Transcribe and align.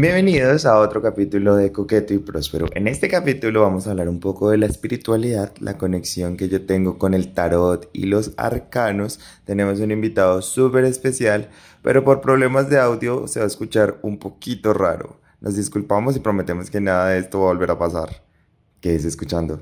Bienvenidos 0.00 0.64
a 0.64 0.78
otro 0.78 1.02
capítulo 1.02 1.56
de 1.56 1.72
Coqueto 1.72 2.14
y 2.14 2.18
Próspero. 2.18 2.68
En 2.72 2.88
este 2.88 3.06
capítulo 3.06 3.60
vamos 3.60 3.86
a 3.86 3.90
hablar 3.90 4.08
un 4.08 4.18
poco 4.18 4.48
de 4.48 4.56
la 4.56 4.64
espiritualidad, 4.64 5.52
la 5.60 5.76
conexión 5.76 6.38
que 6.38 6.48
yo 6.48 6.64
tengo 6.64 6.96
con 6.96 7.12
el 7.12 7.34
tarot 7.34 7.90
y 7.92 8.06
los 8.06 8.32
arcanos. 8.38 9.20
Tenemos 9.44 9.78
un 9.80 9.90
invitado 9.90 10.40
súper 10.40 10.84
especial, 10.84 11.50
pero 11.82 12.02
por 12.02 12.22
problemas 12.22 12.70
de 12.70 12.78
audio 12.78 13.28
se 13.28 13.40
va 13.40 13.44
a 13.44 13.48
escuchar 13.48 13.98
un 14.00 14.18
poquito 14.18 14.72
raro. 14.72 15.20
Nos 15.42 15.56
disculpamos 15.56 16.16
y 16.16 16.20
prometemos 16.20 16.70
que 16.70 16.80
nada 16.80 17.10
de 17.10 17.18
esto 17.18 17.40
va 17.40 17.50
a 17.50 17.52
volver 17.52 17.70
a 17.70 17.78
pasar. 17.78 18.24
Quédese 18.80 19.08
escuchando. 19.08 19.60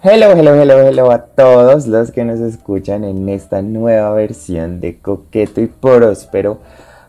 Hello, 0.00 0.30
hello, 0.30 0.54
hello, 0.54 0.78
hello 0.78 1.10
a 1.10 1.18
todos 1.18 1.88
los 1.88 2.12
que 2.12 2.24
nos 2.24 2.38
escuchan 2.38 3.02
en 3.02 3.28
esta 3.28 3.62
nueva 3.62 4.12
versión 4.12 4.78
de 4.78 4.98
Coqueto 4.98 5.60
y 5.60 5.66
Próspero. 5.66 6.58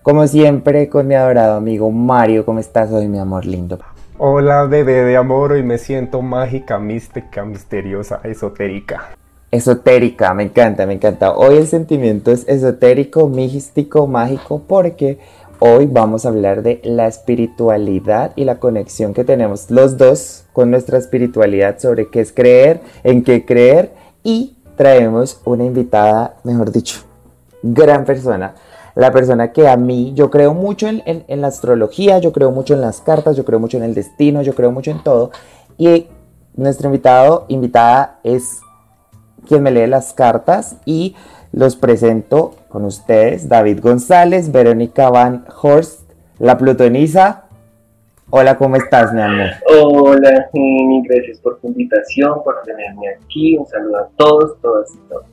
Como 0.02 0.26
siempre, 0.26 0.90
con 0.90 1.06
mi 1.08 1.14
adorado 1.14 1.56
amigo 1.56 1.92
Mario. 1.92 2.46
¿Cómo 2.46 2.58
estás 2.58 2.92
hoy, 2.92 3.08
mi 3.08 3.20
amor 3.20 3.46
lindo? 3.46 3.78
Hola, 4.18 4.64
bebé 4.64 5.04
de 5.04 5.18
amor. 5.18 5.52
Hoy 5.52 5.62
me 5.62 5.78
siento 5.78 6.24
mágica, 6.24 6.80
mística, 6.80 7.46
misteriosa, 7.46 8.22
esotérica. 8.24 9.10
Esotérica, 9.52 10.34
me 10.34 10.42
encanta, 10.42 10.88
me 10.88 10.94
encanta. 10.94 11.34
Hoy 11.34 11.58
el 11.58 11.68
sentimiento 11.68 12.32
es 12.32 12.48
esotérico, 12.48 13.28
místico, 13.28 14.08
mágico, 14.08 14.64
porque 14.68 15.20
Hoy 15.62 15.88
vamos 15.88 16.26
a 16.26 16.30
hablar 16.30 16.64
de 16.64 16.80
la 16.86 17.08
espiritualidad 17.08 18.32
y 18.38 18.46
la 18.46 18.60
conexión 18.60 19.14
que 19.14 19.26
tenemos 19.26 19.70
los 19.70 19.98
dos 19.98 20.46
con 20.54 20.72
nuestra 20.72 20.98
espiritualidad 20.98 21.80
sobre 21.80 22.10
qué 22.10 22.22
es 22.22 22.32
creer, 22.32 22.80
en 23.04 23.26
qué 23.26 23.46
creer 23.46 23.92
y 24.24 24.56
traemos 24.78 25.42
una 25.44 25.66
invitada, 25.66 26.38
mejor 26.46 26.72
dicho, 26.72 27.02
gran 27.62 28.06
persona. 28.06 28.56
La 28.96 29.12
persona 29.12 29.52
que 29.52 29.68
a 29.68 29.76
mí, 29.76 30.14
yo 30.16 30.30
creo 30.30 30.54
mucho 30.54 30.88
en, 30.88 31.42
la 31.42 31.48
astrología, 31.48 32.20
yo 32.20 32.32
creo 32.32 32.52
mucho 32.52 32.74
en 32.74 32.80
las 32.80 33.02
cartas, 33.02 33.36
yo 33.36 33.44
creo 33.44 33.60
mucho 33.60 33.76
en 33.76 33.84
el 33.84 33.94
destino, 33.94 34.42
yo 34.42 34.56
creo 34.56 34.72
mucho 34.72 34.92
en 34.92 35.04
todo. 35.04 35.32
Y 35.78 36.08
nuestro 36.56 36.88
invitado, 36.88 37.44
invitada 37.50 38.22
es 38.24 38.62
quien 39.46 39.62
me 39.64 39.72
lee 39.72 39.88
las 39.88 40.14
cartas 40.14 40.78
y 40.86 41.16
los 41.52 41.76
presento 41.76 42.54
con 42.70 42.86
ustedes, 42.86 43.50
David 43.50 43.80
González, 43.82 44.52
Verónica 44.52 45.10
Van 45.10 45.46
Horst, 45.62 46.02
la 46.38 46.58
plutonisa. 46.58 47.46
Hola, 48.30 48.58
¿cómo 48.58 48.76
estás, 48.76 49.12
mi 49.12 49.22
amor? 49.22 49.50
Hola, 49.82 50.50
Jenny, 50.54 51.04
gracias 51.08 51.40
por 51.40 51.60
tu 51.60 51.68
invitación, 51.68 52.44
por 52.44 52.62
tenerme 52.64 53.10
aquí. 53.10 53.58
Un 53.58 53.66
saludo 53.66 53.98
a 53.98 54.08
todos, 54.16 54.62
todas 54.62 54.90
y 54.94 55.10
todos. 55.10 55.26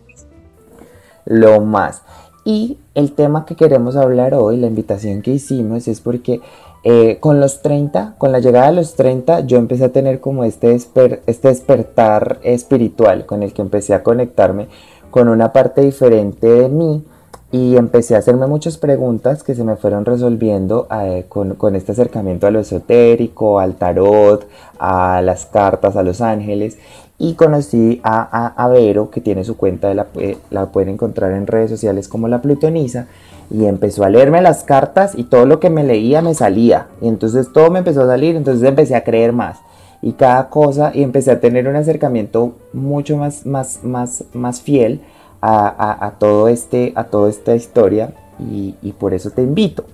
Lo 1.26 1.60
más. 1.60 2.02
Y 2.44 2.78
el 2.94 3.12
tema 3.12 3.44
que 3.44 3.56
queremos 3.56 3.96
hablar 3.96 4.32
hoy, 4.34 4.56
la 4.56 4.68
invitación 4.68 5.20
que 5.20 5.32
hicimos, 5.32 5.88
es 5.88 6.00
porque 6.00 6.40
eh, 6.84 7.18
con 7.18 7.40
los 7.40 7.62
30, 7.62 8.14
con 8.16 8.30
la 8.30 8.38
llegada 8.38 8.68
de 8.68 8.76
los 8.76 8.94
30, 8.94 9.40
yo 9.40 9.58
empecé 9.58 9.86
a 9.86 9.92
tener 9.92 10.20
como 10.20 10.44
este, 10.44 10.72
este 10.72 11.48
despertar 11.48 12.38
espiritual 12.44 13.26
con 13.26 13.42
el 13.42 13.52
que 13.52 13.62
empecé 13.62 13.92
a 13.92 14.04
conectarme 14.04 14.68
con 15.16 15.30
una 15.30 15.50
parte 15.50 15.80
diferente 15.80 16.46
de 16.46 16.68
mí 16.68 17.02
y 17.50 17.78
empecé 17.78 18.16
a 18.16 18.18
hacerme 18.18 18.46
muchas 18.46 18.76
preguntas 18.76 19.42
que 19.42 19.54
se 19.54 19.64
me 19.64 19.76
fueron 19.76 20.04
resolviendo 20.04 20.86
eh, 20.92 21.24
con, 21.26 21.74
este 21.74 21.92
acercamiento 21.92 22.46
a 22.46 22.50
lo 22.50 22.60
esotérico, 22.60 23.58
al 23.58 23.76
tarot, 23.76 24.46
a 24.78 25.22
las 25.22 25.46
cartas, 25.46 25.96
a 25.96 26.02
los 26.02 26.20
ángeles 26.20 26.76
y 27.16 27.32
conocí 27.32 27.98
a, 28.04 28.68
Vero 28.70 29.08
que 29.08 29.22
tiene 29.22 29.42
su 29.44 29.56
cuenta, 29.56 29.88
de 29.88 29.94
la, 29.94 30.06
eh, 30.16 30.36
la 30.50 30.66
pueden 30.66 30.90
encontrar 30.90 31.32
en 31.32 31.46
redes 31.46 31.70
sociales 31.70 32.08
como 32.08 32.28
la 32.28 32.42
Plutonisa 32.42 33.06
y 33.50 33.64
empezó 33.64 34.04
a 34.04 34.10
leerme 34.10 34.42
las 34.42 34.64
cartas 34.64 35.14
y 35.16 35.24
todo 35.24 35.46
lo 35.46 35.60
que 35.60 35.70
me 35.70 35.82
leía 35.82 36.20
me 36.20 36.34
salía. 36.34 36.88
Y 37.00 37.08
entonces 37.08 37.54
todo 37.54 37.70
me 37.70 37.78
empezó 37.78 38.02
a 38.02 38.06
salir, 38.06 38.36
entonces 38.36 38.68
empecé 38.68 38.94
a 38.94 39.02
creer 39.02 39.32
más 39.32 39.60
y 40.02 40.12
cada 40.12 40.48
cosa 40.48 40.92
y 40.94 41.02
empecé 41.02 41.30
a 41.30 41.40
tener 41.40 41.68
un 41.68 41.76
acercamiento 41.76 42.54
mucho 42.72 43.16
más, 43.16 43.46
más, 43.46 43.82
más, 43.82 44.24
más 44.32 44.60
fiel 44.60 45.00
a, 45.42 46.12
todo 46.18 46.48
este, 46.48 46.92
a 46.96 47.04
toda 47.04 47.30
esta 47.30 47.54
historia 47.54 48.12
y, 48.38 48.72
por 48.98 49.14
eso 49.14 49.30
te 49.30 49.42
invito. 49.42 49.84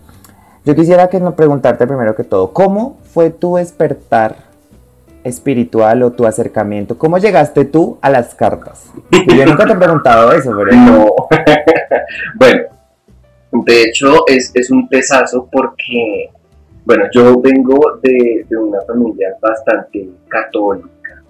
Yo 0.64 0.74
quisiera 0.74 1.08
que 1.08 1.20
nos 1.20 1.34
preguntarte 1.34 1.86
primero 1.86 2.14
que 2.14 2.24
todo, 2.24 2.52
¿cómo 2.52 2.98
fue 3.12 3.30
tu 3.30 3.56
despertar 3.56 4.36
espiritual 5.24 6.02
o 6.02 6.12
tu 6.12 6.26
acercamiento? 6.26 6.96
¿Cómo 6.98 7.18
llegaste 7.18 7.64
tú 7.64 7.98
a 8.00 8.10
las 8.10 8.34
cartas? 8.34 8.86
yo 9.10 9.46
nunca 9.46 9.66
te 9.66 9.72
he 9.72 9.76
preguntado 9.76 10.32
eso, 10.32 10.52
pero... 10.56 10.72
No. 10.76 11.08
bueno, 12.36 12.62
de 13.52 13.82
hecho 13.82 14.26
es, 14.26 14.50
es 14.54 14.70
un 14.70 14.88
pesazo 14.88 15.48
porque 15.50 16.30
bueno, 16.84 17.04
yo 17.12 17.40
vengo 17.40 17.78
de, 18.02 18.44
una 18.56 18.80
familia 18.82 19.36
bastante 19.40 20.08
católica, 20.26 21.22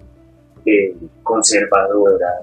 eh, 0.65 0.95
conservadora, 1.21 2.41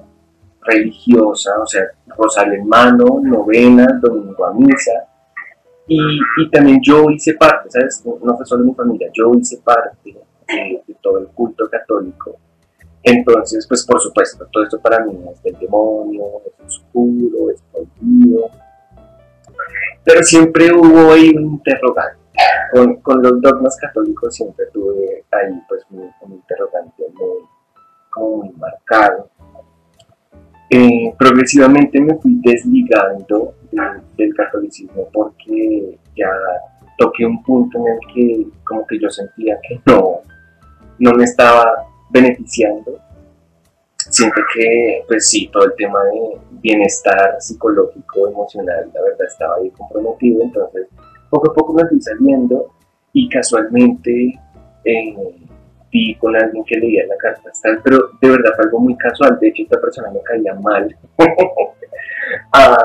religiosa, 0.62 1.58
o 1.60 1.66
sea, 1.66 1.86
rosario 2.16 2.54
en 2.54 2.68
mano, 2.68 3.20
novena, 3.20 3.98
domingo 4.00 4.44
a 4.44 4.54
misa. 4.54 4.92
Y, 5.88 6.20
también 6.52 6.78
yo 6.82 7.10
hice 7.10 7.34
parte, 7.34 7.68
¿sabes? 7.70 8.04
No 8.22 8.36
fue 8.36 8.46
solo 8.46 8.64
mi 8.64 8.74
familia, 8.74 9.10
yo 9.12 9.34
hice 9.34 9.58
parte 9.58 10.14
de, 10.46 10.94
todo 11.02 11.18
el 11.18 11.26
culto 11.28 11.68
católico. 11.68 12.36
Entonces, 13.02 13.66
pues 13.66 13.84
por 13.84 14.00
supuesto, 14.00 14.46
todo 14.52 14.62
esto 14.62 14.78
para 14.78 15.04
mí 15.04 15.18
es 15.32 15.42
del 15.42 15.58
demonio, 15.58 16.22
es 16.46 16.64
oscuro, 16.64 17.50
es 17.50 17.60
prohibido. 17.72 18.50
Pero 20.04 20.22
siempre 20.22 20.70
hubo 20.72 21.12
ahí 21.12 21.30
un 21.30 21.54
interrogante 21.54 22.19
con, 23.02 23.22
los 23.22 23.40
dogmas 23.40 23.76
católicos 23.76 24.34
siempre 24.34 24.66
tuve 24.72 25.24
ahí 25.32 25.60
pues 25.68 25.84
un, 25.90 26.32
interrogante 26.32 27.04
muy, 27.14 28.38
muy 28.38 28.50
marcado. 28.56 29.28
Eh, 30.70 31.12
progresivamente 31.18 32.00
me 32.00 32.14
fui 32.16 32.40
desligando 32.42 33.54
del 34.16 34.34
catolicismo 34.34 35.08
porque 35.12 35.98
ya 36.16 36.30
toqué 36.96 37.26
un 37.26 37.42
punto 37.42 37.78
en 37.78 37.86
el 37.88 37.98
que 38.14 38.46
como 38.64 38.86
que 38.86 39.00
yo 39.00 39.10
sentía 39.10 39.58
que 39.66 39.80
no, 39.86 40.20
no 40.98 41.12
me 41.12 41.24
estaba 41.24 41.86
beneficiando. 42.10 43.00
Siento 43.96 44.40
que, 44.54 45.04
pues 45.08 45.28
sí, 45.28 45.48
todo 45.52 45.64
el 45.64 45.74
tema 45.76 46.02
de 46.04 46.40
bienestar 46.62 47.36
psicológico, 47.40 48.28
emocional, 48.28 48.90
la 48.92 49.02
verdad 49.02 49.26
estaba 49.26 49.56
ahí 49.56 49.70
comprometido, 49.70 50.42
entonces 50.42 50.88
poco 51.30 51.50
a 51.50 51.54
poco 51.54 51.72
me 51.72 51.86
fui 51.86 52.00
saliendo 52.00 52.74
y 53.12 53.28
casualmente 53.28 54.38
eh, 54.84 55.16
vi 55.90 56.14
con 56.16 56.36
alguien 56.36 56.64
que 56.64 56.76
leía 56.76 57.06
la 57.06 57.16
carta 57.16 57.50
astral, 57.50 57.80
pero 57.82 58.10
de 58.20 58.30
verdad 58.30 58.52
fue 58.56 58.64
algo 58.66 58.80
muy 58.80 58.96
casual, 58.96 59.38
de 59.40 59.48
hecho 59.48 59.62
esta 59.62 59.80
persona 59.80 60.10
me 60.10 60.20
caía 60.22 60.54
mal. 60.54 60.96
ah, 62.52 62.76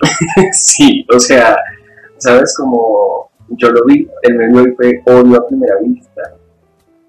sí, 0.52 1.06
o 1.14 1.18
sea, 1.18 1.56
sabes 2.18 2.56
como 2.56 3.30
yo 3.50 3.70
lo 3.70 3.84
vi, 3.84 4.08
el 4.22 4.36
medio 4.36 4.68
y 4.68 4.74
fue 4.74 5.02
odio 5.06 5.38
a 5.38 5.46
primera 5.46 5.76
vista, 5.80 6.22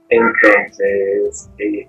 entonces 0.10 1.50
eh, 1.58 1.88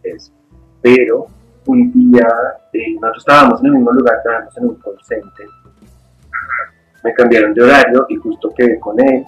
pero 0.81 1.27
un 1.67 1.93
día 1.93 2.27
eh, 2.73 2.95
nosotros 2.95 3.25
estábamos 3.27 3.61
en 3.61 3.67
el 3.67 3.73
mismo 3.73 3.93
lugar, 3.93 4.19
estábamos 4.19 4.57
en 4.59 4.65
un 4.65 4.75
call 4.77 4.99
me 7.05 7.13
cambiaron 7.13 7.53
de 7.55 7.63
horario 7.63 8.07
y 8.09 8.17
justo 8.17 8.53
quedé 8.57 8.81
con 8.81 8.99
él. 8.99 9.25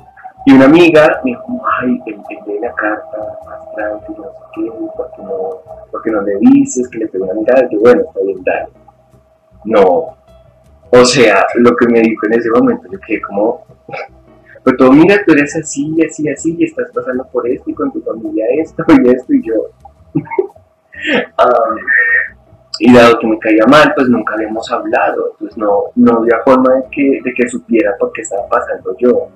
Y 0.47 0.53
una 0.53 0.65
amiga 0.65 1.21
me 1.25 1.33
dijo, 1.33 1.61
ay, 1.81 2.01
el, 2.07 2.61
la 2.61 2.73
carta 2.73 3.39
astral, 3.59 4.01
que 4.07 4.13
no 4.13 4.25
sé 4.25 4.39
qué, 4.55 4.71
¿por 4.97 5.11
qué 5.11 5.23
no, 5.23 5.51
porque 5.91 6.11
no 6.11 6.23
le 6.23 6.39
dices 6.41 6.89
que 6.89 6.99
le 6.99 7.09
tengo 7.09 7.27
una 7.27 7.35
mirada? 7.35 7.69
Yo, 7.71 7.81
bueno, 7.81 8.03
está 8.03 8.21
bien, 8.25 8.43
dale. 8.45 8.69
No. 9.65 10.17
O 10.91 11.05
sea, 11.05 11.45
lo 11.57 11.77
que 11.77 11.87
me 11.89 12.01
dijo 12.01 12.27
en 12.27 12.35
ese 12.35 12.49
momento, 12.51 12.89
yo 12.91 12.99
quedé 13.01 13.21
como, 13.23 13.67
pues 14.65 14.77
todo, 14.77 14.93
mira, 14.93 15.21
tú 15.27 15.33
eres 15.33 15.55
así, 15.57 15.95
así, 16.09 16.29
así, 16.29 16.57
y 16.59 16.65
estás 16.65 16.91
pasando 16.95 17.27
por 17.31 17.47
esto, 17.49 17.69
y 17.69 17.75
con 17.75 17.93
tu 17.93 18.01
familia 18.01 18.47
esto, 18.59 18.85
y 18.89 19.11
esto, 19.11 19.35
y 19.35 19.43
yo. 19.43 19.55
um, 20.15 20.23
y 22.79 22.93
dado 22.93 23.19
que 23.19 23.27
me 23.27 23.39
caía 23.39 23.65
mal, 23.67 23.93
pues 23.95 24.09
nunca 24.09 24.35
habíamos 24.35 24.71
hablado, 24.71 25.35
pues 25.39 25.57
no, 25.57 25.85
no 25.95 26.19
había 26.19 26.39
forma 26.45 26.75
de 26.75 26.85
que, 26.91 27.21
de 27.25 27.35
que 27.35 27.49
supiera 27.49 27.97
por 27.99 28.13
qué 28.13 28.23
estaba 28.23 28.47
pasando 28.49 28.95
yo, 28.99 29.29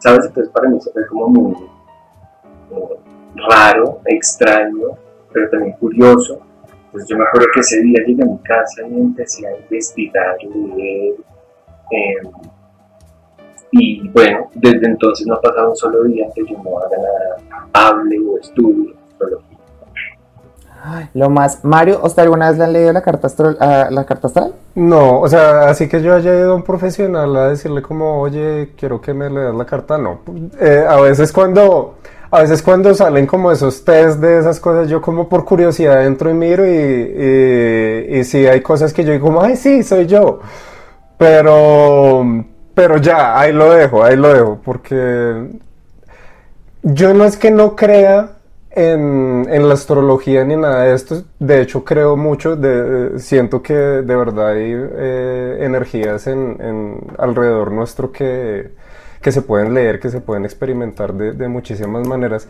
¿sabes? 0.00 0.26
Entonces 0.26 0.52
para 0.52 0.68
mí 0.68 0.76
eso 0.76 0.90
fue 0.92 1.06
como 1.06 1.28
muy 1.28 1.56
raro, 3.36 4.00
extraño, 4.06 4.98
pero 5.32 5.48
también 5.50 5.76
curioso. 5.78 6.40
Pues 6.90 7.06
yo 7.08 7.16
me 7.16 7.24
acuerdo 7.24 7.46
que 7.54 7.60
ese 7.60 7.80
día 7.80 8.04
llegué 8.06 8.22
a 8.22 8.26
mi 8.26 8.38
casa 8.40 8.86
y 8.86 9.00
empecé 9.00 9.46
a 9.46 9.56
investigar, 9.56 10.36
em, 11.90 12.30
y 13.70 14.06
bueno, 14.10 14.50
desde 14.54 14.86
entonces 14.86 15.26
no 15.26 15.36
ha 15.36 15.40
pasado 15.40 15.70
un 15.70 15.76
solo 15.76 16.04
día 16.04 16.26
que 16.34 16.42
yo 16.44 16.58
no 16.62 16.78
haga 16.78 16.98
nada, 16.98 17.36
hable 17.72 18.18
o 18.18 18.38
estudie 18.38 18.94
Lo 21.14 21.30
más, 21.30 21.64
Mario, 21.64 22.00
¿usted 22.02 22.22
alguna 22.22 22.48
vez 22.48 22.58
le 22.58 22.64
han 22.64 22.72
leído 22.72 22.92
la 22.92 23.02
carta, 23.02 23.26
astral, 23.26 23.56
ah, 23.60 23.88
la 23.90 24.04
carta 24.04 24.26
astral? 24.26 24.54
No, 24.74 25.20
o 25.20 25.28
sea, 25.28 25.68
así 25.68 25.88
que 25.88 26.02
yo 26.02 26.14
haya 26.14 26.34
ido 26.34 26.52
a 26.52 26.56
un 26.56 26.62
profesional 26.62 27.36
a 27.36 27.48
decirle 27.48 27.82
como, 27.82 28.20
oye, 28.20 28.72
quiero 28.76 29.00
que 29.00 29.14
me 29.14 29.30
leas 29.30 29.54
la 29.54 29.64
carta, 29.64 29.98
no. 29.98 30.20
Eh, 30.60 30.84
a 30.88 31.00
veces 31.00 31.32
cuando, 31.32 31.98
a 32.30 32.40
veces 32.40 32.62
cuando 32.62 32.94
salen 32.94 33.26
como 33.26 33.52
esos 33.52 33.84
test 33.84 34.18
de 34.18 34.38
esas 34.38 34.58
cosas, 34.58 34.88
yo 34.88 35.00
como 35.00 35.28
por 35.28 35.44
curiosidad 35.44 36.04
entro 36.04 36.30
y 36.30 36.34
miro 36.34 36.66
y, 36.66 36.70
y, 36.70 38.18
y 38.18 38.24
sí 38.24 38.46
hay 38.46 38.60
cosas 38.60 38.92
que 38.92 39.04
yo 39.04 39.12
digo 39.12 39.40
ay, 39.40 39.56
sí, 39.56 39.82
soy 39.82 40.06
yo. 40.06 40.40
Pero, 41.16 42.24
pero 42.74 42.96
ya, 42.96 43.38
ahí 43.38 43.52
lo 43.52 43.70
dejo, 43.70 44.02
ahí 44.02 44.16
lo 44.16 44.32
dejo, 44.32 44.58
porque 44.64 45.60
yo 46.82 47.14
no 47.14 47.24
es 47.24 47.36
que 47.36 47.52
no 47.52 47.76
crea 47.76 48.30
en, 48.74 49.46
en, 49.48 49.68
la 49.68 49.74
astrología 49.74 50.44
ni 50.44 50.56
nada 50.56 50.84
de 50.84 50.94
esto. 50.94 51.24
De 51.38 51.60
hecho, 51.60 51.84
creo 51.84 52.16
mucho, 52.16 52.56
de, 52.56 53.18
siento 53.18 53.62
que 53.62 53.74
de 53.74 54.16
verdad 54.16 54.50
hay 54.50 54.72
eh, 54.74 55.58
energías 55.60 56.26
en, 56.26 56.56
en, 56.60 57.00
alrededor 57.18 57.72
nuestro 57.72 58.10
que, 58.10 58.72
que, 59.20 59.32
se 59.32 59.42
pueden 59.42 59.74
leer, 59.74 60.00
que 60.00 60.10
se 60.10 60.20
pueden 60.20 60.44
experimentar 60.44 61.14
de, 61.14 61.32
de, 61.32 61.48
muchísimas 61.48 62.06
maneras. 62.06 62.48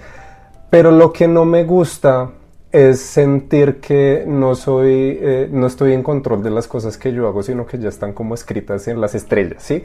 Pero 0.71 0.91
lo 0.91 1.13
que 1.13 1.29
no 1.29 1.45
me 1.45 1.65
gusta 1.65 2.31
es 2.73 3.01
sentir 3.01 3.81
que 3.81 4.25
no 4.27 4.55
soy, 4.55 5.19
eh, 5.21 5.49
no 5.53 5.67
estoy 5.67 5.93
en 5.93 6.03
control 6.03 6.43
de 6.43 6.51
las 6.51 6.67
cosas 6.67 6.97
que 6.97 7.13
yo 7.13 7.29
hago, 7.29 7.43
sino 7.43 7.67
que 7.67 7.79
ya 7.79 7.91
están 7.91 8.15
como 8.15 8.35
escritas 8.35 8.89
en 8.89 9.01
las 9.01 9.15
estrellas, 9.15 9.63
¿sí? 9.63 9.85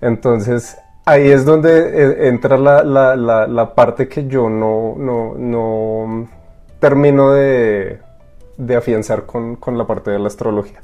Entonces, 0.00 0.78
ahí 1.04 1.28
es 1.28 1.44
donde 1.44 1.70
eh, 1.70 2.28
entra 2.28 2.56
la, 2.56 2.82
la, 2.82 3.16
la, 3.46 3.74
parte 3.74 4.08
que 4.08 4.26
yo 4.26 4.48
no, 4.48 4.94
no, 4.96 5.34
no 5.34 6.28
termino 6.78 7.32
de, 7.32 7.98
de 8.56 8.76
afianzar 8.76 9.26
con, 9.26 9.56
con, 9.56 9.78
la 9.78 9.86
parte 9.86 10.10
de 10.10 10.18
la 10.18 10.28
astrología. 10.28 10.80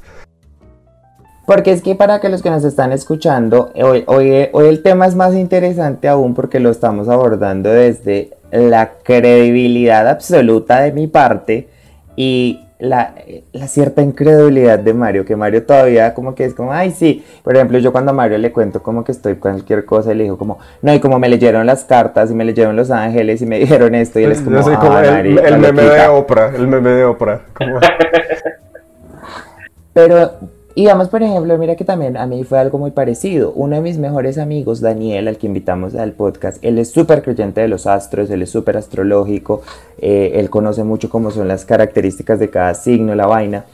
Porque 1.45 1.71
es 1.71 1.81
que 1.81 1.95
para 1.95 2.19
que 2.19 2.29
los 2.29 2.41
que 2.41 2.49
nos 2.49 2.63
están 2.65 2.91
escuchando, 2.91 3.71
hoy, 3.75 4.03
hoy, 4.07 4.49
hoy 4.51 4.67
el 4.67 4.83
tema 4.83 5.07
es 5.07 5.15
más 5.15 5.33
interesante 5.33 6.09
aún 6.09 6.33
porque 6.33 6.59
lo 6.59 6.69
estamos 6.69 7.07
abordando 7.07 7.69
desde 7.69 8.37
la 8.51 8.91
credibilidad 9.03 10.07
absoluta 10.07 10.81
de 10.81 10.91
mi 10.91 11.07
parte 11.07 11.69
y 12.17 12.66
la, 12.79 13.15
la, 13.53 13.67
cierta 13.67 14.01
incredulidad 14.01 14.77
de 14.77 14.93
Mario, 14.93 15.25
que 15.25 15.35
Mario 15.35 15.65
todavía 15.65 16.13
como 16.13 16.35
que 16.35 16.45
es 16.45 16.53
como, 16.53 16.71
ay 16.71 16.91
sí, 16.91 17.25
por 17.43 17.55
ejemplo 17.55 17.79
yo 17.79 17.91
cuando 17.91 18.11
a 18.11 18.13
Mario 18.13 18.37
le 18.37 18.51
cuento 18.51 18.83
como 18.83 19.03
que 19.03 19.11
estoy 19.11 19.35
cualquier 19.35 19.85
cosa 19.85 20.11
y 20.11 20.15
le 20.15 20.25
digo 20.25 20.37
como, 20.37 20.59
no, 20.81 20.93
y 20.93 20.99
como 20.99 21.17
me 21.17 21.27
leyeron 21.27 21.65
las 21.65 21.85
cartas 21.85 22.29
y 22.29 22.35
me 22.35 22.45
leyeron 22.45 22.75
los 22.75 22.91
ángeles 22.91 23.41
y 23.41 23.47
me 23.47 23.57
dijeron 23.59 23.95
esto 23.95 24.19
y 24.19 24.25
él 24.25 24.31
es 24.31 24.41
como, 24.41 24.61
como 24.61 24.93
ah, 24.93 25.19
el, 25.19 25.39
el 25.39 25.57
meme 25.57 25.81
de 25.81 26.07
Oprah, 26.07 26.55
el 26.55 26.67
meme 26.67 26.91
de 26.91 27.05
Oprah. 27.05 27.41
Como... 27.53 27.79
Pero 29.93 30.31
y 30.77 30.85
vamos, 30.85 31.09
por 31.09 31.23
ejemplo, 31.23 31.57
mira 31.57 31.75
que 31.75 31.85
también 31.85 32.17
a 32.17 32.27
mí 32.27 32.43
fue 32.43 32.59
algo 32.59 32.77
muy 32.77 32.91
parecido. 32.91 33.51
Uno 33.55 33.77
de 33.77 33.81
mis 33.81 33.97
mejores 33.97 34.37
amigos, 34.37 34.79
Daniel, 34.79 35.27
al 35.27 35.37
que 35.39 35.47
invitamos 35.47 35.95
al 35.95 36.11
podcast, 36.11 36.63
él 36.63 36.77
es 36.77 36.91
súper 36.91 37.23
creyente 37.23 37.61
de 37.61 37.67
los 37.67 37.87
astros, 37.87 38.29
él 38.29 38.43
es 38.43 38.51
súper 38.51 38.77
astrológico, 38.77 39.63
eh, 39.97 40.33
él 40.35 40.51
conoce 40.51 40.83
mucho 40.83 41.09
cómo 41.09 41.31
son 41.31 41.47
las 41.47 41.65
características 41.65 42.37
de 42.37 42.51
cada 42.51 42.75
signo, 42.75 43.15
la 43.15 43.25
vaina. 43.25 43.65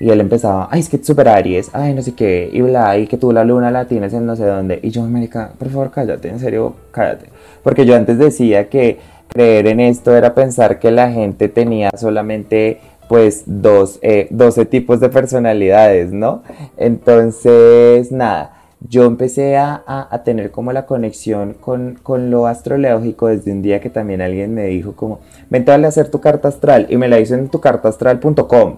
Y 0.00 0.10
él 0.10 0.20
empezaba, 0.20 0.68
ay, 0.70 0.80
es 0.80 0.90
que 0.90 1.02
súper 1.02 1.28
Aries, 1.28 1.70
ay, 1.72 1.94
no 1.94 2.02
sé 2.02 2.14
qué, 2.14 2.50
y 2.52 2.60
bla, 2.60 2.98
y 2.98 3.06
que 3.06 3.16
tú 3.16 3.32
la 3.32 3.42
luna 3.42 3.70
la 3.70 3.86
tienes 3.86 4.12
en 4.12 4.26
no 4.26 4.36
sé 4.36 4.44
dónde. 4.44 4.80
Y 4.82 4.90
yo, 4.90 5.02
América, 5.02 5.52
por 5.58 5.70
favor, 5.70 5.90
cállate, 5.90 6.28
en 6.28 6.40
serio, 6.40 6.74
cállate. 6.90 7.24
Porque 7.62 7.86
yo 7.86 7.96
antes 7.96 8.18
decía 8.18 8.68
que 8.68 8.98
creer 9.28 9.66
en 9.66 9.80
esto 9.80 10.14
era 10.14 10.34
pensar 10.34 10.78
que 10.78 10.90
la 10.90 11.10
gente 11.10 11.48
tenía 11.48 11.90
solamente 11.96 12.80
pues 13.10 13.42
dos, 13.44 13.98
eh, 14.02 14.28
12 14.30 14.66
tipos 14.66 15.00
de 15.00 15.08
personalidades, 15.08 16.12
¿no? 16.12 16.44
Entonces, 16.76 18.12
nada, 18.12 18.62
yo 18.88 19.04
empecé 19.06 19.56
a, 19.56 19.82
a, 19.84 20.22
tener 20.22 20.52
como 20.52 20.72
la 20.72 20.86
conexión 20.86 21.54
con, 21.54 21.96
con, 22.04 22.30
lo 22.30 22.46
astrológico 22.46 23.26
desde 23.26 23.50
un 23.50 23.62
día 23.62 23.80
que 23.80 23.90
también 23.90 24.22
alguien 24.22 24.54
me 24.54 24.66
dijo 24.66 24.94
como, 24.94 25.18
vente 25.48 25.72
a 25.72 25.74
hacer 25.74 26.08
tu 26.08 26.20
carta 26.20 26.46
astral 26.46 26.86
y 26.88 26.96
me 26.98 27.08
la 27.08 27.18
hizo 27.18 27.34
en 27.34 27.48
tucartaastral.com. 27.48 28.76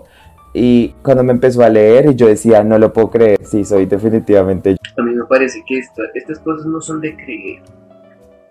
Y 0.54 0.94
cuando 1.02 1.24
me 1.24 1.32
empezó 1.32 1.62
a 1.62 1.68
leer 1.68 2.16
yo 2.16 2.26
decía, 2.26 2.64
no 2.64 2.78
lo 2.78 2.90
puedo 2.90 3.10
creer, 3.10 3.38
sí, 3.44 3.66
soy 3.66 3.84
definitivamente 3.84 4.70
yo. 4.70 4.78
A 4.96 5.04
mí 5.04 5.14
me 5.14 5.26
parece 5.26 5.62
que 5.66 5.78
estas 5.78 6.38
cosas 6.38 6.64
no 6.64 6.80
son 6.80 7.02
de 7.02 7.14
creer, 7.16 7.60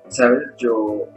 ¿sabes? 0.09 0.43
Yo 0.59 1.07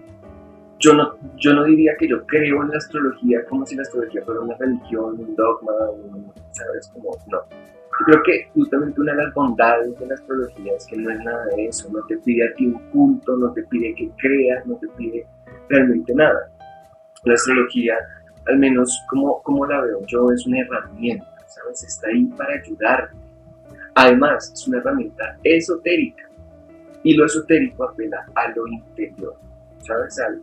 yo 0.85 0.93
no, 0.93 1.15
yo 1.39 1.55
no 1.55 1.65
diría 1.65 1.97
que 1.99 2.07
yo 2.07 2.27
creo 2.27 2.63
en 2.63 2.69
la 2.69 2.77
astrología 2.77 3.43
como 3.47 3.65
si 3.65 3.75
la 3.75 3.83
astrología 3.83 4.23
fuera 4.23 4.41
una 4.41 4.55
religión, 4.59 5.19
un 5.19 5.35
dogma, 5.35 5.73
un, 5.91 6.31
¿sabes? 6.53 6.89
Como, 6.93 7.11
no. 7.29 7.39
Yo 7.49 8.05
creo 8.07 8.23
que 8.23 8.51
justamente 8.53 9.01
una 9.01 9.13
de 9.13 9.25
las 9.25 9.33
bondades 9.33 9.99
de 9.99 10.07
la 10.07 10.15
astrología 10.15 10.75
es 10.77 10.87
que 10.87 10.97
no 10.99 11.11
es 11.11 11.19
nada 11.21 11.47
de 11.57 11.67
eso, 11.67 11.89
no 11.91 12.05
te 12.07 12.19
pide 12.19 12.47
a 12.47 12.55
ti 12.55 12.67
un 12.67 12.79
culto, 12.91 13.35
no 13.35 13.51
te 13.53 13.63
pide 13.63 13.95
que 13.95 14.11
creas, 14.19 14.67
no 14.67 14.77
te 14.77 14.89
pide 14.89 15.27
realmente 15.71 16.15
nada. 16.15 16.51
La 17.25 17.33
astrología, 17.33 17.97
al 18.47 18.59
menos 18.59 19.03
como, 19.09 19.43
como 19.43 19.65
la 19.65 19.81
veo 19.81 20.05
yo, 20.07 20.31
es 20.33 20.47
una 20.47 20.61
herramienta, 20.61 21.27
¿sabes? 21.47 21.83
Está 21.83 22.09
ahí 22.09 22.27
para 22.37 22.61
ayudarte. 22.61 23.17
Además, 23.95 24.53
es 24.53 24.69
una 24.69 24.79
herramienta 24.79 25.39
esotérica 25.45 26.29
y 27.03 27.15
lo 27.15 27.25
esotérico 27.25 27.85
apela 27.85 28.27
a 28.35 28.49
lo 28.51 28.67
interior, 28.67 29.37
¿sabes? 29.79 30.19
Al, 30.19 30.43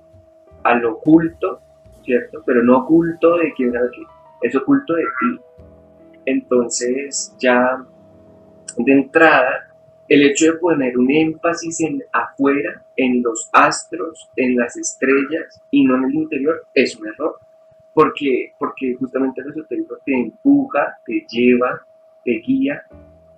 al 0.63 0.86
oculto, 0.86 1.60
¿cierto? 2.04 2.42
Pero 2.46 2.63
no 2.63 2.80
oculto 2.80 3.38
de 3.38 3.54
sabe 3.58 3.90
qué, 3.94 4.04
es 4.42 4.56
oculto 4.56 4.94
de 4.94 5.04
ti. 5.04 5.40
Entonces 6.25 7.36
ya 7.40 7.84
de 8.78 8.92
entrada, 8.92 9.68
el 10.08 10.24
hecho 10.24 10.46
de 10.46 10.54
poner 10.60 10.98
un 10.98 11.10
énfasis 11.10 11.81
en 11.81 12.04
afuera, 12.12 12.84
en 12.98 13.24
los 13.24 13.50
astros, 13.54 14.30
en 14.36 14.58
las 14.58 14.75
estrellas 14.78 15.62
y 15.72 15.86
no 15.86 15.96
en 15.98 16.06
el 16.06 16.16
interior, 16.16 16.66
es 16.74 16.96
un 16.98 17.07
error. 17.07 17.40
Porque, 17.94 18.54
porque 18.57 18.96
justamente 18.96 19.42
el 19.42 19.50
esotérico 19.50 19.98
te 20.06 20.14
empuja, 20.14 20.98
te 21.06 21.25
lleva, 21.30 21.81
te 22.24 22.31
guía 22.46 22.84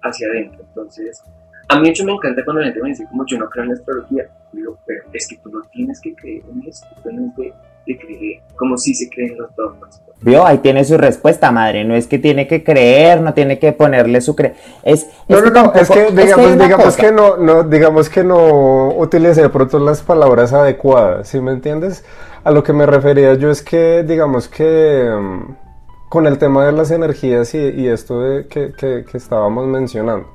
hacia 0.02 0.28
adentro. 0.28 0.64
Entonces, 0.68 1.24
a 1.68 1.80
mí, 1.80 1.86
de 1.86 1.90
hecho, 1.90 2.06
me 2.06 2.12
encanta 2.12 2.44
cuando 2.44 2.62
la 2.62 2.68
gente 2.68 2.82
me 2.82 2.90
dice, 2.90 3.06
como 3.10 3.26
yo 3.26 3.38
no 3.38 3.50
creo 3.50 3.64
en 3.64 3.70
la 3.70 3.76
astrología, 3.76 4.30
digo, 4.52 4.78
pero 4.86 5.04
es 5.14 5.28
que 5.28 5.38
tú 5.38 5.50
no 5.50 5.62
tienes 5.72 6.00
que 6.02 6.14
creer 6.16 6.44
en 6.52 6.68
esto, 6.68 6.88
tú 6.96 7.10
tienes 7.10 7.32
que, 7.36 7.54
de 7.86 7.98
creer, 7.98 8.42
como 8.56 8.78
si 8.78 8.94
se 8.94 9.10
creen 9.10 9.38
los 9.38 9.56
dogmas. 9.56 10.02
Vio, 10.22 10.46
ahí 10.46 10.60
tiene 10.60 10.86
su 10.86 10.98
respuesta, 10.98 11.52
madre. 11.52 11.84
No 11.84 11.96
es 11.96 12.08
que 12.08 12.18
tiene 12.18 12.48
que 12.48 12.64
creer, 12.64 13.20
no 13.20 13.34
tiene 13.34 13.60
que 13.60 13.74
ponerle 13.74 14.22
su 14.22 14.36
cre... 14.36 14.54
Es, 14.82 15.08
no, 15.28 15.42
no, 15.42 15.50
no, 15.50 15.74
es 15.74 15.90
que 15.90 16.12
digamos, 16.12 16.46
es 16.46 16.56
que, 16.56 16.64
digamos 16.64 16.96
que 16.96 17.12
no, 17.12 17.38
no, 17.38 17.64
digamos 17.64 18.10
que 18.10 18.24
no 18.24 18.90
utilice 18.96 19.42
de 19.42 19.50
pronto 19.50 19.80
las 19.80 20.02
palabras 20.02 20.54
adecuadas, 20.54 21.28
¿sí 21.28 21.42
me 21.42 21.52
entiendes? 21.52 22.06
A 22.46 22.52
lo 22.52 22.64
que 22.64 22.72
me 22.72 22.86
refería 22.86 23.34
yo 23.34 23.50
es 23.50 23.62
que, 23.62 24.04
digamos 24.04 24.48
que 24.48 25.10
um, 25.14 25.56
con 26.08 26.26
el 26.26 26.38
tema 26.38 26.66
de 26.66 26.72
las 26.72 26.92
energías 26.92 27.54
y, 27.54 27.58
y 27.58 27.88
esto 27.88 28.22
de 28.22 28.48
que, 28.48 28.72
que, 28.78 29.04
que 29.04 29.18
estábamos 29.18 29.68
mencionando 29.68 30.28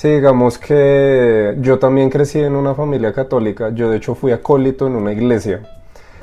Sí, 0.00 0.08
digamos 0.08 0.56
que 0.56 1.56
yo 1.60 1.78
también 1.78 2.08
crecí 2.08 2.38
en 2.38 2.56
una 2.56 2.74
familia 2.74 3.12
católica. 3.12 3.68
Yo 3.68 3.90
de 3.90 3.98
hecho 3.98 4.14
fui 4.14 4.32
acólito 4.32 4.86
en 4.86 4.96
una 4.96 5.12
iglesia. 5.12 5.60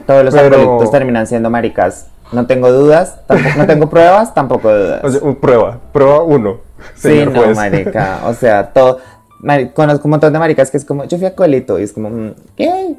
Todos 0.07 0.25
los 0.25 0.33
pero... 0.33 0.79
terminan 0.89 1.27
siendo 1.27 1.51
maricas. 1.51 2.07
No 2.31 2.47
tengo 2.47 2.71
dudas, 2.71 3.19
no 3.55 3.67
tengo 3.67 3.87
pruebas, 3.87 4.33
tampoco 4.33 4.73
dudas. 4.73 5.01
O 5.03 5.11
sea, 5.11 5.39
prueba, 5.39 5.79
prueba 5.93 6.23
uno. 6.23 6.57
Sí, 6.95 7.23
no, 7.31 7.53
marica. 7.53 8.21
O 8.25 8.33
sea, 8.33 8.73
todo. 8.73 8.97
conozco 9.75 10.07
un 10.07 10.09
montón 10.09 10.33
de 10.33 10.39
maricas 10.39 10.71
que 10.71 10.77
es 10.77 10.83
como, 10.83 11.03
yo 11.03 11.19
fui 11.19 11.27
acólito 11.27 11.77
y 11.77 11.83
es 11.83 11.93
como, 11.93 12.09
mm, 12.09 12.33
¿qué? 12.55 12.95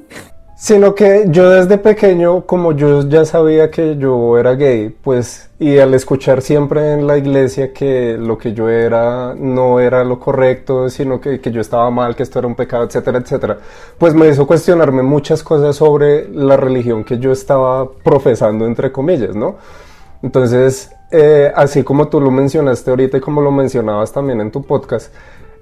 Sino 0.60 0.92
que 0.92 1.26
yo 1.28 1.50
desde 1.50 1.78
pequeño, 1.78 2.44
como 2.44 2.72
yo 2.72 3.08
ya 3.08 3.24
sabía 3.24 3.70
que 3.70 3.96
yo 3.96 4.36
era 4.36 4.56
gay, 4.56 4.88
pues, 4.88 5.48
y 5.60 5.78
al 5.78 5.94
escuchar 5.94 6.42
siempre 6.42 6.94
en 6.94 7.06
la 7.06 7.16
iglesia 7.16 7.72
que 7.72 8.16
lo 8.18 8.36
que 8.36 8.54
yo 8.54 8.68
era 8.68 9.36
no 9.36 9.78
era 9.78 10.02
lo 10.02 10.18
correcto, 10.18 10.90
sino 10.90 11.20
que, 11.20 11.40
que 11.40 11.52
yo 11.52 11.60
estaba 11.60 11.88
mal, 11.92 12.16
que 12.16 12.24
esto 12.24 12.40
era 12.40 12.48
un 12.48 12.56
pecado, 12.56 12.82
etcétera, 12.82 13.18
etcétera, 13.18 13.58
pues 13.98 14.14
me 14.14 14.26
hizo 14.26 14.48
cuestionarme 14.48 15.04
muchas 15.04 15.44
cosas 15.44 15.76
sobre 15.76 16.28
la 16.28 16.56
religión 16.56 17.04
que 17.04 17.20
yo 17.20 17.30
estaba 17.30 17.88
profesando, 17.92 18.66
entre 18.66 18.90
comillas, 18.90 19.36
¿no? 19.36 19.58
Entonces, 20.24 20.90
eh, 21.12 21.52
así 21.54 21.84
como 21.84 22.08
tú 22.08 22.20
lo 22.20 22.32
mencionaste 22.32 22.90
ahorita 22.90 23.18
y 23.18 23.20
como 23.20 23.42
lo 23.42 23.52
mencionabas 23.52 24.10
también 24.10 24.40
en 24.40 24.50
tu 24.50 24.64
podcast, 24.64 25.14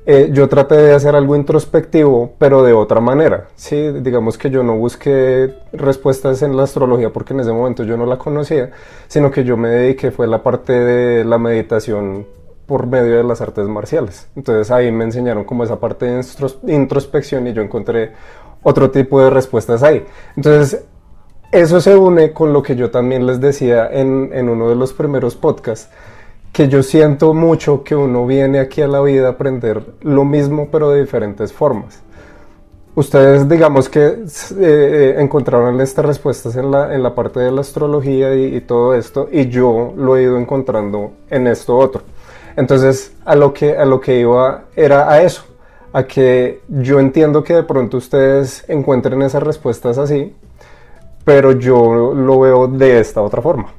eh, 0.08 0.30
yo 0.32 0.48
traté 0.48 0.76
de 0.76 0.94
hacer 0.94 1.16
algo 1.16 1.34
introspectivo, 1.34 2.34
pero 2.38 2.62
de 2.62 2.72
otra 2.72 3.00
manera. 3.00 3.48
Sí, 3.56 3.90
digamos 3.90 4.38
que 4.38 4.50
yo 4.50 4.62
no 4.62 4.76
busqué 4.76 5.52
respuestas 5.72 6.42
en 6.42 6.56
la 6.56 6.62
astrología 6.62 7.12
porque 7.12 7.34
en 7.34 7.40
ese 7.40 7.52
momento 7.52 7.82
yo 7.82 7.96
no 7.96 8.06
la 8.06 8.16
conocía, 8.16 8.70
sino 9.08 9.32
que 9.32 9.42
yo 9.42 9.56
me 9.56 9.68
dediqué 9.68 10.12
fue 10.12 10.28
la 10.28 10.44
parte 10.44 10.72
de 10.72 11.24
la 11.24 11.38
meditación 11.38 12.24
por 12.66 12.86
medio 12.86 13.16
de 13.16 13.24
las 13.24 13.40
artes 13.40 13.66
marciales. 13.66 14.28
Entonces 14.36 14.70
ahí 14.70 14.92
me 14.92 15.04
enseñaron 15.04 15.42
como 15.42 15.64
esa 15.64 15.80
parte 15.80 16.06
de 16.06 16.74
introspección 16.74 17.48
y 17.48 17.52
yo 17.52 17.62
encontré 17.62 18.12
otro 18.62 18.92
tipo 18.92 19.20
de 19.20 19.30
respuestas 19.30 19.82
ahí. 19.82 20.04
Entonces 20.36 20.84
eso 21.50 21.80
se 21.80 21.96
une 21.96 22.32
con 22.32 22.52
lo 22.52 22.62
que 22.62 22.76
yo 22.76 22.90
también 22.90 23.26
les 23.26 23.40
decía 23.40 23.88
en, 23.90 24.30
en 24.32 24.48
uno 24.48 24.68
de 24.68 24.76
los 24.76 24.92
primeros 24.92 25.34
podcasts, 25.34 25.90
que 26.56 26.68
yo 26.68 26.82
siento 26.82 27.34
mucho 27.34 27.84
que 27.84 27.94
uno 27.94 28.24
viene 28.26 28.60
aquí 28.60 28.80
a 28.80 28.88
la 28.88 29.02
vida 29.02 29.26
a 29.26 29.32
aprender 29.32 29.82
lo 30.00 30.24
mismo 30.24 30.68
pero 30.72 30.88
de 30.88 31.02
diferentes 31.02 31.52
formas. 31.52 32.00
Ustedes 32.94 33.46
digamos 33.46 33.90
que 33.90 34.06
eh, 34.06 34.24
eh, 34.58 35.16
encontraron 35.18 35.78
estas 35.82 36.06
respuestas 36.06 36.56
en 36.56 36.70
la, 36.70 36.94
en 36.94 37.02
la 37.02 37.14
parte 37.14 37.40
de 37.40 37.52
la 37.52 37.60
astrología 37.60 38.34
y, 38.34 38.56
y, 38.56 38.62
todo 38.62 38.94
esto 38.94 39.28
y 39.30 39.48
yo 39.48 39.92
lo 39.98 40.16
he 40.16 40.22
ido 40.22 40.38
encontrando 40.38 41.10
en 41.28 41.46
esto 41.46 41.76
otro. 41.76 42.00
Entonces 42.56 43.12
a 43.26 43.36
lo 43.36 43.52
que, 43.52 43.76
a 43.76 43.84
lo 43.84 44.00
que 44.00 44.18
iba 44.18 44.62
era 44.74 45.12
a 45.12 45.20
eso, 45.20 45.42
a 45.92 46.04
que 46.04 46.62
yo 46.68 46.98
entiendo 47.00 47.44
que 47.44 47.52
de 47.52 47.64
pronto 47.64 47.98
ustedes 47.98 48.64
encuentren 48.66 49.20
esas 49.20 49.42
respuestas 49.42 49.98
así, 49.98 50.34
pero 51.22 51.52
yo 51.52 52.14
lo 52.14 52.40
veo 52.40 52.66
de 52.66 52.98
esta 52.98 53.20
otra 53.20 53.42
forma. 53.42 53.74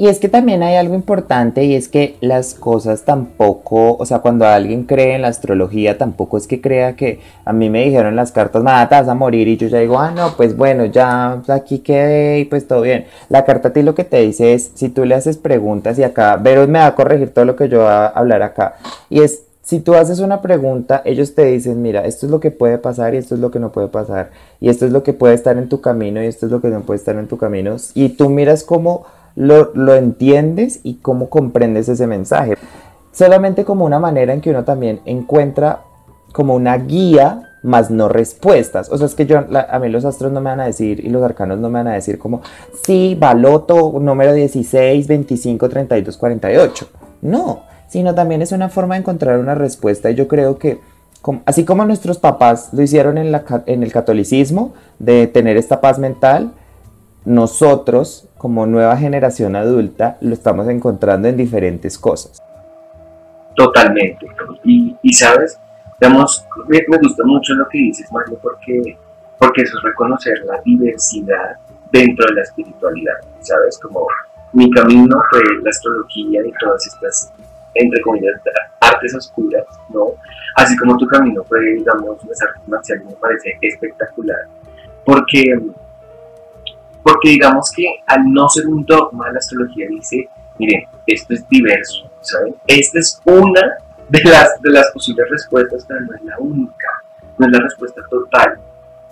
Y 0.00 0.06
es 0.06 0.20
que 0.20 0.28
también 0.28 0.62
hay 0.62 0.76
algo 0.76 0.94
importante 0.94 1.64
y 1.64 1.74
es 1.74 1.88
que 1.88 2.16
las 2.20 2.54
cosas 2.54 3.02
tampoco, 3.02 3.96
o 3.96 4.06
sea, 4.06 4.20
cuando 4.20 4.46
alguien 4.46 4.84
cree 4.84 5.16
en 5.16 5.22
la 5.22 5.28
astrología, 5.28 5.98
tampoco 5.98 6.38
es 6.38 6.46
que 6.46 6.60
crea 6.60 6.94
que 6.94 7.18
a 7.44 7.52
mí 7.52 7.68
me 7.68 7.84
dijeron 7.84 8.14
las 8.14 8.30
cartas, 8.30 8.62
nada, 8.62 8.88
te 8.88 8.94
vas 8.94 9.08
a 9.08 9.14
morir 9.14 9.48
y 9.48 9.56
yo 9.56 9.66
ya 9.66 9.80
digo, 9.80 9.98
ah, 9.98 10.12
no, 10.12 10.36
pues 10.36 10.56
bueno, 10.56 10.84
ya 10.84 11.42
aquí 11.48 11.80
quedé 11.80 12.38
y 12.38 12.44
pues 12.44 12.68
todo 12.68 12.82
bien. 12.82 13.06
La 13.28 13.44
carta 13.44 13.70
a 13.70 13.72
ti 13.72 13.82
lo 13.82 13.96
que 13.96 14.04
te 14.04 14.20
dice 14.20 14.54
es, 14.54 14.70
si 14.74 14.88
tú 14.88 15.04
le 15.04 15.16
haces 15.16 15.36
preguntas 15.36 15.98
y 15.98 16.04
acá, 16.04 16.36
Vero 16.36 16.68
me 16.68 16.78
va 16.78 16.86
a 16.86 16.94
corregir 16.94 17.30
todo 17.30 17.44
lo 17.44 17.56
que 17.56 17.68
yo 17.68 17.78
voy 17.78 17.88
a 17.88 18.06
hablar 18.06 18.42
acá, 18.42 18.76
y 19.10 19.22
es, 19.22 19.42
si 19.62 19.80
tú 19.80 19.94
haces 19.94 20.20
una 20.20 20.40
pregunta, 20.40 21.02
ellos 21.04 21.34
te 21.34 21.44
dicen, 21.44 21.82
mira, 21.82 22.06
esto 22.06 22.24
es 22.24 22.30
lo 22.30 22.38
que 22.38 22.52
puede 22.52 22.78
pasar 22.78 23.14
y 23.14 23.18
esto 23.18 23.34
es 23.34 23.40
lo 23.40 23.50
que 23.50 23.58
no 23.58 23.72
puede 23.72 23.88
pasar, 23.88 24.30
y 24.60 24.68
esto 24.68 24.86
es 24.86 24.92
lo 24.92 25.02
que 25.02 25.12
puede 25.12 25.34
estar 25.34 25.58
en 25.58 25.68
tu 25.68 25.80
camino 25.80 26.22
y 26.22 26.26
esto 26.26 26.46
es 26.46 26.52
lo 26.52 26.60
que 26.60 26.68
no 26.68 26.82
puede 26.82 26.98
estar 26.98 27.16
en 27.16 27.26
tu 27.26 27.36
camino, 27.36 27.74
y 27.94 28.10
tú 28.10 28.30
miras 28.30 28.62
cómo 28.62 29.17
lo, 29.38 29.70
lo 29.74 29.94
entiendes 29.94 30.80
y 30.82 30.96
cómo 30.96 31.30
comprendes 31.30 31.88
ese 31.88 32.08
mensaje. 32.08 32.54
Solamente 33.12 33.64
como 33.64 33.84
una 33.84 34.00
manera 34.00 34.34
en 34.34 34.40
que 34.40 34.50
uno 34.50 34.64
también 34.64 35.00
encuentra 35.04 35.82
como 36.32 36.56
una 36.56 36.76
guía 36.76 37.48
más 37.62 37.90
no 37.90 38.08
respuestas. 38.08 38.90
O 38.90 38.98
sea, 38.98 39.06
es 39.06 39.14
que 39.14 39.26
yo, 39.26 39.38
a 39.38 39.78
mí 39.78 39.88
los 39.88 40.04
astros 40.04 40.32
no 40.32 40.40
me 40.40 40.50
van 40.50 40.60
a 40.60 40.66
decir 40.66 41.04
y 41.04 41.08
los 41.08 41.22
arcanos 41.22 41.58
no 41.60 41.68
me 41.68 41.78
van 41.78 41.86
a 41.86 41.94
decir 41.94 42.18
como, 42.18 42.42
sí, 42.82 43.16
baloto 43.18 43.98
número 44.00 44.32
16, 44.32 45.06
25, 45.06 45.68
32, 45.68 46.16
48. 46.16 46.88
No, 47.22 47.62
sino 47.88 48.14
también 48.16 48.42
es 48.42 48.50
una 48.50 48.68
forma 48.68 48.96
de 48.96 49.00
encontrar 49.00 49.38
una 49.38 49.54
respuesta 49.54 50.10
y 50.10 50.16
yo 50.16 50.26
creo 50.26 50.58
que 50.58 50.80
así 51.44 51.64
como 51.64 51.84
nuestros 51.84 52.18
papás 52.18 52.70
lo 52.72 52.82
hicieron 52.82 53.18
en, 53.18 53.30
la, 53.30 53.44
en 53.66 53.84
el 53.84 53.92
catolicismo, 53.92 54.74
de 54.98 55.28
tener 55.28 55.56
esta 55.56 55.80
paz 55.80 55.98
mental, 56.00 56.52
nosotros 57.28 58.26
como 58.38 58.64
nueva 58.64 58.96
generación 58.96 59.54
adulta 59.54 60.16
lo 60.22 60.32
estamos 60.32 60.66
encontrando 60.68 61.28
en 61.28 61.36
diferentes 61.36 61.98
cosas. 61.98 62.42
Totalmente. 63.54 64.26
Y, 64.64 64.96
y 65.02 65.12
sabes, 65.12 65.60
digamos, 66.00 66.46
me, 66.68 66.80
me, 66.88 66.96
gusta 66.96 67.24
mucho 67.24 67.52
lo 67.54 67.68
que 67.68 67.78
dices, 67.78 68.10
Mario, 68.10 68.38
porque, 68.40 68.96
porque 69.38 69.62
eso 69.62 69.76
es 69.76 69.84
reconocer 69.84 70.38
la 70.46 70.60
diversidad 70.64 71.58
dentro 71.92 72.26
de 72.28 72.34
la 72.34 72.42
espiritualidad, 72.42 73.18
¿sabes? 73.40 73.78
Como 73.78 74.06
mi 74.54 74.70
camino 74.70 75.20
fue 75.30 75.40
la 75.62 75.70
astrología 75.70 76.40
y 76.46 76.52
todas 76.60 76.86
estas, 76.86 77.32
entre 77.74 78.00
comillas, 78.02 78.40
artes 78.80 79.14
oscuras, 79.14 79.66
¿no? 79.90 80.14
Así 80.56 80.74
como 80.78 80.96
tu 80.96 81.06
camino 81.06 81.44
fue, 81.44 81.60
digamos, 81.74 82.24
las 82.24 82.40
artes 82.42 82.68
marciales, 82.68 83.04
me 83.04 83.12
parece 83.12 83.58
espectacular, 83.60 84.46
porque 85.04 85.58
porque 87.08 87.30
digamos 87.30 87.72
que 87.74 87.84
al 88.06 88.30
no 88.30 88.48
ser 88.50 88.66
un 88.66 88.84
dogma, 88.84 89.32
la 89.32 89.38
astrología 89.38 89.86
dice, 89.88 90.28
miren, 90.58 90.84
esto 91.06 91.32
es 91.32 91.48
diverso, 91.48 92.10
¿saben? 92.20 92.54
Esta 92.66 92.98
es 92.98 93.18
una 93.24 93.78
de 94.10 94.22
las, 94.24 94.60
de 94.60 94.70
las 94.70 94.90
posibles 94.92 95.26
respuestas, 95.30 95.86
pero 95.88 96.00
no 96.00 96.14
es 96.14 96.22
la 96.22 96.38
única, 96.38 96.88
no 97.38 97.46
es 97.46 97.52
la 97.52 97.60
respuesta 97.60 98.02
total, 98.10 98.58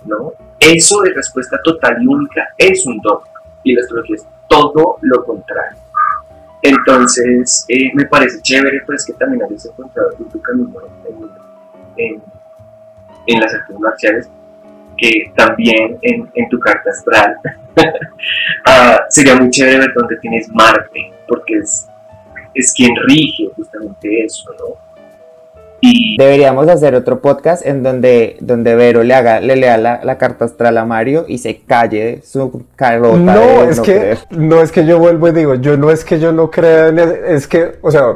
¿no? 0.05 0.31
Eso 0.59 1.01
de 1.01 1.13
respuesta 1.13 1.59
total 1.63 1.97
y 1.99 2.05
única 2.05 2.53
es 2.55 2.85
un 2.85 2.99
dogma, 2.99 3.41
y 3.63 3.73
la 3.73 3.81
astrología 3.81 4.17
es 4.17 4.27
todo 4.47 4.97
lo 5.01 5.25
contrario. 5.25 5.79
Entonces, 6.61 7.65
eh, 7.67 7.89
me 7.95 8.05
parece 8.05 8.39
chévere 8.43 8.83
pues 8.85 9.05
que 9.05 9.13
también 9.13 9.41
hayas 9.41 9.65
encontrado 9.65 10.11
tu 10.11 10.39
camino 10.41 10.71
en, 11.03 12.05
en, 12.05 12.21
en 13.25 13.39
las 13.39 13.53
artes 13.55 13.79
marciales, 13.79 14.29
que 14.97 15.31
también 15.35 15.97
en, 16.01 16.29
en 16.33 16.49
tu 16.49 16.59
carta 16.59 16.89
astral 16.89 17.37
uh, 17.77 18.99
sería 19.09 19.35
muy 19.35 19.49
chévere 19.49 19.79
ver 19.79 19.93
dónde 19.95 20.17
tienes 20.17 20.49
Marte, 20.49 21.11
porque 21.27 21.55
es, 21.59 21.87
es 22.53 22.73
quien 22.73 22.91
rige 23.07 23.49
justamente 23.55 24.25
eso, 24.25 24.49
¿no? 24.59 24.87
Y 25.79 26.17
deberíamos 26.17 26.67
hacer 26.67 26.95
otro 26.95 27.21
podcast 27.21 27.63
en 27.65 27.83
donde, 27.83 28.37
donde 28.39 28.73
Vero 28.73 29.03
le 29.03 29.13
haga, 29.13 29.39
le 29.39 29.55
lea 29.55 29.77
la, 29.77 30.01
la 30.03 30.17
carta 30.17 30.45
astral 30.45 30.75
a 30.77 30.85
Mario 30.85 31.25
y 31.27 31.37
se 31.37 31.59
calle 31.59 32.21
su 32.23 32.65
carota. 32.75 33.17
No, 33.17 33.63
es 33.63 33.77
no 33.77 33.83
que 33.83 33.93
creer. 33.93 34.17
no 34.31 34.61
es 34.61 34.71
que 34.71 34.85
yo 34.85 34.97
vuelvo 34.97 35.27
y 35.27 35.33
digo, 35.33 35.53
yo 35.55 35.77
no 35.77 35.91
es 35.91 36.03
que 36.03 36.19
yo 36.19 36.31
no 36.31 36.49
crea, 36.49 36.87
en 36.87 36.97
el, 36.97 37.11
es 37.27 37.47
que, 37.47 37.75
o 37.81 37.91
sea, 37.91 38.15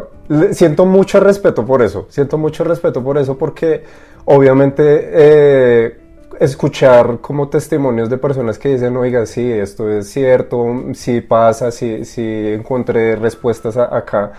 siento 0.52 0.86
mucho 0.86 1.20
respeto 1.20 1.64
por 1.64 1.84
eso, 1.84 2.08
siento 2.10 2.40
mucho 2.40 2.64
respeto 2.64 3.04
por 3.04 3.20
eso 3.20 3.38
porque 3.38 3.84
obviamente 4.26 5.10
eh, 5.12 5.98
escuchar 6.40 7.20
como 7.22 7.50
testimonios 7.50 8.10
de 8.10 8.18
personas 8.18 8.58
que 8.58 8.70
dicen, 8.70 8.96
oiga, 8.98 9.26
sí, 9.26 9.52
esto 9.52 9.90
es 9.90 10.10
cierto, 10.10 10.66
sí 10.94 11.22
pasa, 11.22 11.72
sí, 11.72 12.06
sí 12.06 12.24
encontré 12.54 13.16
respuestas 13.16 13.78
acá. 13.78 14.34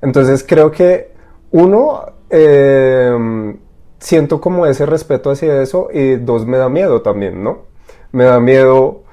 Entonces 0.00 0.44
creo 0.46 0.70
que 0.70 1.12
uno, 1.50 2.04
eh, 2.30 3.56
siento 3.98 4.40
como 4.40 4.66
ese 4.66 4.86
respeto 4.86 5.30
hacia 5.30 5.62
eso 5.62 5.88
y 5.92 6.16
dos, 6.16 6.46
me 6.46 6.58
da 6.58 6.68
miedo 6.68 7.02
también, 7.02 7.42
¿no? 7.42 7.66
Me 8.12 8.24
da 8.24 8.40
miedo, 8.40 9.04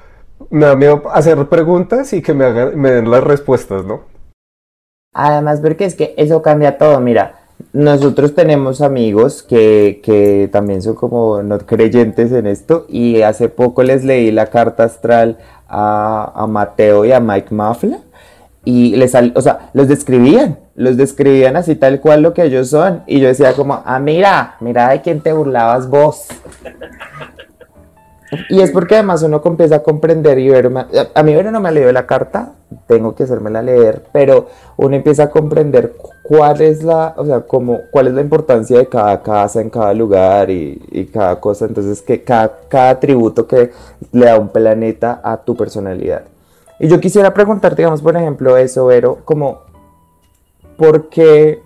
me 0.50 0.66
da 0.66 0.76
miedo 0.76 1.04
hacer 1.12 1.48
preguntas 1.48 2.12
y 2.14 2.22
que 2.22 2.34
me, 2.34 2.46
hagan, 2.46 2.80
me 2.80 2.92
den 2.92 3.10
las 3.10 3.24
respuestas, 3.24 3.86
¿no? 3.86 4.02
Además, 5.14 5.62
porque 5.62 5.86
es 5.86 5.96
que 5.96 6.14
eso 6.18 6.42
cambia 6.42 6.78
todo, 6.78 7.00
mira 7.00 7.38
nosotros 7.72 8.34
tenemos 8.34 8.82
amigos 8.82 9.44
que, 9.44 10.02
que, 10.04 10.50
también 10.52 10.82
son 10.82 10.96
como 10.96 11.44
no 11.44 11.60
creyentes 11.60 12.32
en 12.32 12.48
esto 12.48 12.86
y 12.90 13.22
hace 13.22 13.48
poco 13.50 13.84
les 13.84 14.04
leí 14.04 14.32
la 14.32 14.48
carta 14.48 14.84
astral 14.84 15.38
a, 15.68 16.48
Mateo 16.50 17.06
y 17.06 17.12
a 17.12 17.20
Mike 17.20 17.54
Mafla 17.54 18.00
y 18.66 18.96
les 18.96 19.14
o 19.36 19.42
sea, 19.42 19.70
los 19.74 19.88
describían, 19.88 20.60
los 20.76 20.98
describían 20.98 21.56
así 21.56 21.76
tal 21.76 22.02
cual 22.02 22.24
lo 22.24 22.34
que 22.34 22.44
ellos 22.44 22.70
son 22.70 23.04
y 23.06 23.20
yo 23.20 23.28
decía 23.28 23.54
como, 23.54 23.82
ah, 23.86 24.00
mira, 24.00 24.56
mira 24.60 24.90
de 24.90 25.02
quién 25.02 25.22
te 25.22 25.32
burlabas 25.32 25.90
vos. 25.90 26.28
Y 28.50 28.62
es 28.62 28.72
porque 28.72 28.96
además 28.96 29.24
uno 29.24 29.42
empieza 29.44 29.78
a 29.78 29.84
comprender 29.84 30.38
y 30.38 30.50
ver, 30.50 30.72
a 31.16 31.24
mí 31.24 31.34
no 31.34 31.60
me 31.60 31.72
leído 31.72 31.92
la 31.92 32.06
carta, 32.06 32.54
tengo 32.89 33.13
que 33.13 33.24
hacérmela 33.24 33.62
leer, 33.62 34.01
pero 34.12 34.48
uno 34.75 34.96
empieza 34.96 35.25
a 35.25 35.29
comprender 35.29 35.93
cuál 36.24 36.60
es 36.60 36.84
la, 36.84 37.13
o 37.17 37.24
sea, 37.24 37.41
como, 37.41 37.81
cuál 37.91 38.08
es 38.08 38.13
la 38.15 38.22
importancia 38.22 38.79
de 38.79 38.88
cada 38.88 39.22
casa 39.22 39.62
en 39.62 39.69
cada 39.69 39.93
lugar 39.93 40.50
y, 40.50 41.08
cada 41.13 41.39
cosa, 41.39 41.65
entonces 41.65 42.01
que 42.01 42.24
cada, 42.24 42.62
cada 42.67 42.89
atributo 42.89 43.46
que 43.46 43.69
le 44.12 44.25
da 44.25 44.39
un 44.39 44.50
planeta 44.50 45.22
a 45.24 45.38
tu 45.38 45.55
personalidad. 45.55 46.24
Y 46.79 46.88
yo 46.88 47.00
quisiera 47.00 47.31
preguntar, 47.31 47.75
digamos, 47.75 48.01
por 48.01 48.17
ejemplo, 48.17 48.58
eso, 48.58 48.88
Vero, 48.88 49.19
como, 49.24 49.60
¿por 50.75 51.10
qué 51.10 51.62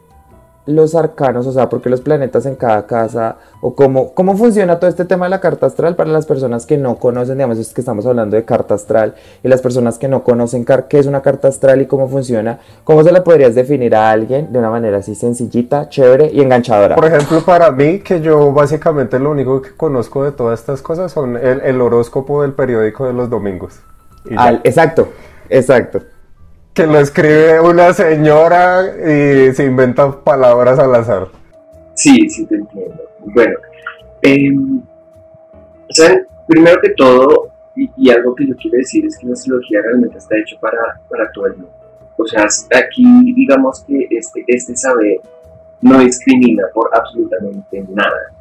los 0.65 0.95
arcanos, 0.95 1.45
o 1.45 1.51
sea, 1.51 1.67
porque 1.67 1.89
los 1.89 2.01
planetas 2.01 2.45
en 2.45 2.55
cada 2.55 2.85
casa, 2.87 3.37
o 3.59 3.75
cómo, 3.75 4.13
cómo 4.13 4.37
funciona 4.37 4.79
todo 4.79 4.89
este 4.89 5.03
tema 5.03 5.25
de 5.25 5.31
la 5.31 5.41
carta 5.41 5.65
astral 5.65 5.95
para 5.95 6.09
las 6.09 6.25
personas 6.25 6.65
que 6.65 6.77
no 6.77 6.95
conocen, 6.95 7.35
digamos, 7.35 7.57
es 7.57 7.73
que 7.73 7.81
estamos 7.81 8.05
hablando 8.05 8.37
de 8.37 8.45
carta 8.45 8.73
astral, 8.75 9.15
y 9.43 9.47
las 9.49 9.61
personas 9.61 9.97
que 9.97 10.07
no 10.07 10.23
conocen 10.23 10.65
qué 10.89 10.99
es 10.99 11.05
una 11.05 11.21
carta 11.21 11.49
astral 11.49 11.81
y 11.81 11.85
cómo 11.85 12.07
funciona, 12.07 12.59
¿cómo 12.83 13.03
se 13.03 13.11
la 13.11 13.23
podrías 13.23 13.55
definir 13.55 13.95
a 13.95 14.09
alguien 14.09 14.53
de 14.53 14.59
una 14.59 14.69
manera 14.69 14.97
así 14.97 15.15
sencillita, 15.15 15.89
chévere 15.89 16.31
y 16.31 16.41
enganchadora? 16.41 16.95
Por 16.95 17.05
ejemplo, 17.05 17.41
para 17.41 17.71
mí, 17.71 17.99
que 17.99 18.21
yo 18.21 18.53
básicamente 18.53 19.19
lo 19.19 19.31
único 19.31 19.61
que 19.61 19.75
conozco 19.75 20.23
de 20.23 20.31
todas 20.31 20.59
estas 20.61 20.81
cosas 20.81 21.11
son 21.11 21.35
el, 21.35 21.61
el 21.61 21.81
horóscopo 21.81 22.41
del 22.41 22.53
periódico 22.53 23.05
de 23.05 23.13
los 23.13 23.29
domingos. 23.29 23.79
Al, 24.37 24.61
exacto, 24.63 25.09
exacto 25.49 26.12
que 26.73 26.87
lo 26.87 26.99
escribe 26.99 27.59
una 27.59 27.93
señora 27.93 28.83
y 28.97 29.53
se 29.53 29.65
inventa 29.65 30.11
palabras 30.23 30.79
al 30.79 30.95
azar. 30.95 31.27
Sí, 31.93 32.29
sí, 32.29 32.45
te 32.45 32.55
entiendo. 32.55 33.03
Bueno, 33.19 33.55
eh, 34.21 34.49
¿saben? 35.89 36.27
primero 36.47 36.81
que 36.81 36.89
todo, 36.91 37.51
y, 37.75 37.89
y, 37.97 38.09
algo 38.09 38.35
que 38.35 38.47
yo 38.47 38.55
quiero 38.55 38.77
decir 38.77 39.05
es 39.05 39.17
que 39.17 39.27
la 39.27 39.33
astrología 39.33 39.81
realmente 39.81 40.17
está 40.17 40.37
hecho 40.37 40.57
para, 40.59 40.99
para 41.09 41.31
todo 41.31 41.47
el 41.47 41.53
mundo. 41.53 41.71
O 42.17 42.25
sea, 42.25 42.43
aquí 42.43 43.33
digamos 43.33 43.83
que 43.87 44.07
este, 44.11 44.43
este 44.47 44.75
saber 44.75 45.19
no 45.81 45.99
discrimina 45.99 46.63
por 46.73 46.89
absolutamente 46.95 47.83
nada, 47.89 48.31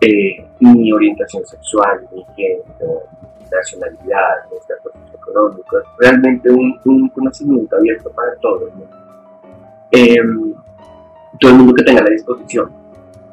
eh, 0.00 0.44
ni 0.60 0.92
orientación 0.92 1.44
sexual, 1.46 2.06
ni 2.12 2.24
género, 2.34 3.02
nacionalidad, 3.50 4.48
de 4.50 4.56
estatus 4.56 4.92
económico, 5.12 5.82
realmente 5.98 6.50
un, 6.50 7.08
conocimiento 7.10 7.76
abierto 7.76 8.10
para 8.10 8.34
todos. 8.36 8.70
Em, 9.90 10.54
todo 11.40 11.50
el 11.50 11.58
mundo 11.58 11.74
que 11.74 11.84
tenga 11.84 12.02
la 12.02 12.10
disposición, 12.10 12.70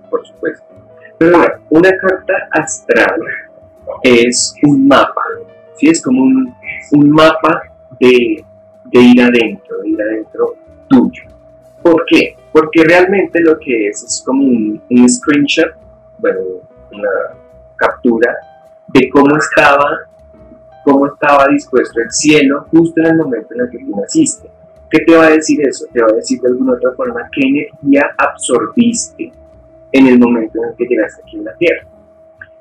por 0.09 0.25
supuesto. 0.25 0.65
Pero 1.17 1.39
una 1.69 1.97
carta 1.97 2.33
astral 2.51 3.21
es 4.03 4.55
un 4.63 4.87
mapa, 4.87 5.21
¿sí? 5.75 5.89
es 5.89 6.01
como 6.01 6.23
un, 6.23 7.09
mapa 7.09 7.63
de, 7.99 8.43
ir 8.91 9.21
adentro, 9.21 9.77
de 9.79 9.89
ir 9.89 10.01
adentro 10.01 10.55
tuyo. 10.89 11.23
¿Por 11.81 12.05
qué? 12.07 12.35
Porque 12.51 12.83
realmente 12.83 13.41
lo 13.41 13.57
que 13.59 13.89
es 13.89 14.03
es 14.03 14.23
como 14.25 14.43
un, 14.43 14.81
un 14.89 15.09
screenshot, 15.09 15.73
bueno, 16.19 16.39
una 16.91 17.09
captura 17.75 18.35
de 18.93 19.09
cómo 19.09 19.35
estaba, 19.37 20.07
cómo 20.83 21.07
estaba 21.07 21.47
dispuesto 21.47 21.99
el 21.99 22.11
cielo 22.11 22.65
justo 22.71 23.01
en 23.01 23.07
el 23.07 23.17
momento 23.17 23.53
en 23.53 23.61
el 23.61 23.69
que 23.69 23.79
tú 23.79 23.99
naciste. 23.99 24.49
¿Qué 24.89 24.99
te 24.99 25.15
va 25.15 25.25
a 25.25 25.31
decir 25.31 25.65
eso? 25.67 25.85
Te 25.91 26.01
va 26.01 26.07
a 26.09 26.15
decir 26.15 26.39
de 26.39 26.49
alguna 26.49 26.73
otra 26.73 26.91
forma 26.93 27.27
qué 27.31 27.41
energía 27.47 28.11
absorbiste 28.17 29.31
en 29.91 30.07
el 30.07 30.19
momento 30.19 30.59
en 30.61 30.69
el 30.69 30.75
que 30.75 30.85
llegaste 30.85 31.21
aquí 31.23 31.37
en 31.37 31.45
la 31.45 31.55
Tierra. 31.55 31.87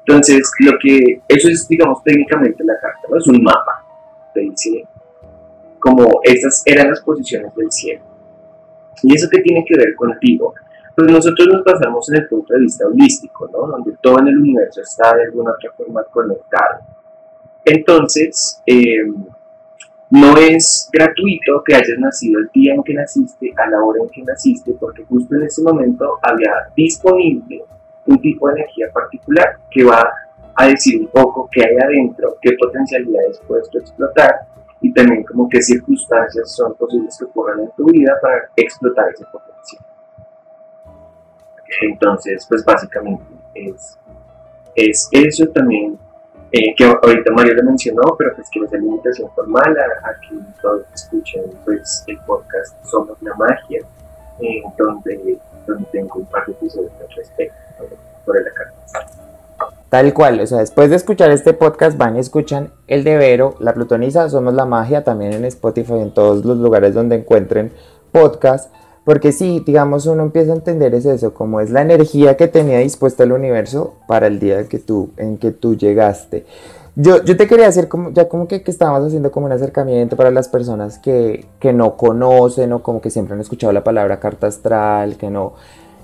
Entonces, 0.07 0.51
lo 0.61 0.73
que, 0.81 1.21
eso 1.29 1.49
es, 1.49 1.69
digamos, 1.69 2.03
técnicamente 2.03 2.65
la 2.65 2.79
carta, 2.81 3.01
¿no? 3.09 3.19
Es 3.19 3.27
un 3.27 3.43
mapa. 3.43 3.85
Te 4.35 4.41
dice 4.41 4.87
como 5.83 6.21
estas 6.23 6.63
eran 6.65 6.91
las 6.91 7.01
posiciones 7.01 7.55
del 7.57 7.71
cielo. 7.71 8.03
¿Y 9.03 9.15
eso 9.15 9.29
qué 9.31 9.41
tiene 9.41 9.65
que 9.67 9.77
ver 9.77 9.95
contigo? 9.97 10.55
Pues 10.95 11.11
nosotros 11.11 11.49
nos 11.49 11.65
basamos 11.65 12.11
en 12.11 12.17
el 12.17 12.29
punto 12.29 12.53
de 12.55 12.61
vista 12.61 12.87
holístico, 12.87 13.49
¿no? 13.53 13.67
Donde 13.67 13.97
todo 14.01 14.19
en 14.19 14.29
el 14.29 14.39
universo 14.39 14.83
está 14.83 15.15
de 15.17 15.25
alguna 15.25 15.53
otra 15.53 15.73
forma 15.73 16.03
conectado. 16.05 16.81
Entonces, 17.65 18.61
eh, 18.67 19.07
no 20.11 20.37
es 20.37 20.91
gratuito 20.93 21.63
que 21.65 21.75
hayas 21.75 21.99
nacido 21.99 22.41
el 22.41 22.51
día 22.53 22.75
en 22.75 22.83
que 22.83 22.93
naciste, 22.93 23.55
a 23.57 23.71
la 23.71 23.83
hora 23.83 24.03
en 24.03 24.11
que 24.11 24.23
naciste, 24.23 24.73
porque 24.79 25.05
justo 25.05 25.35
en 25.37 25.45
ese 25.45 25.63
momento 25.63 26.19
había 26.23 26.53
disponible 26.77 27.65
un 28.05 28.21
tipo 28.21 28.49
de 28.49 28.55
energía 28.61 28.91
particular 28.93 29.57
que 29.71 29.85
va 29.85 30.13
a 30.55 30.67
decir 30.67 31.01
un 31.01 31.07
poco 31.07 31.49
qué 31.51 31.65
hay 31.65 31.77
adentro, 31.77 32.37
qué 32.43 32.53
potencialidades 32.61 33.41
puedes 33.47 33.69
explotar 33.73 34.35
y 34.83 34.93
también 34.93 35.25
como 35.25 35.49
qué 35.49 35.63
circunstancias 35.63 36.55
son 36.55 36.75
posibles 36.75 37.17
que 37.17 37.25
ocurran 37.25 37.61
en 37.61 37.71
tu 37.77 37.87
vida 37.87 38.15
para 38.21 38.51
explotar 38.57 39.09
ese 39.09 39.25
potencial. 39.33 39.92
Entonces, 41.81 42.47
pues 42.49 42.65
básicamente 42.65 43.25
es, 43.55 43.99
es 44.75 45.09
eso 45.13 45.47
también 45.49 45.99
eh, 46.53 46.75
que 46.77 46.85
ahorita 46.85 47.33
Mario 47.33 47.55
lo 47.55 47.63
mencionó, 47.65 48.03
pero 48.19 48.35
pues 48.35 48.49
que 48.51 48.61
no 48.61 48.67
es 48.67 48.73
la 48.73 48.79
invitación 48.79 49.31
formal 49.35 49.75
a, 49.79 50.21
que 50.21 50.37
todos 50.61 50.83
escuchen 50.95 51.45
pues, 51.65 52.05
el 52.07 52.19
podcast 52.27 52.85
Somos 52.85 53.17
la 53.23 53.35
Magia, 53.37 53.81
eh, 54.39 54.63
donde, 54.77 55.39
donde 55.67 55.85
tengo 55.91 56.17
un 56.17 56.27
par 56.27 56.45
de 56.45 56.53
episodios 56.53 56.93
al 57.01 57.17
respecto 57.17 57.57
sobre 58.27 58.43
la 58.43 58.51
carta. 58.51 58.73
Tal 59.89 60.13
cual, 60.15 60.41
o 60.41 60.47
sea, 60.47 60.59
después 60.59 60.91
de 60.91 60.97
escuchar 60.97 61.31
este 61.31 61.55
podcast 61.55 61.97
van 61.97 62.17
y 62.17 62.21
escuchan 62.21 62.71
El 62.87 63.05
de 63.05 63.17
Vero, 63.17 63.57
La 63.59 63.73
Plutoniza, 63.73 64.29
Somos 64.29 64.55
la 64.55 64.67
Magia, 64.67 65.05
también 65.05 65.33
en 65.33 65.45
Spotify, 65.47 66.01
en 66.01 66.13
todos 66.13 66.45
los 66.45 66.59
lugares 66.59 66.95
donde 66.95 67.17
encuentren 67.17 67.73
podcast 68.11 68.73
porque 69.05 69.33
sí, 69.33 69.63
digamos, 69.67 70.07
uno 70.07 70.23
empieza 70.23 70.53
a 70.53 70.57
entender 70.57 70.95
es 70.95 71.07
eso, 71.07 71.35
como 71.35 71.61
es 71.61 71.71
la 71.71 71.83
energía 71.83 72.37
que 72.37 72.47
tenía 72.47 72.79
dispuesta 72.79 73.25
el 73.25 73.33
universo 73.33 73.95
para 74.07 74.29
el 74.29 74.39
día 74.39 74.69
que 74.69 74.79
tú, 74.79 75.11
en 75.17 75.39
que 75.39 75.51
tú 75.51 75.77
llegaste. 75.77 76.45
Yo, 76.95 77.25
yo 77.25 77.37
te 77.37 77.47
quería 77.47 77.69
hacer 77.69 77.89
como, 77.89 78.11
ya 78.11 78.29
como 78.29 78.47
que, 78.47 78.63
que 78.63 78.71
estábamos 78.71 79.07
haciendo 79.07 79.33
como 79.33 79.47
un 79.47 79.53
acercamiento 79.53 80.15
para 80.15 80.31
las 80.31 80.49
personas 80.49 80.99
que, 80.99 81.47
que 81.59 81.73
no 81.73 81.97
conocen 81.97 82.73
o 82.73 82.83
como 82.83 83.01
que 83.01 83.11
siempre 83.11 83.35
han 83.35 83.41
escuchado 83.41 83.73
la 83.73 83.83
palabra 83.83 84.21
carta 84.21 84.47
astral, 84.47 85.17
que 85.17 85.31
no. 85.31 85.55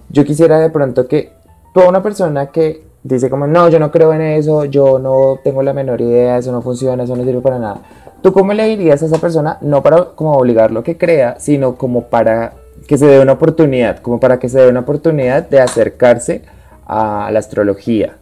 Yo 0.08 0.24
quisiera 0.24 0.58
de 0.58 0.70
pronto 0.70 1.06
que 1.06 1.32
toda 1.74 1.90
una 1.90 2.02
persona 2.02 2.46
que 2.46 2.88
dice 3.02 3.30
como, 3.30 3.46
no, 3.46 3.68
yo 3.68 3.78
no 3.78 3.90
creo 3.92 4.12
en 4.14 4.22
eso, 4.22 4.64
yo 4.64 4.98
no 4.98 5.38
tengo 5.44 5.62
la 5.62 5.74
menor 5.74 6.00
idea, 6.00 6.38
eso 6.38 6.52
no 6.52 6.62
funciona, 6.62 7.04
eso 7.04 7.14
no 7.14 7.22
sirve 7.22 7.42
para 7.42 7.58
nada. 7.58 7.82
¿Tú 8.22 8.32
cómo 8.32 8.54
le 8.54 8.66
dirías 8.66 9.02
a 9.02 9.06
esa 9.06 9.18
persona, 9.18 9.58
no 9.60 9.82
para 9.82 10.06
como 10.16 10.32
obligarlo 10.32 10.80
a 10.80 10.84
que 10.84 10.98
crea, 10.98 11.38
sino 11.38 11.76
como 11.76 12.04
para 12.04 12.54
que 12.86 12.98
se 12.98 13.06
dé 13.06 13.20
una 13.20 13.32
oportunidad, 13.32 14.00
como 14.00 14.20
para 14.20 14.38
que 14.38 14.48
se 14.48 14.60
dé 14.60 14.68
una 14.68 14.80
oportunidad 14.80 15.48
de 15.48 15.60
acercarse 15.60 16.42
a 16.86 17.30
la 17.30 17.38
astrología? 17.38 18.16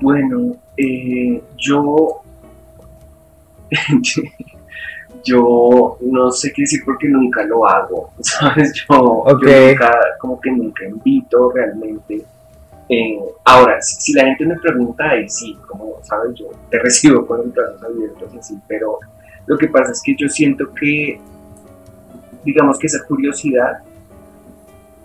Bueno, 0.00 0.56
eh, 0.76 1.42
yo, 1.56 2.22
yo 5.24 5.98
no 6.00 6.30
sé 6.30 6.52
qué 6.52 6.62
decir 6.62 6.82
porque 6.84 7.08
nunca 7.08 7.44
lo 7.44 7.66
hago, 7.66 8.10
¿sabes? 8.20 8.72
Yo, 8.74 9.24
nunca, 9.26 9.92
como 10.20 10.40
que 10.40 10.50
nunca 10.52 10.84
invito 10.86 11.50
realmente. 11.50 12.24
Eh, 12.90 13.20
ahora, 13.44 13.82
si, 13.82 14.14
la 14.14 14.24
gente 14.24 14.46
me 14.46 14.56
pregunta, 14.56 15.10
ahí 15.10 15.28
sí, 15.28 15.58
como 15.66 15.96
sabes, 16.02 16.34
yo 16.34 16.46
te 16.70 16.78
recibo 16.82 17.26
con 17.26 17.38
los 17.38 17.52
brazos 17.52 17.82
abiertos 17.82 18.34
así, 18.38 18.58
pero 18.66 18.98
lo 19.46 19.58
que 19.58 19.68
pasa 19.68 19.92
es 19.92 20.02
que 20.02 20.14
yo 20.16 20.28
siento 20.28 20.72
que 20.74 21.20
digamos 22.44 22.78
que 22.78 22.86
esa 22.86 23.04
curiosidad 23.04 23.78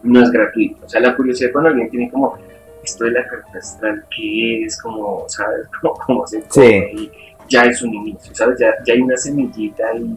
no 0.03 0.21
es 0.21 0.31
gratuita. 0.31 0.85
O 0.85 0.89
sea, 0.89 1.01
la 1.01 1.15
curiosidad 1.15 1.51
cuando 1.51 1.69
alguien 1.69 1.89
tiene 1.89 2.11
como 2.11 2.37
esto 2.83 3.05
de 3.05 3.11
la 3.11 3.25
carta 3.25 3.57
astral, 3.57 4.03
¿qué 4.15 4.65
es? 4.65 4.81
Como, 4.81 5.25
¿sabes? 5.27 5.67
Como, 5.81 5.93
cómo 6.05 6.27
se 6.27 6.39
pone 6.39 6.91
y 6.93 7.11
ya 7.49 7.63
es 7.63 7.81
un 7.81 7.93
inicio, 7.93 8.33
¿sabes? 8.35 8.59
Ya, 8.59 8.73
ya 8.85 8.93
hay 8.93 9.01
una 9.01 9.17
semillita 9.17 9.83
y, 9.95 10.15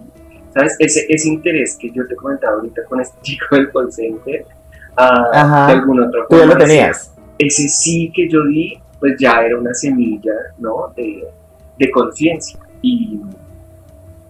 ¿sabes? 0.52 0.76
Ese, 0.78 1.06
ese 1.08 1.28
interés 1.28 1.76
que 1.80 1.90
yo 1.90 2.06
te 2.06 2.16
comentaba 2.16 2.56
ahorita 2.56 2.84
con 2.84 3.00
este 3.00 3.16
chico 3.22 3.56
del 3.56 3.70
call 3.70 3.92
center, 3.92 4.46
uh, 4.98 5.66
de 5.66 5.72
alguna 5.72 6.06
otra 6.06 6.24
forma. 6.26 6.28
¿Tú 6.28 6.38
ya 6.38 6.46
lo 6.46 6.58
tenías? 6.58 7.12
Ese 7.38 7.68
sí 7.68 8.12
que 8.14 8.28
yo 8.28 8.44
di, 8.46 8.78
pues 8.98 9.16
ya 9.18 9.42
era 9.42 9.58
una 9.58 9.74
semilla, 9.74 10.32
¿no? 10.58 10.92
De, 10.96 11.26
de 11.78 11.90
conciencia. 11.90 12.58
Y 12.82 13.20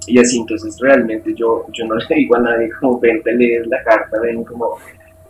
y 0.07 0.19
así, 0.19 0.39
entonces 0.39 0.77
realmente 0.81 1.35
yo, 1.35 1.67
yo 1.73 1.87
no 1.87 1.95
le 2.09 2.17
digo 2.17 2.37
a 2.37 2.41
nadie 2.41 2.71
como 2.81 3.01
vente 3.01 3.31
a 3.31 3.35
leer 3.35 3.67
la 3.67 3.83
carta, 3.83 4.21
ven 4.21 4.45
como, 4.45 4.77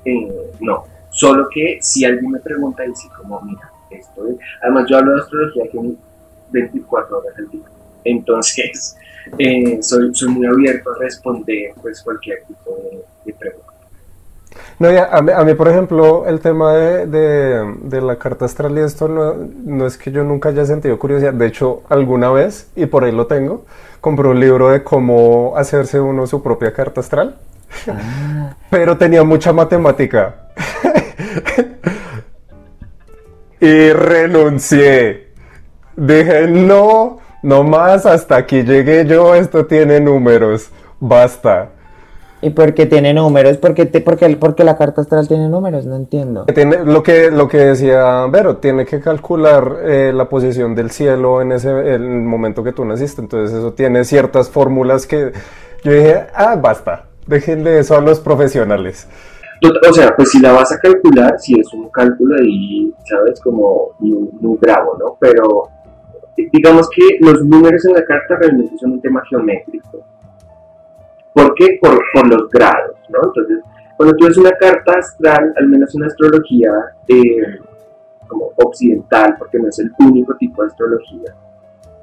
eh, 0.05 0.29
no, 0.61 0.85
solo 1.11 1.49
que 1.53 1.79
si 1.81 2.05
alguien 2.05 2.31
me 2.31 2.41
pregunta, 2.41 2.83
dice 2.83 3.09
como, 3.17 3.41
mira, 3.43 3.71
esto 3.91 4.27
es, 4.29 4.37
además 4.63 4.87
yo 4.89 4.99
hablo 4.99 5.15
de 5.15 5.21
astrología 5.23 5.65
que 5.71 5.79
24 6.51 7.19
horas 7.19 7.39
al 7.39 7.51
día, 7.51 7.65
entonces 8.05 8.97
eh, 9.39 9.79
soy, 9.83 10.15
soy 10.15 10.29
muy 10.29 10.47
abierto 10.47 10.91
a 10.91 10.99
responder 10.99 11.73
pues 11.81 12.03
cualquier 12.03 12.45
tipo 12.45 12.77
de, 13.25 13.35
pregunta. 13.35 13.56
No, 14.79 14.91
ya, 14.91 15.09
a, 15.11 15.23
mí, 15.23 15.55
por 15.55 15.69
ejemplo, 15.69 16.27
el 16.27 16.41
tema 16.41 16.75
de, 16.75 17.07
de, 17.07 17.75
de, 17.83 18.01
la 18.03 18.17
carta 18.17 18.45
astral 18.45 18.77
y 18.77 18.83
esto 18.83 19.09
no, 19.09 19.35
no 19.65 19.87
es 19.87 19.97
que 19.97 20.13
yo 20.13 20.23
nunca 20.23 20.51
haya 20.51 20.67
sentido 20.67 20.99
curiosidad. 20.99 21.33
De 21.33 21.47
hecho, 21.47 21.83
alguna 21.89 22.31
vez, 22.31 22.69
y 22.77 22.85
por 22.85 23.05
ahí 23.05 23.13
lo 23.13 23.27
tengo, 23.27 23.65
compré 24.03 24.29
un 24.29 24.39
libro 24.39 24.69
de 24.69 24.85
cómo 24.85 25.55
hacerse 25.57 25.99
uno 25.99 26.27
su 26.27 26.43
propia 26.43 26.75
carta 26.75 27.01
astral. 27.01 27.37
Ah. 27.89 28.55
Pero 28.71 28.99
tenía 28.99 29.25
mucha 29.25 29.53
matemática. 29.53 30.51
y 33.61 33.93
renuncié. 33.93 35.29
Dije, 35.97 36.47
no, 36.49 37.19
no 37.43 37.65
más, 37.65 38.05
hasta 38.05 38.37
aquí 38.37 38.63
llegué 38.63 39.07
yo, 39.07 39.35
esto 39.35 39.65
tiene 39.65 40.01
números, 40.01 40.71
basta. 41.01 41.71
¿Y 42.47 42.51
por 42.51 42.75
qué 42.75 42.87
tiene 42.87 43.13
números? 43.13 43.57
¿Por 43.57 43.75
qué, 43.75 43.87
te, 43.87 44.01
porque, 44.01 44.37
porque 44.37 44.63
la 44.63 44.79
carta 44.79 45.01
astral 45.01 45.27
tiene 45.27 45.49
números? 45.49 45.85
No 45.85 45.97
entiendo. 45.97 46.45
Tiene, 46.45 46.85
lo, 46.85 47.03
que, 47.03 47.29
lo 47.33 47.49
que 47.49 47.59
decía 47.59 48.25
Vero, 48.31 48.59
tiene 48.59 48.87
que 48.87 49.01
calcular 49.01 49.79
eh, 49.83 50.13
la 50.15 50.29
posición 50.29 50.73
del 50.77 50.93
cielo 50.93 51.43
en 51.43 51.51
ese 51.51 51.71
el 51.93 52.09
momento 52.09 52.63
que 52.63 52.71
tú 52.71 52.85
naciste. 52.85 53.21
Entonces 53.21 53.57
eso 53.57 53.73
tiene 53.73 54.05
ciertas 54.05 54.49
fórmulas 54.49 55.09
que 55.09 55.33
yo 55.83 55.93
dije, 55.93 56.27
ah, 56.35 56.55
basta, 56.55 57.07
déjenle 57.27 57.81
eso 57.81 57.97
a 57.97 58.01
los 58.01 58.21
profesionales. 58.21 59.09
O 59.91 59.93
sea, 59.93 60.15
pues 60.15 60.31
si 60.31 60.39
la 60.39 60.53
vas 60.53 60.71
a 60.71 60.79
calcular, 60.79 61.41
si 61.41 61.59
es 61.59 61.67
un 61.73 61.89
cálculo 61.89 62.37
ahí, 62.37 62.93
sabes, 63.07 63.41
como 63.41 63.97
muy 63.99 64.57
bravo, 64.61 64.97
¿no? 65.01 65.17
Pero 65.19 65.69
digamos 66.37 66.89
que 66.91 67.03
los 67.19 67.45
números 67.45 67.85
en 67.87 67.95
la 67.95 68.05
carta 68.05 68.37
realmente 68.39 68.79
son 68.79 68.93
un 68.93 69.01
tema 69.01 69.21
geométrico. 69.29 70.05
¿Por 71.37 71.55
qué? 71.55 71.79
Por, 71.83 72.29
los 72.31 72.49
grados, 72.49 72.97
¿no? 73.11 73.19
Entonces, 73.25 73.59
cuando 73.99 74.17
tú 74.17 74.25
ves 74.25 74.39
una 74.39 74.53
carta 74.53 74.93
astral, 74.93 75.53
al 75.55 75.69
menos 75.69 75.95
una 75.95 76.07
astrología 76.07 76.71
eh, 77.07 77.61
como 78.27 78.53
occidental, 78.57 79.37
porque 79.39 79.59
no 79.59 79.69
es 79.69 79.79
el 79.81 79.93
único 79.99 80.35
tipo 80.37 80.63
de 80.63 80.69
astrología, 80.69 81.37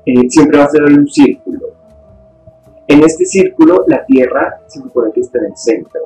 eh, 0.06 0.30
siempre 0.30 0.60
va 0.60 0.65
a 0.65 0.69
ser 0.69 0.84
un 0.84 1.08
círculo. 1.08 1.69
En 2.88 3.04
este 3.04 3.26
círculo, 3.26 3.84
la 3.88 4.06
Tierra 4.06 4.60
se 4.67 4.80
supone 4.82 5.12
que 5.12 5.22
está 5.22 5.39
en 5.39 5.46
el 5.46 5.58
centro. 5.58 6.02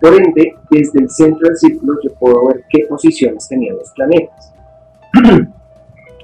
Por 0.00 0.14
ende, 0.14 0.56
desde 0.68 0.98
el 0.98 1.08
centro 1.08 1.46
del 1.46 1.56
círculo 1.56 2.00
yo 2.02 2.12
puedo 2.14 2.48
ver 2.48 2.64
qué 2.68 2.84
posiciones 2.88 3.46
tenían 3.46 3.76
los 3.76 3.90
planetas. 3.92 4.52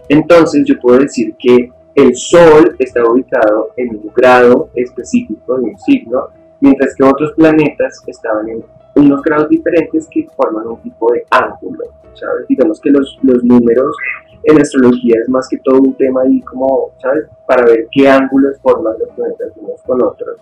Entonces 0.08 0.64
yo 0.66 0.74
puedo 0.80 0.98
decir 0.98 1.36
que 1.38 1.70
el 1.94 2.16
Sol 2.16 2.74
está 2.78 3.04
ubicado 3.04 3.70
en 3.76 3.96
un 3.96 4.10
grado 4.14 4.70
específico 4.74 5.58
de 5.58 5.64
un 5.64 5.78
signo, 5.78 6.28
mientras 6.60 6.94
que 6.94 7.04
otros 7.04 7.32
planetas 7.32 8.02
estaban 8.06 8.48
en 8.48 8.64
unos 8.94 9.22
grados 9.22 9.48
diferentes 9.48 10.08
que 10.10 10.26
forman 10.36 10.66
un 10.66 10.80
tipo 10.82 11.12
de 11.12 11.24
ángulo, 11.30 11.84
¿sabes? 12.14 12.46
Digamos 12.48 12.80
que 12.80 12.90
los, 12.90 13.18
los 13.22 13.42
números 13.44 13.96
en 14.44 14.60
astrología 14.60 15.16
es 15.22 15.28
más 15.28 15.48
que 15.48 15.58
todo 15.58 15.80
un 15.80 15.94
tema 15.94 16.22
ahí 16.22 16.40
como, 16.40 16.90
¿sabes? 17.00 17.26
Para 17.46 17.64
ver 17.64 17.86
qué 17.90 18.08
ángulos 18.08 18.58
forman 18.60 18.94
los 18.98 19.08
planetas 19.10 19.52
unos 19.56 19.82
con 19.82 20.02
otros. 20.02 20.36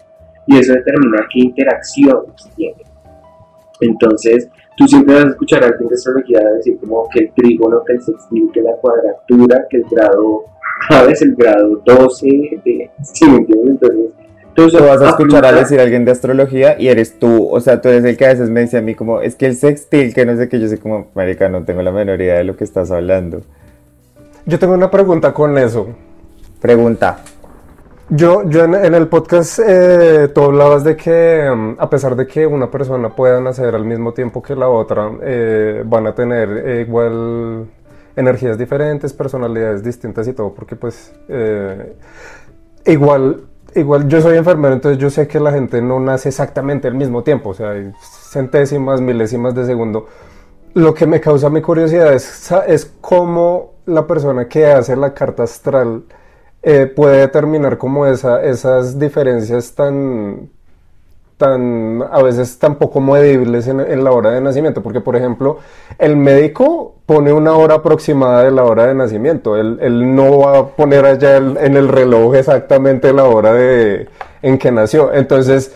Y 0.46 0.58
eso 0.58 0.72
determina 0.72 1.26
qué 1.32 1.40
interacciones 1.40 2.50
tienen. 2.56 2.86
Entonces, 3.80 4.48
tú 4.76 4.86
siempre 4.86 5.14
vas 5.14 5.24
a 5.26 5.28
escuchar 5.28 5.62
a 5.62 5.66
alguien 5.68 5.88
de 5.88 5.94
astrología 5.94 6.40
decir 6.56 6.78
como 6.80 7.08
que 7.10 7.20
el 7.20 7.32
trígono, 7.32 7.84
que 7.84 7.94
el 7.94 8.02
sextil, 8.02 8.50
que 8.52 8.62
la 8.62 8.76
cuadratura, 8.76 9.66
que 9.68 9.78
el 9.78 9.84
grado, 9.90 10.44
¿sabes? 10.88 11.22
El 11.22 11.34
grado 11.34 11.82
12 11.84 12.26
de... 12.64 12.90
¿Sí 13.02 13.28
me 13.28 13.38
entiendes? 13.38 13.70
Entonces, 13.70 14.10
Tú 14.54 14.68
vas 14.84 15.00
a 15.00 15.10
escuchar 15.10 15.44
a 15.44 15.52
decir 15.52 15.78
a 15.78 15.84
alguien 15.84 16.04
de 16.04 16.10
astrología 16.10 16.76
y 16.78 16.88
eres 16.88 17.18
tú, 17.18 17.48
o 17.48 17.60
sea, 17.60 17.80
tú 17.80 17.88
eres 17.88 18.04
el 18.04 18.16
que 18.16 18.26
a 18.26 18.28
veces 18.28 18.50
me 18.50 18.60
dice 18.60 18.78
a 18.78 18.82
mí 18.82 18.94
como, 18.94 19.20
es 19.20 19.36
que 19.36 19.46
el 19.46 19.56
sextil, 19.56 20.12
que 20.12 20.26
no 20.26 20.36
sé 20.36 20.48
qué, 20.48 20.58
yo 20.60 20.68
soy 20.68 20.78
como, 20.78 21.06
marica, 21.14 21.48
no 21.48 21.64
tengo 21.64 21.82
la 21.82 21.92
menor 21.92 22.20
idea 22.20 22.38
de 22.38 22.44
lo 22.44 22.56
que 22.56 22.64
estás 22.64 22.90
hablando. 22.90 23.42
Yo 24.46 24.58
tengo 24.58 24.74
una 24.74 24.90
pregunta 24.90 25.32
con 25.32 25.56
eso. 25.56 25.88
Pregunta. 26.60 27.20
Yo, 28.08 28.42
yo 28.48 28.64
en, 28.64 28.74
el 28.74 29.06
podcast 29.06 29.60
eh, 29.64 30.28
tú 30.34 30.42
hablabas 30.42 30.82
de 30.82 30.96
que 30.96 31.48
mm, 31.48 31.76
a 31.78 31.88
pesar 31.88 32.16
de 32.16 32.26
que 32.26 32.44
una 32.44 32.68
persona 32.68 33.14
pueda 33.14 33.40
nacer 33.40 33.74
al 33.74 33.84
mismo 33.84 34.12
tiempo 34.12 34.42
que 34.42 34.56
la 34.56 34.68
otra, 34.68 35.12
eh, 35.22 35.84
van 35.86 36.08
a 36.08 36.14
tener 36.14 36.48
eh, 36.66 36.80
igual 36.80 37.68
energías 38.16 38.58
diferentes, 38.58 39.12
personalidades 39.12 39.82
distintas 39.82 40.26
y 40.28 40.32
todo, 40.32 40.52
porque 40.54 40.76
pues 40.76 41.12
igual 42.86 43.44
igual 43.74 44.08
yo 44.08 44.20
soy 44.20 44.36
enfermero, 44.36 44.74
entonces 44.74 44.98
yo 44.98 45.10
sé 45.10 45.28
que 45.28 45.40
la 45.40 45.52
gente 45.52 45.80
no 45.80 46.00
nace 46.00 46.28
exactamente 46.28 46.88
al 46.88 46.94
mismo 46.94 47.22
tiempo, 47.22 47.50
o 47.50 47.54
sea, 47.54 47.70
hay 47.70 47.92
centésimas, 48.02 49.00
milésimas 49.00 49.54
de 49.54 49.64
segundo. 49.64 50.06
Lo 50.74 50.94
que 50.94 51.06
me 51.06 51.20
causa 51.20 51.50
mi 51.50 51.60
curiosidad 51.60 52.12
es, 52.12 52.50
es 52.66 52.92
cómo 53.00 53.74
la 53.86 54.06
persona 54.06 54.48
que 54.48 54.66
hace 54.66 54.96
la 54.96 55.14
carta 55.14 55.42
astral 55.42 56.04
eh, 56.62 56.86
puede 56.86 57.20
determinar 57.20 57.78
como 57.78 58.06
esa, 58.06 58.42
esas 58.42 58.98
diferencias 58.98 59.74
tan, 59.74 60.50
tan, 61.40 62.02
a 62.02 62.22
veces 62.22 62.58
tan 62.58 62.74
poco 62.74 63.00
medibles 63.00 63.66
en, 63.66 64.04
la 64.04 64.12
hora 64.12 64.32
de 64.32 64.42
nacimiento, 64.42 64.82
porque 64.82 65.00
por 65.00 65.16
ejemplo, 65.16 65.58
el 65.98 66.16
médico 66.16 66.96
pone 67.06 67.32
una 67.32 67.54
hora 67.54 67.76
aproximada 67.76 68.44
de 68.44 68.50
la 68.50 68.62
hora 68.64 68.86
de 68.86 68.94
nacimiento, 68.94 69.56
él, 69.56 70.14
no 70.14 70.38
va 70.38 70.58
a 70.58 70.66
poner 70.68 71.06
allá 71.06 71.38
en 71.38 71.76
el 71.76 71.88
reloj 71.88 72.34
exactamente 72.36 73.14
la 73.14 73.24
hora 73.24 73.54
de, 73.54 74.08
en 74.42 74.58
que 74.58 74.70
nació, 74.70 75.14
entonces 75.14 75.74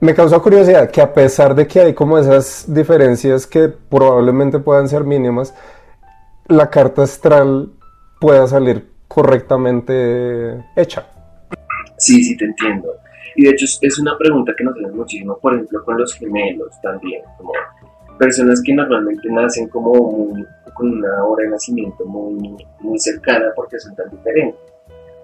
me 0.00 0.14
causa 0.14 0.38
curiosidad 0.38 0.90
que 0.90 1.00
a 1.00 1.14
pesar 1.14 1.54
de 1.54 1.66
que 1.66 1.80
hay 1.80 1.94
como 1.94 2.18
esas 2.18 2.66
diferencias 2.68 3.46
que 3.46 3.68
probablemente 3.70 4.58
puedan 4.58 4.86
ser 4.86 5.04
mínimas, 5.04 5.54
la 6.46 6.68
carta 6.68 7.04
astral 7.04 7.70
pueda 8.20 8.46
salir 8.46 8.90
correctamente 9.08 10.62
hecha. 10.76 11.06
Sí, 11.96 12.22
sí, 12.22 12.36
te 12.36 12.44
entiendo. 12.44 12.88
Y 13.36 13.44
de 13.44 13.50
hecho 13.50 13.66
es 13.80 13.98
una 13.98 14.16
pregunta 14.18 14.52
que 14.56 14.64
nos 14.64 14.76
hacen 14.76 14.96
muchísimo, 14.96 15.38
por 15.38 15.54
ejemplo, 15.54 15.84
con 15.84 15.98
los 15.98 16.14
gemelos 16.14 16.80
también, 16.82 17.22
como 17.36 17.52
personas 18.18 18.62
que 18.62 18.74
normalmente 18.74 19.28
nacen 19.30 19.68
como 19.68 19.92
con 20.74 20.98
una 20.98 21.24
hora 21.24 21.44
de 21.44 21.50
nacimiento 21.50 22.04
muy, 22.04 22.56
muy 22.80 22.98
cercana 22.98 23.46
porque 23.56 23.78
son 23.78 23.94
tan 23.96 24.10
diferentes. 24.10 24.60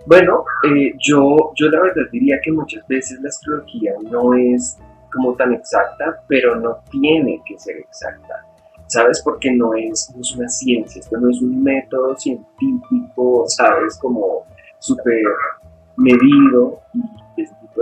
Bueno, 0.07 0.45
eh, 0.63 0.95
yo, 0.99 1.53
yo 1.57 1.69
la 1.69 1.81
verdad 1.83 2.05
diría 2.13 2.39
que 2.43 2.53
muchas 2.53 2.87
veces 2.87 3.21
la 3.21 3.29
astrología 3.29 3.93
no 4.11 4.35
es 4.35 4.79
como 5.13 5.35
tan 5.35 5.53
exacta, 5.53 6.23
pero 6.29 6.57
no 6.57 6.79
tiene 6.91 7.43
que 7.45 7.59
ser 7.59 7.77
exacta. 7.79 8.47
¿Sabes? 8.87 9.21
Porque 9.23 9.51
no 9.51 9.75
es, 9.75 10.13
no 10.15 10.21
es 10.21 10.37
una 10.37 10.49
ciencia, 10.49 11.01
esto 11.01 11.19
no 11.19 11.29
es 11.29 11.43
un 11.43 11.61
método 11.61 12.17
científico, 12.17 13.45
¿sabes? 13.49 13.99
Como 13.99 14.45
súper 14.79 15.23
medido 15.97 16.81
y 16.95 17.01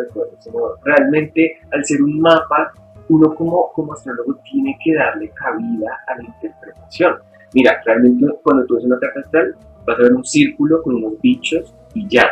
de 0.01 0.09
cosas. 0.09 0.39
realmente, 0.85 1.59
al 1.73 1.85
ser 1.85 2.03
un 2.03 2.21
mapa, 2.21 2.73
uno 3.09 3.35
como, 3.35 3.71
como 3.73 3.93
astrólogo 3.93 4.39
tiene 4.51 4.79
que 4.83 4.95
darle 4.95 5.31
cabida 5.31 5.99
a 6.07 6.17
la 6.17 6.25
interpretación. 6.25 7.17
Mira, 7.53 7.81
realmente 7.85 8.27
cuando 8.43 8.65
tú 8.67 8.77
ves 8.77 8.85
una 8.85 8.99
carta 8.99 9.21
astral, 9.21 9.55
vas 9.87 9.99
a 9.99 10.03
ver 10.03 10.13
un 10.13 10.25
círculo 10.25 10.83
con 10.83 10.97
unos 10.97 11.21
bichos 11.21 11.75
y 11.95 12.09
ya. 12.09 12.29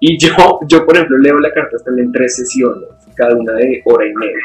Y 0.00 0.18
yo, 0.18 0.30
yo 0.68 0.84
por 0.84 0.96
ejemplo, 0.96 1.18
leo 1.18 1.38
la 1.38 1.52
carta 1.52 1.76
astral 1.76 1.98
en 1.98 2.12
tres 2.12 2.36
sesiones, 2.36 2.88
cada 3.14 3.34
una 3.34 3.52
de 3.54 3.82
hora 3.84 4.06
y 4.06 4.14
media. 4.14 4.42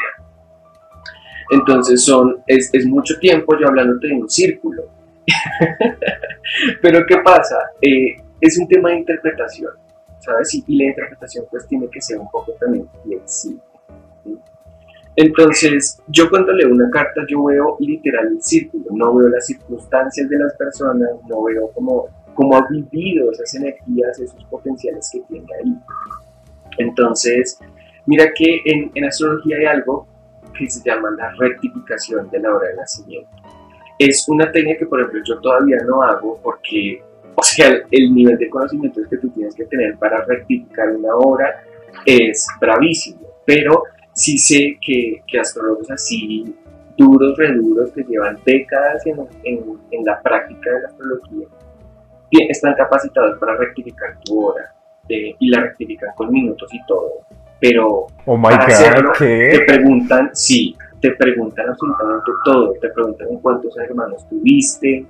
Entonces 1.50 2.04
son, 2.04 2.42
es, 2.46 2.70
es 2.72 2.86
mucho 2.86 3.18
tiempo 3.18 3.56
yo 3.58 3.68
hablándote 3.68 4.08
de 4.08 4.14
un 4.14 4.30
círculo. 4.30 4.84
Pero 6.82 7.04
¿qué 7.06 7.18
pasa? 7.18 7.56
Eh, 7.82 8.16
es 8.40 8.58
un 8.58 8.68
tema 8.68 8.90
de 8.90 8.98
interpretación. 8.98 9.72
¿Sabes? 10.20 10.54
Y, 10.54 10.76
la 10.76 10.84
interpretación 10.90 11.44
pues 11.50 11.66
tiene 11.66 11.88
que 11.90 12.00
ser 12.00 12.18
un 12.18 12.30
poco 12.30 12.52
también 12.60 12.88
flexible. 13.02 13.60
Entonces, 15.16 16.00
yo 16.06 16.30
cuando 16.30 16.52
leo 16.52 16.70
una 16.70 16.88
carta, 16.90 17.22
yo 17.28 17.44
veo 17.44 17.76
literal 17.80 18.28
el 18.28 18.42
círculo, 18.42 18.84
no 18.92 19.14
veo 19.14 19.28
las 19.28 19.46
circunstancias 19.46 20.28
de 20.28 20.38
las 20.38 20.54
personas, 20.54 21.10
no 21.28 21.42
veo 21.42 21.70
cómo, 21.74 22.06
cómo 22.34 22.56
ha 22.56 22.66
vivido 22.68 23.30
esas 23.32 23.54
energías, 23.54 24.18
esos 24.20 24.44
potenciales 24.44 25.10
que 25.12 25.20
tiene 25.28 25.46
ahí. 25.62 25.74
Entonces, 26.78 27.58
mira 28.06 28.32
que 28.34 28.60
en, 28.64 28.92
en 28.94 29.04
astrología 29.04 29.56
hay 29.58 29.66
algo 29.66 30.06
que 30.56 30.70
se 30.70 30.82
llama 30.88 31.10
la 31.10 31.32
rectificación 31.38 32.30
de 32.30 32.38
la 32.38 32.54
hora 32.54 32.68
de 32.68 32.76
nacimiento. 32.76 33.30
Es 33.98 34.26
una 34.28 34.50
técnica 34.50 34.78
que, 34.78 34.86
por 34.86 35.00
ejemplo, 35.00 35.20
yo 35.26 35.40
todavía 35.40 35.76
no 35.86 36.02
hago 36.02 36.40
porque 36.42 37.02
o 37.40 37.42
sea, 37.42 37.68
el, 37.90 38.14
nivel 38.14 38.36
de 38.36 38.50
conocimientos 38.50 39.06
que 39.08 39.16
tú 39.16 39.30
tienes 39.30 39.54
que 39.54 39.64
tener 39.64 39.96
para 39.96 40.24
rectificar 40.26 40.90
una 40.90 41.14
obra 41.14 41.64
es 42.04 42.46
bravísimo, 42.60 43.20
pero 43.46 43.84
sí 44.12 44.36
sé 44.36 44.78
que, 44.80 45.22
que 45.26 45.40
astrólogos 45.40 45.90
así 45.90 46.54
duros, 46.96 47.36
reduros, 47.38 47.90
que 47.92 48.04
llevan 48.04 48.38
décadas 48.44 49.06
en, 49.06 49.18
en, 49.44 50.04
la 50.04 50.20
práctica 50.20 50.70
de 50.70 50.80
la 50.82 50.88
astrología, 50.88 51.46
están 52.30 52.74
capacitados 52.74 53.38
para 53.38 53.56
rectificar 53.56 54.18
tu 54.24 54.46
hora 54.46 54.74
eh, 55.08 55.34
y 55.38 55.48
la 55.48 55.62
rectifican 55.62 56.10
con 56.14 56.30
minutos 56.30 56.72
y 56.74 56.84
todo. 56.86 57.10
Pero 57.58 58.06
oh 58.26 58.40
para 58.40 58.64
hacerlo, 58.64 59.12
te 59.18 59.64
preguntan, 59.66 60.30
sí, 60.34 60.76
te 61.00 61.12
preguntan 61.12 61.70
absolutamente 61.70 62.30
todo, 62.44 62.72
te 62.80 62.88
preguntan 62.90 63.28
en 63.30 63.38
cuántos 63.38 63.76
hermanos 63.78 64.28
tuviste, 64.28 65.06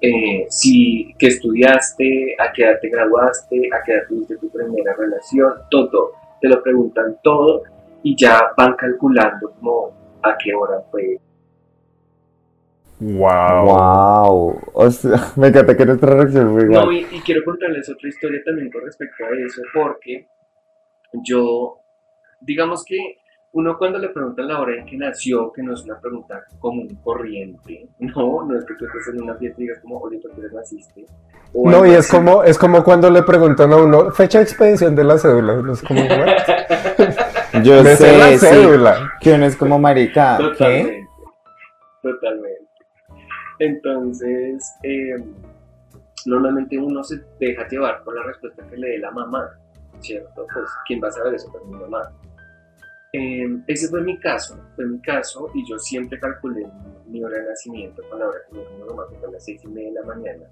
eh, 0.00 0.46
si, 0.48 1.14
qué 1.18 1.28
estudiaste, 1.28 2.36
a 2.38 2.52
qué 2.52 2.64
edad 2.64 2.78
te 2.80 2.88
graduaste, 2.88 3.68
a 3.72 3.82
qué 3.84 3.92
edad 3.92 4.02
tuviste 4.08 4.36
tu 4.36 4.50
primera 4.50 4.94
relación, 4.94 5.52
todo, 5.70 6.12
te 6.40 6.48
lo 6.48 6.62
preguntan 6.62 7.16
todo 7.22 7.62
y 8.02 8.16
ya 8.16 8.52
van 8.56 8.74
calculando 8.74 9.50
como 9.52 10.18
a 10.22 10.36
qué 10.36 10.54
hora 10.54 10.80
fue. 10.90 11.18
Wow. 13.00 13.64
Wow. 13.66 14.60
O 14.72 14.90
sea, 14.90 15.32
me 15.36 15.48
encanta 15.48 15.76
que 15.76 15.86
nuestra 15.86 16.14
reacción 16.14 16.52
fue 16.52 16.64
igual. 16.64 16.84
No, 16.84 16.92
y, 16.92 17.06
y 17.10 17.20
quiero 17.20 17.42
contarles 17.44 17.88
otra 17.88 18.08
historia 18.08 18.40
también 18.44 18.70
con 18.70 18.82
respecto 18.82 19.24
a 19.24 19.28
eso, 19.46 19.62
porque 19.72 20.26
yo, 21.24 21.78
digamos 22.40 22.84
que 22.84 23.18
uno 23.54 23.78
cuando 23.78 23.98
le 23.98 24.08
preguntan 24.08 24.48
la 24.48 24.60
hora 24.60 24.76
en 24.76 24.84
que 24.84 24.96
nació, 24.96 25.52
que 25.52 25.62
no 25.62 25.74
es 25.74 25.82
una 25.84 25.98
pregunta 26.00 26.44
común, 26.58 26.98
corriente, 27.02 27.88
no, 27.98 28.44
no 28.44 28.58
es 28.58 28.64
que 28.64 28.74
tú 28.74 28.84
estés 28.86 29.14
en 29.14 29.22
una 29.22 29.34
fiesta 29.36 29.60
y 29.60 29.64
digas 29.64 29.80
como, 29.80 29.98
oye, 29.98 30.18
¿por 30.18 30.32
qué 30.32 30.42
naciste? 30.52 31.06
no, 31.54 31.86
y 31.86 31.90
es 31.90 32.10
como, 32.10 32.42
es 32.42 32.58
como 32.58 32.82
cuando 32.82 33.08
le 33.10 33.22
preguntan 33.22 33.72
a 33.72 33.76
uno, 33.76 34.10
fecha 34.10 34.38
de 34.38 34.44
expedición 34.44 34.96
de 34.96 35.04
la 35.04 35.18
cédula, 35.18 35.54
no 35.54 35.72
es 35.72 35.82
como, 35.82 36.00
Yo 37.62 37.84
sé, 37.84 38.18
la 38.18 38.36
cédula. 38.36 39.12
que 39.20 39.34
uno 39.34 39.46
es 39.46 39.56
como 39.56 39.78
marica, 39.78 40.36
Totalmente. 40.36 41.08
Totalmente. 42.02 42.64
Entonces, 43.60 44.74
em, 44.82 45.32
normalmente 46.26 46.76
uno 46.76 47.04
se 47.04 47.22
deja 47.38 47.68
llevar 47.68 48.02
por 48.02 48.16
la 48.16 48.24
respuesta 48.24 48.66
que 48.68 48.76
le 48.76 48.88
dé 48.88 48.98
la 48.98 49.12
mamá, 49.12 49.48
¿cierto? 50.00 50.44
Pues, 50.52 50.66
¿quién 50.86 51.00
va 51.00 51.08
a 51.08 51.12
saber 51.12 51.34
eso? 51.34 51.48
Pues 51.52 51.64
mi 51.66 51.78
mamá. 51.78 52.10
Em, 53.16 53.62
ese 53.68 53.86
fue 53.86 54.02
mi 54.02 54.18
caso, 54.18 54.58
fue 54.74 54.86
mi 54.86 55.00
caso 55.00 55.48
y 55.54 55.64
yo 55.64 55.78
siempre 55.78 56.18
calculé 56.18 56.66
mi 57.06 57.22
hora 57.22 57.38
de 57.38 57.48
nacimiento 57.48 58.02
con 58.10 58.18
la 58.18 58.26
hora 58.26 58.40
que 58.50 58.56
me 58.56 58.84
mamá, 58.84 59.04
a 59.04 59.30
las 59.30 59.44
6 59.44 59.62
y 59.62 59.68
media 59.68 59.90
de 59.90 59.94
la 59.94 60.02
mañana. 60.02 60.44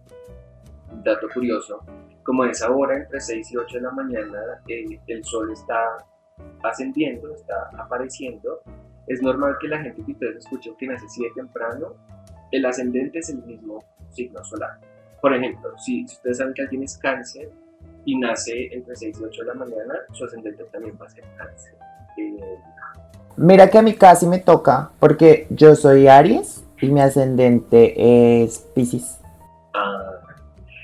Dato 1.02 1.26
curioso, 1.34 1.80
como 2.22 2.44
a 2.44 2.50
esa 2.52 2.70
hora, 2.70 2.98
entre 2.98 3.20
6 3.20 3.50
y 3.50 3.56
8 3.56 3.78
de 3.78 3.82
la 3.82 3.90
mañana, 3.90 4.62
el 4.68 5.24
sol 5.24 5.50
está 5.50 6.06
ascendiendo, 6.62 7.34
está 7.34 7.68
apareciendo. 7.76 8.60
Es 9.08 9.20
normal 9.20 9.56
que 9.60 9.66
la 9.66 9.82
gente 9.82 10.00
que 10.04 10.12
ustedes 10.12 10.36
escuchen 10.36 10.76
que 10.76 10.86
nace 10.86 11.06
así 11.06 11.24
de 11.24 11.30
temprano, 11.34 11.96
el 12.52 12.64
ascendente 12.64 13.18
es 13.18 13.30
el 13.30 13.42
mismo 13.42 13.82
signo 14.10 14.44
solar. 14.44 14.78
por 15.20 15.34
ejemplo, 15.34 15.76
si, 15.78 16.04
ustedes 16.04 16.38
saben 16.38 16.54
que 16.54 16.62
alguien 16.62 16.84
es 16.84 16.96
cáncer 16.96 17.50
y 18.04 18.16
nace 18.16 18.72
entre 18.72 18.94
6 18.94 19.18
y 19.20 19.24
8 19.24 19.42
de 19.42 19.48
la 19.48 19.54
mañana, 19.54 19.94
su 20.12 20.24
ascendente 20.24 20.62
también 20.70 20.96
va 21.00 21.06
a 21.06 21.10
ser 21.10 21.24
cáncer. 21.36 21.74
Mira 23.36 23.70
que 23.70 23.78
a 23.78 23.82
mí 23.82 23.94
casi 23.94 24.26
me 24.26 24.38
toca, 24.38 24.90
porque 24.98 25.46
yo 25.50 25.74
soy 25.74 26.06
Aries 26.06 26.62
y 26.80 26.88
mi 26.88 27.00
ascendente 27.00 27.94
es 28.42 28.58
Pisces. 28.74 29.18
Ah, 29.74 30.20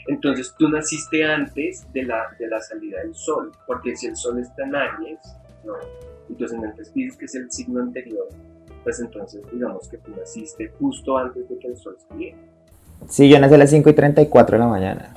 entonces 0.07 0.55
tú 0.59 0.69
naciste 0.69 1.25
antes 1.25 1.87
de 1.93 2.05
la, 2.05 2.29
de 2.38 2.49
la 2.49 2.61
salida 2.61 3.01
del 3.01 3.14
sol, 3.14 3.53
porque 3.67 3.95
si 3.97 4.07
el 4.07 4.17
sol 4.17 4.38
está 4.38 4.64
en 4.64 4.75
Aries, 4.75 5.21
¿no? 5.64 5.75
y 6.29 6.35
tu 6.35 6.45
ascendente 6.45 6.83
es 6.83 6.91
Pisces, 6.91 7.17
que 7.17 7.25
es 7.27 7.35
el 7.35 7.51
signo 7.53 7.81
anterior, 7.81 8.29
pues 8.83 9.01
entonces 9.01 9.43
digamos 9.53 9.88
que 9.88 9.99
tú 9.99 10.12
naciste 10.17 10.73
justo 10.79 11.19
antes 11.19 11.49
de 11.49 11.59
que 11.59 11.69
el 11.69 11.77
sol 11.77 11.97
saliera. 12.09 12.38
Sí, 13.09 13.29
yo 13.29 13.38
nací 13.38 13.55
a 13.55 13.59
las 13.59 13.71
5 13.71 13.91
y 13.91 13.93
34 13.93 14.57
de 14.57 14.59
la 14.59 14.69
mañana. 14.69 15.14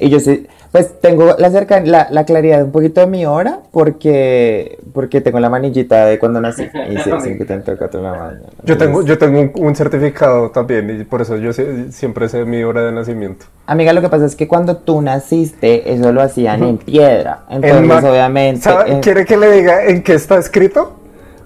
Y 0.00 0.10
yo 0.10 0.20
sí, 0.20 0.46
pues 0.70 1.00
tengo 1.00 1.34
la, 1.38 1.50
cerca, 1.50 1.80
la, 1.80 2.08
la, 2.10 2.24
claridad 2.24 2.62
un 2.62 2.72
poquito 2.72 3.00
de 3.00 3.06
mi 3.06 3.24
hora 3.24 3.60
porque, 3.72 4.78
porque 4.92 5.20
tengo 5.20 5.40
la 5.40 5.48
manillita 5.48 6.04
de 6.04 6.18
cuando 6.18 6.40
nací. 6.40 6.68
Y 6.88 6.96
sí, 6.98 7.10
5 7.10 7.42
y 7.42 7.46
34 7.46 8.00
de 8.00 8.06
la 8.06 8.12
mañana. 8.12 8.40
Yo 8.64 8.76
tengo, 8.78 9.04
yo 9.04 9.18
tengo 9.18 9.50
un, 9.60 9.74
certificado 9.74 10.50
también 10.50 11.00
y 11.00 11.04
por 11.04 11.22
eso 11.22 11.36
yo 11.36 11.52
siempre 11.52 12.28
sé 12.28 12.44
mi 12.44 12.62
hora 12.62 12.82
de 12.82 12.92
nacimiento. 12.92 13.46
Amiga, 13.66 13.92
lo 13.92 14.00
que 14.00 14.08
pasa 14.08 14.26
es 14.26 14.36
que 14.36 14.48
cuando 14.48 14.78
tú 14.78 15.02
naciste, 15.02 15.92
eso 15.92 16.12
lo 16.12 16.22
hacían 16.22 16.62
en 16.62 16.78
piedra. 16.78 17.40
Entonces, 17.50 18.04
obviamente. 18.04 18.70
¿Quiere 19.02 19.24
que 19.24 19.36
le 19.36 19.50
diga 19.52 19.84
en 19.84 20.02
qué 20.02 20.14
está 20.14 20.38
escrito? 20.38 20.97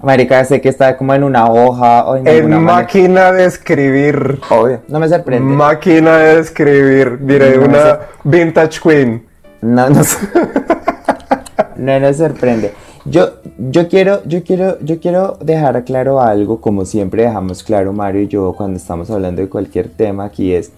Marica, 0.02 0.44
sé 0.44 0.60
que 0.60 0.68
está 0.68 0.96
como 0.96 1.14
en 1.14 1.22
una 1.22 1.50
hoja 1.50 2.04
o 2.06 2.16
en, 2.16 2.26
en 2.26 2.62
máquina 2.62 3.30
de 3.30 3.44
escribir. 3.44 4.40
Obvio, 4.50 4.82
no 4.88 4.98
me 4.98 5.08
sorprende. 5.08 5.54
Máquina 5.54 6.18
de 6.18 6.40
escribir. 6.40 7.18
Diré 7.20 7.58
una 7.58 8.00
vintage 8.24 8.80
queen. 8.80 9.24
No, 9.60 9.88
no. 9.88 10.02
no 11.76 12.00
nos 12.00 12.16
sorprende. 12.16 12.72
Yo, 13.04 13.30
yo 13.58 13.88
quiero, 13.88 14.22
yo 14.24 14.42
quiero, 14.44 14.78
yo 14.80 15.00
quiero 15.00 15.38
dejar 15.40 15.84
claro 15.84 16.20
algo, 16.20 16.60
como 16.60 16.84
siempre 16.84 17.24
dejamos 17.24 17.64
claro 17.64 17.92
Mario 17.92 18.22
y 18.22 18.28
yo 18.28 18.52
cuando 18.56 18.76
estamos 18.76 19.10
hablando 19.10 19.42
de 19.42 19.48
cualquier 19.48 19.88
tema 19.88 20.24
aquí 20.24 20.52
es 20.52 20.70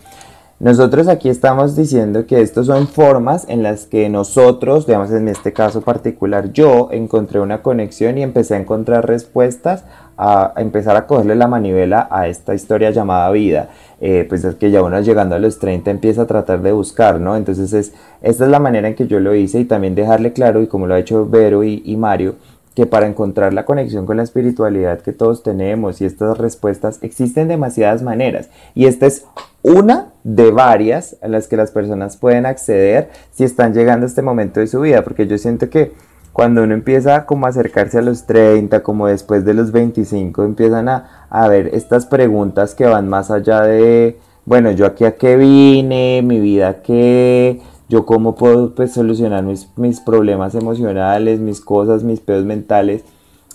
nosotros 0.60 1.08
aquí 1.08 1.28
estamos 1.28 1.74
diciendo 1.74 2.26
que 2.26 2.40
estas 2.40 2.66
son 2.66 2.86
formas 2.86 3.44
en 3.48 3.64
las 3.64 3.86
que 3.86 4.08
nosotros, 4.08 4.86
digamos 4.86 5.10
en 5.10 5.26
este 5.26 5.52
caso 5.52 5.80
particular, 5.80 6.52
yo 6.52 6.88
encontré 6.92 7.40
una 7.40 7.60
conexión 7.60 8.18
y 8.18 8.22
empecé 8.22 8.54
a 8.54 8.60
encontrar 8.60 9.06
respuestas, 9.06 9.84
a, 10.16 10.52
empezar 10.56 10.96
a 10.96 11.08
cogerle 11.08 11.34
la 11.34 11.48
manivela 11.48 12.06
a 12.08 12.28
esta 12.28 12.54
historia 12.54 12.92
llamada 12.92 13.30
vida. 13.32 13.70
Eh, 14.00 14.26
pues 14.28 14.44
es 14.44 14.54
que 14.54 14.70
ya 14.70 14.82
uno 14.82 15.00
llegando 15.00 15.34
a 15.34 15.40
los 15.40 15.58
30 15.58 15.90
empieza 15.90 16.22
a 16.22 16.26
tratar 16.26 16.62
de 16.62 16.70
buscar, 16.70 17.20
¿no? 17.20 17.36
Entonces 17.36 17.72
es, 17.72 17.92
esta 18.22 18.44
es 18.44 18.50
la 18.50 18.60
manera 18.60 18.86
en 18.86 18.94
que 18.94 19.08
yo 19.08 19.18
lo 19.18 19.34
hice 19.34 19.58
y 19.58 19.64
también 19.64 19.96
dejarle 19.96 20.32
claro, 20.32 20.62
y 20.62 20.68
como 20.68 20.86
lo 20.86 20.94
ha 20.94 21.00
hecho 21.00 21.28
Vero 21.28 21.64
y, 21.64 21.82
y 21.84 21.96
Mario, 21.96 22.36
que 22.74 22.86
para 22.86 23.06
encontrar 23.06 23.54
la 23.54 23.64
conexión 23.64 24.04
con 24.04 24.16
la 24.16 24.22
espiritualidad 24.24 25.00
que 25.00 25.12
todos 25.12 25.42
tenemos 25.42 26.00
y 26.00 26.04
estas 26.04 26.38
respuestas 26.38 26.98
existen 27.02 27.48
demasiadas 27.48 28.02
maneras. 28.02 28.50
Y 28.74 28.86
esta 28.86 29.06
es 29.06 29.24
una 29.62 30.08
de 30.24 30.50
varias 30.50 31.16
a 31.22 31.28
las 31.28 31.46
que 31.48 31.56
las 31.56 31.70
personas 31.70 32.16
pueden 32.16 32.46
acceder 32.46 33.10
si 33.32 33.44
están 33.44 33.74
llegando 33.74 34.04
a 34.04 34.08
este 34.08 34.22
momento 34.22 34.60
de 34.60 34.66
su 34.66 34.80
vida, 34.80 35.02
porque 35.02 35.26
yo 35.26 35.38
siento 35.38 35.70
que 35.70 35.92
cuando 36.32 36.64
uno 36.64 36.74
empieza 36.74 37.26
como 37.26 37.46
a 37.46 37.50
acercarse 37.50 37.98
a 37.98 38.02
los 38.02 38.26
30, 38.26 38.82
como 38.82 39.06
después 39.06 39.44
de 39.44 39.54
los 39.54 39.70
25, 39.70 40.44
empiezan 40.44 40.88
a, 40.88 41.26
a 41.30 41.46
ver 41.46 41.70
estas 41.72 42.06
preguntas 42.06 42.74
que 42.74 42.86
van 42.86 43.08
más 43.08 43.30
allá 43.30 43.60
de, 43.62 44.18
bueno, 44.44 44.72
yo 44.72 44.84
aquí 44.84 45.04
a 45.04 45.14
qué 45.14 45.36
vine, 45.36 46.22
mi 46.24 46.40
vida 46.40 46.82
qué, 46.82 47.60
yo 47.88 48.06
cómo 48.06 48.34
puedo 48.34 48.74
pues, 48.74 48.92
solucionar 48.92 49.44
mis, 49.44 50.00
problemas 50.00 50.54
emocionales, 50.54 51.40
mis 51.40 51.60
cosas, 51.60 52.02
mis 52.02 52.20
pedos 52.20 52.44
mentales. 52.44 53.04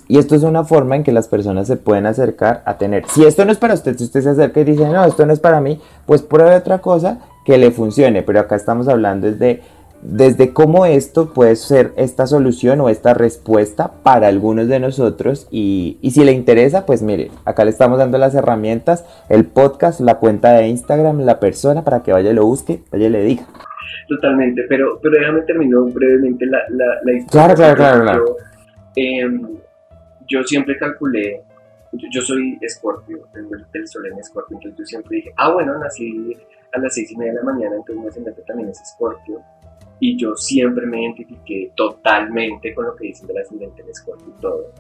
Y 0.08 0.18
esto 0.18 0.36
es 0.36 0.44
una 0.44 0.64
forma 0.64 0.96
en 0.96 1.04
que 1.04 1.12
las 1.12 1.28
personas 1.28 1.68
se 1.68 1.78
pueden 1.78 2.06
acercar 2.06 2.64
a 2.66 2.78
tener. 2.78 3.06
Si 3.08 3.26
esto 3.26 3.46
no 3.46 3.52
es 3.52 3.60
para 3.60 3.76
usted, 3.76 3.96
si 3.98 4.06
usted 4.06 4.22
se 4.22 4.30
acerca 4.30 4.60
y 4.60 4.64
dice, 4.64 4.88
no, 4.90 5.04
esto 5.06 5.26
no 5.26 5.34
es 5.34 5.40
para 5.40 5.62
mí, 5.62 5.80
pues 6.08 6.24
pruebe 6.24 6.56
otra 6.56 6.80
cosa 6.80 7.20
que 7.46 7.58
le 7.58 7.72
funcione. 7.72 8.24
Pero 8.24 8.40
acá 8.40 8.56
estamos 8.56 8.88
hablando 8.88 9.30
desde, 9.30 9.62
desde 10.02 10.52
cómo 10.52 10.88
esto 10.88 11.32
puede 11.32 11.56
ser 11.56 11.94
esta 11.96 12.26
solución 12.26 12.82
o 12.82 12.90
esta 12.90 13.14
respuesta 13.14 13.92
para 14.02 14.28
algunos 14.28 14.68
de 14.68 14.80
nosotros. 14.80 15.48
Y, 15.52 16.00
y 16.02 16.10
si 16.10 16.24
le 16.24 16.32
interesa, 16.32 16.88
pues 16.88 17.04
mire, 17.04 17.30
acá 17.46 17.64
le 17.64 17.70
estamos 17.70 18.00
dando 18.00 18.18
las 18.18 18.34
herramientas, 18.34 19.06
el 19.30 19.46
podcast, 19.46 20.00
la 20.00 20.18
cuenta 20.18 20.54
de 20.54 20.70
Instagram, 20.70 21.20
la 21.20 21.40
persona 21.40 21.84
para 21.84 22.02
que 22.02 22.14
vaya 22.14 22.32
y 22.32 22.34
lo 22.34 22.48
busque, 22.48 22.82
vaya 22.92 23.06
y 23.06 23.10
le 23.10 23.24
diga. 23.24 23.46
Totalmente, 24.08 24.64
pero, 24.68 25.00
pero 25.02 25.20
déjame 25.20 25.42
terminar 25.42 25.82
brevemente 25.94 26.46
la, 26.46 26.60
la, 26.70 27.14
historia. 27.14 27.30
Claro, 27.30 27.56
claro, 27.56 27.76
claro. 27.76 28.04
claro. 28.04 28.38
Em, 28.96 29.42
yo 30.28 30.44
siempre 30.44 30.78
calculé, 30.78 31.44
yo, 31.94 32.22
soy 32.22 32.58
escorpio, 32.62 33.28
tengo 33.34 33.56
el, 33.56 33.88
sol 33.88 34.06
en 34.08 34.20
escorpio, 34.20 34.58
entonces 34.58 34.78
yo 34.80 34.86
siempre 34.86 35.18
dije, 35.18 35.34
ah, 35.38 35.54
bueno, 35.54 35.78
nací 35.78 36.38
a 36.74 36.80
las 36.80 36.94
seis 36.94 37.12
y 37.12 37.18
media 37.18 37.34
de 37.34 37.40
la 37.40 37.44
mañana, 37.44 37.76
entonces 37.76 38.02
mi 38.02 38.08
ascendente 38.08 38.42
también 38.44 38.70
es 38.70 38.82
escorpio. 38.82 39.42
Y 40.02 40.18
yo 40.18 40.36
siempre 40.36 40.86
me 40.86 41.02
identifiqué 41.02 41.72
totalmente 41.76 42.74
con 42.74 42.86
lo 42.86 42.96
que 42.96 43.08
dicen 43.08 43.28
del 43.28 43.40
ascendente 43.40 43.82
en 43.82 43.90
escorpio 43.90 44.34
y 44.38 44.42
todo. 44.42 44.72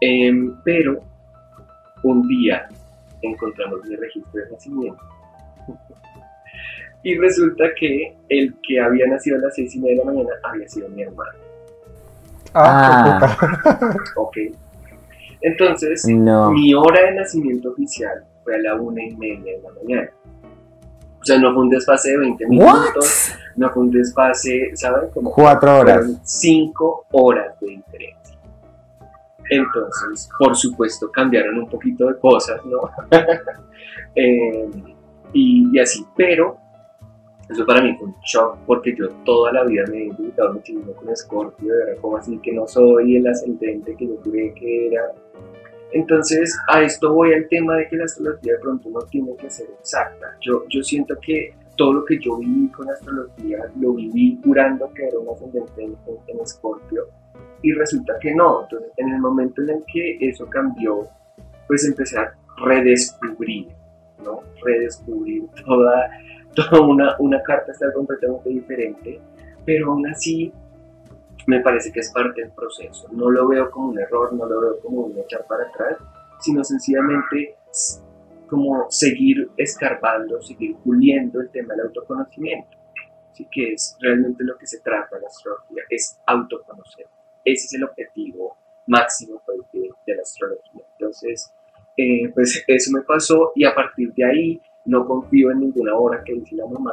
Em, 0.00 0.56
pero 0.64 1.00
un 2.02 2.26
día 2.28 2.68
encontramos 3.22 3.84
mi 3.84 3.96
registro 3.96 4.40
de 4.40 4.50
nacimiento 4.50 5.02
y 7.02 7.16
resulta 7.18 7.64
que 7.78 8.16
el 8.28 8.54
que 8.66 8.80
había 8.80 9.06
nacido 9.06 9.36
a 9.36 9.40
las 9.40 9.54
seis 9.54 9.74
y 9.74 9.80
media 9.80 9.96
de 9.96 9.98
la 9.98 10.04
mañana 10.04 10.30
había 10.42 10.68
sido 10.68 10.88
mi 10.88 11.02
hermano. 11.02 11.38
Ah, 12.54 13.20
ah. 13.22 13.96
ok. 14.16 14.36
Entonces, 15.42 16.04
mi 16.06 16.74
hora 16.74 17.02
de 17.02 17.14
nacimiento 17.14 17.70
oficial 17.70 18.24
fue 18.42 18.56
a 18.56 18.58
la 18.58 18.74
una 18.74 19.04
y 19.04 19.14
media 19.16 19.52
de 19.52 19.62
la 19.62 19.70
mañana. 19.70 20.10
O 21.20 21.24
sea, 21.24 21.38
no 21.38 21.52
fue 21.52 21.62
un 21.64 21.70
desfase 21.70 22.10
de 22.10 22.18
20 22.18 22.46
minutos, 22.46 23.32
no 23.56 23.70
fue 23.70 23.82
un 23.82 23.90
desfase, 23.90 24.70
¿saben? 24.74 25.10
Como 25.10 25.32
cuatro 25.32 25.78
horas. 25.80 26.06
Cinco 26.22 27.06
horas 27.10 27.58
de 27.60 27.68
diferencia. 27.68 28.38
Entonces, 29.50 30.28
por 30.38 30.56
supuesto, 30.56 31.10
cambiaron 31.10 31.58
un 31.58 31.68
poquito 31.68 32.06
de 32.06 32.18
cosas, 32.18 32.60
¿no? 32.64 32.90
Eh, 34.18 34.70
y, 35.34 35.78
así, 35.78 36.06
pero 36.16 36.56
eso 37.48 37.64
para 37.64 37.82
mí 37.82 37.94
fue 37.98 38.08
un 38.08 38.14
shock 38.24 38.58
porque 38.66 38.94
yo 38.96 39.08
toda 39.24 39.52
la 39.52 39.64
vida 39.64 39.84
me 39.88 39.98
he 39.98 40.04
identificado 40.06 40.54
muchísimo 40.54 40.92
con 40.94 41.16
Scorpio, 41.16 41.68
verdad, 41.68 42.00
como 42.00 42.16
así 42.16 42.38
que 42.38 42.52
no 42.52 42.66
soy 42.66 43.16
el 43.16 43.26
ascendente 43.26 43.94
que 43.96 44.06
yo 44.06 44.16
creí 44.20 44.52
que 44.54 44.88
era. 44.88 45.12
Entonces, 45.92 46.58
a 46.68 46.82
esto 46.82 47.12
voy 47.12 47.32
al 47.32 47.48
tema 47.48 47.76
de 47.76 47.88
que 47.88 47.96
la 47.96 48.04
astrología 48.04 48.54
de 48.54 48.58
pronto 48.58 48.90
no 48.90 49.00
tiene 49.02 49.36
que 49.36 49.48
ser 49.48 49.68
exacta. 49.78 50.36
Yo, 50.40 50.64
yo 50.68 50.82
siento 50.82 51.14
que 51.22 51.54
todo 51.76 51.92
lo 51.92 52.04
que 52.04 52.18
yo 52.18 52.36
viví 52.38 52.68
con 52.72 52.86
la 52.86 52.94
astrología 52.94 53.58
lo 53.80 53.92
viví 53.92 54.40
curando 54.42 54.92
que 54.92 55.06
era 55.06 55.18
un 55.18 55.28
ascendente 55.28 55.84
en, 55.84 55.96
en 56.26 56.46
Scorpio 56.46 57.04
y 57.62 57.72
resulta 57.72 58.14
que 58.20 58.34
no. 58.34 58.62
Entonces, 58.62 58.90
en 58.96 59.10
el 59.10 59.20
momento 59.20 59.62
en 59.62 59.70
el 59.70 59.84
que 59.92 60.18
eso 60.20 60.46
cambió, 60.46 61.08
pues 61.68 61.86
empecé 61.86 62.18
a 62.18 62.34
redescubrir, 62.64 63.68
¿no? 64.24 64.40
Redescubrir 64.64 65.44
toda 65.64 66.10
una, 66.80 67.16
una 67.18 67.42
carta 67.42 67.72
está 67.72 67.92
completamente 67.92 68.48
diferente, 68.48 69.20
pero 69.64 69.92
aún 69.92 70.06
así 70.08 70.52
me 71.46 71.60
parece 71.60 71.92
que 71.92 72.00
es 72.00 72.10
parte 72.12 72.42
del 72.42 72.50
proceso. 72.50 73.08
No 73.12 73.30
lo 73.30 73.48
veo 73.48 73.70
como 73.70 73.88
un 73.88 73.98
error, 73.98 74.32
no 74.32 74.46
lo 74.46 74.60
veo 74.60 74.80
como 74.80 75.02
un 75.02 75.18
echar 75.18 75.46
para 75.46 75.64
atrás, 75.64 75.96
sino 76.40 76.62
sencillamente 76.64 77.56
como 78.48 78.86
seguir 78.90 79.50
escarbando, 79.56 80.40
seguir 80.42 80.76
puliendo 80.76 81.40
el 81.40 81.50
tema 81.50 81.74
del 81.74 81.86
autoconocimiento. 81.86 82.76
Así 83.30 83.46
que 83.50 83.74
es 83.74 83.96
realmente 84.00 84.44
lo 84.44 84.56
que 84.56 84.66
se 84.66 84.80
trata 84.80 85.18
la 85.18 85.26
astrología, 85.26 85.82
es 85.90 86.18
autoconocer. 86.26 87.06
Ese 87.44 87.66
es 87.66 87.74
el 87.74 87.84
objetivo 87.84 88.56
máximo 88.86 89.42
pues, 89.44 89.58
de, 89.72 90.14
la 90.14 90.22
astrología. 90.22 90.82
Entonces, 90.92 91.52
eh, 91.96 92.30
pues 92.34 92.64
eso 92.66 92.90
me 92.92 93.02
pasó 93.02 93.52
y 93.54 93.64
a 93.64 93.74
partir 93.74 94.12
de 94.14 94.24
ahí 94.24 94.62
no 94.86 95.06
confío 95.06 95.50
en 95.50 95.60
ninguna 95.60 95.96
hora 95.96 96.22
que 96.24 96.34
dice 96.34 96.56
la 96.56 96.66
mamá. 96.66 96.92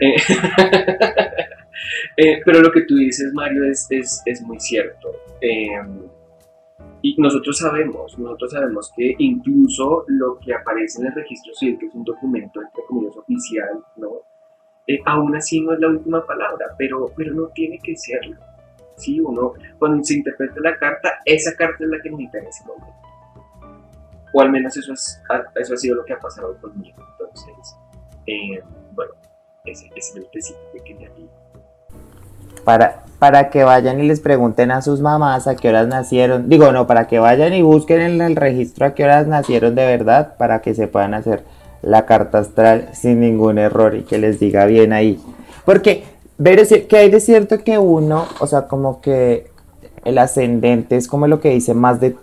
Eh, 0.00 0.16
eh, 2.16 2.40
pero 2.44 2.60
lo 2.60 2.72
que 2.72 2.82
tú 2.82 2.96
dices, 2.96 3.32
Mario, 3.32 3.64
es, 3.64 3.86
es, 3.90 4.42
muy 4.42 4.58
cierto. 4.58 5.12
Em, 5.40 6.02
y 7.02 7.20
nosotros 7.20 7.58
sabemos, 7.58 8.18
nosotros 8.18 8.52
sabemos 8.52 8.92
que 8.96 9.14
incluso 9.18 10.04
lo 10.08 10.38
que 10.38 10.54
aparece 10.54 11.00
en 11.00 11.08
el 11.08 11.14
registro 11.14 11.52
civil, 11.54 11.78
que 11.78 11.86
es 11.86 11.94
un 11.94 12.04
documento, 12.04 12.62
entre 12.62 12.82
comillas, 12.88 13.16
oficial, 13.16 13.84
¿no? 13.96 14.22
Eh, 14.86 14.98
aún 15.06 15.34
así 15.36 15.60
no 15.60 15.72
es 15.72 15.80
la 15.80 15.88
última 15.88 16.26
palabra, 16.26 16.66
pero, 16.76 17.12
pero 17.16 17.34
no 17.34 17.48
tiene 17.48 17.78
que 17.78 17.96
serlo. 17.96 18.36
¿sí? 18.96 19.20
Uno, 19.20 19.52
cuando 19.78 20.02
se 20.02 20.14
interpreta 20.14 20.60
la 20.60 20.76
carta, 20.76 21.20
esa 21.24 21.54
carta 21.56 21.84
es 21.84 21.90
la 21.90 22.00
que 22.00 22.10
necesita 22.10 22.38
en 22.38 22.46
ese 22.46 22.64
momento. 22.64 23.01
O 24.32 24.40
al 24.40 24.50
menos 24.50 24.76
eso, 24.76 24.92
es, 24.92 25.20
eso 25.56 25.74
ha 25.74 25.76
sido 25.76 25.96
lo 25.96 26.04
que 26.04 26.14
ha 26.14 26.18
pasado 26.18 26.56
conmigo. 26.60 26.96
Entonces, 27.12 27.76
eh, 28.26 28.62
bueno, 28.94 29.12
ese, 29.64 29.90
es 29.94 30.14
el 30.16 30.26
tecito 30.30 30.58
que 30.72 30.82
quería 30.82 31.10
Para, 32.64 33.04
para 33.18 33.50
que 33.50 33.64
vayan 33.64 34.00
y 34.00 34.08
les 34.08 34.20
pregunten 34.20 34.70
a 34.70 34.82
sus 34.82 35.00
mamás 35.00 35.46
a 35.46 35.56
qué 35.56 35.68
horas 35.68 35.86
nacieron. 35.88 36.48
Digo, 36.48 36.72
no, 36.72 36.86
para 36.86 37.06
que 37.06 37.18
vayan 37.18 37.52
y 37.52 37.62
busquen 37.62 38.00
en 38.00 38.20
el 38.20 38.36
registro 38.36 38.86
a 38.86 38.94
qué 38.94 39.04
horas 39.04 39.26
nacieron 39.26 39.74
de 39.74 39.84
verdad, 39.84 40.36
para 40.36 40.62
que 40.62 40.74
se 40.74 40.88
puedan 40.88 41.14
hacer 41.14 41.44
la 41.82 42.06
carta 42.06 42.38
astral 42.38 42.88
sin 42.92 43.20
ningún 43.20 43.58
error 43.58 43.94
y 43.94 44.02
que 44.02 44.18
les 44.18 44.40
diga 44.40 44.66
bien 44.66 44.92
ahí. 44.92 45.20
Porque, 45.64 46.04
ver 46.38 46.66
que 46.88 46.96
hay 46.96 47.10
de 47.10 47.20
cierto 47.20 47.58
que 47.58 47.78
uno, 47.78 48.26
o 48.40 48.46
sea, 48.46 48.66
como 48.66 49.00
que 49.00 49.50
el 50.04 50.18
ascendente 50.18 50.96
es 50.96 51.06
como 51.06 51.26
lo 51.26 51.40
que 51.40 51.50
dice 51.50 51.74
más 51.74 52.00
de 52.00 52.16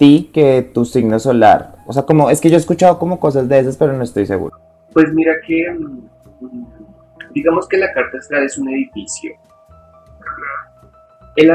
ti 0.00 0.30
que 0.32 0.62
tu 0.72 0.86
signo 0.86 1.18
solar. 1.18 1.74
O 1.86 1.92
sea, 1.92 2.04
como 2.04 2.30
es 2.30 2.40
que 2.40 2.48
yo 2.48 2.56
he 2.56 2.58
escuchado 2.58 2.98
como 2.98 3.20
cosas 3.20 3.46
de 3.46 3.58
esas, 3.58 3.76
pero 3.76 3.92
no 3.92 4.02
estoy 4.02 4.24
seguro. 4.24 4.58
Pues 4.94 5.12
mira 5.12 5.34
que, 5.46 5.70
mm, 5.70 6.64
digamos 7.34 7.68
que 7.68 7.76
la 7.76 7.92
carta 7.92 8.16
astral 8.16 8.44
es 8.44 8.56
un 8.56 8.70
edificio. 8.70 9.32
El, 11.36 11.52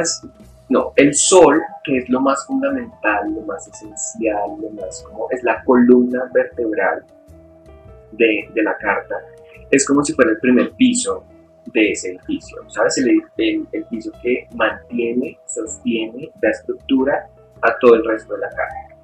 no, 0.70 0.94
el 0.96 1.16
sol, 1.16 1.60
que 1.84 1.98
es 1.98 2.08
lo 2.08 2.22
más 2.22 2.46
fundamental, 2.46 3.34
lo 3.34 3.42
más 3.42 3.68
esencial, 3.68 4.52
lo 4.62 4.70
más 4.80 5.04
como 5.10 5.28
es 5.32 5.44
la 5.44 5.64
columna 5.64 6.30
vertebral 6.32 7.04
de, 8.12 8.48
la 8.62 8.78
carta, 8.78 9.16
es 9.72 9.88
como 9.88 10.04
si 10.04 10.14
fuera 10.14 10.30
el 10.32 10.38
primer 10.38 10.72
piso 10.74 11.24
de 11.74 11.94
ese 11.94 12.12
edificio, 12.12 12.58
¿sabes? 12.68 12.96
El, 13.00 13.68
piso 13.90 14.12
que 14.22 14.48
mantiene, 14.54 15.40
sostiene, 15.48 16.30
da 16.40 16.50
estructura 16.50 17.28
a 17.66 17.78
todo 17.80 17.96
el 17.96 18.06
resto 18.06 18.34
de 18.34 18.42
la 18.42 18.50
carta. 18.50 18.96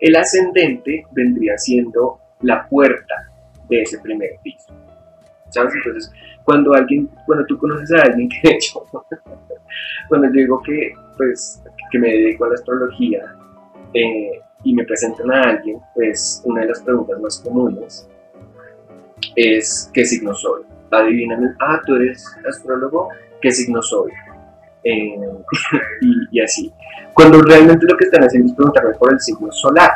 El 0.00 0.16
ascendente 0.16 1.06
vendría 1.12 1.56
siendo 1.56 2.18
la 2.40 2.66
puerta 2.68 3.30
de 3.68 3.82
ese 3.82 3.98
primer 4.00 4.30
piso, 4.42 4.72
¿sabes? 5.48 5.72
Entonces, 5.76 6.12
cuando 6.44 6.74
alguien, 6.74 7.08
cuando 7.26 7.46
tú 7.46 7.56
conoces 7.58 7.92
a 7.92 8.02
alguien 8.02 8.28
que 8.28 8.40
de 8.48 8.54
hecho, 8.56 8.84
cuando 10.08 10.26
yo 10.28 10.32
digo 10.32 10.62
que, 10.62 10.92
pues, 11.16 11.62
que 11.90 11.98
me 11.98 12.08
dedico 12.08 12.44
a 12.44 12.48
la 12.48 12.54
astrología 12.54 13.34
eh, 13.94 14.40
y 14.62 14.74
me 14.74 14.84
presentan 14.84 15.30
a 15.30 15.42
alguien, 15.42 15.78
pues 15.94 16.42
una 16.44 16.62
de 16.62 16.68
las 16.68 16.82
preguntas 16.82 17.20
más 17.20 17.40
comunes 17.40 18.08
es 19.36 19.90
¿qué 19.92 20.04
signo 20.04 20.34
soy? 20.34 20.64
adivinan, 20.90 21.56
ah, 21.60 21.80
tú 21.84 21.96
eres 21.96 22.24
astrólogo, 22.48 23.08
¿qué 23.40 23.50
signo 23.50 23.82
soy? 23.82 24.12
Eh, 24.84 25.18
y, 26.30 26.40
así. 26.40 26.72
Cuando 27.12 27.40
realmente 27.42 27.86
lo 27.88 27.96
que 27.96 28.04
están 28.04 28.24
haciendo 28.24 28.50
es 28.50 28.54
preguntarme 28.54 28.94
por 28.94 29.12
el 29.12 29.20
signo 29.20 29.50
solar. 29.50 29.92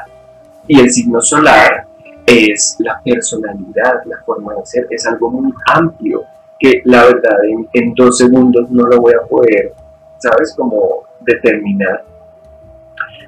Y 0.66 0.81
el 0.81 0.90
signo 0.90 1.20
solar 1.20 1.87
es 2.27 2.77
la 2.81 3.01
personalidad, 3.03 4.03
la 4.05 4.18
forma 4.24 4.55
de 4.55 4.66
ser, 4.66 4.87
es 4.90 5.07
algo 5.07 5.31
muy 5.31 5.53
amplio 5.66 6.24
que 6.59 6.83
la 6.85 7.05
verdad 7.05 7.38
en, 7.72 7.94
dos 7.94 8.18
segundos 8.18 8.68
no 8.70 8.85
lo 8.85 9.01
voy 9.01 9.12
a 9.14 9.27
poder, 9.27 9.72
¿sabes? 10.18 10.55
Como 10.55 11.05
determinar. 11.20 12.05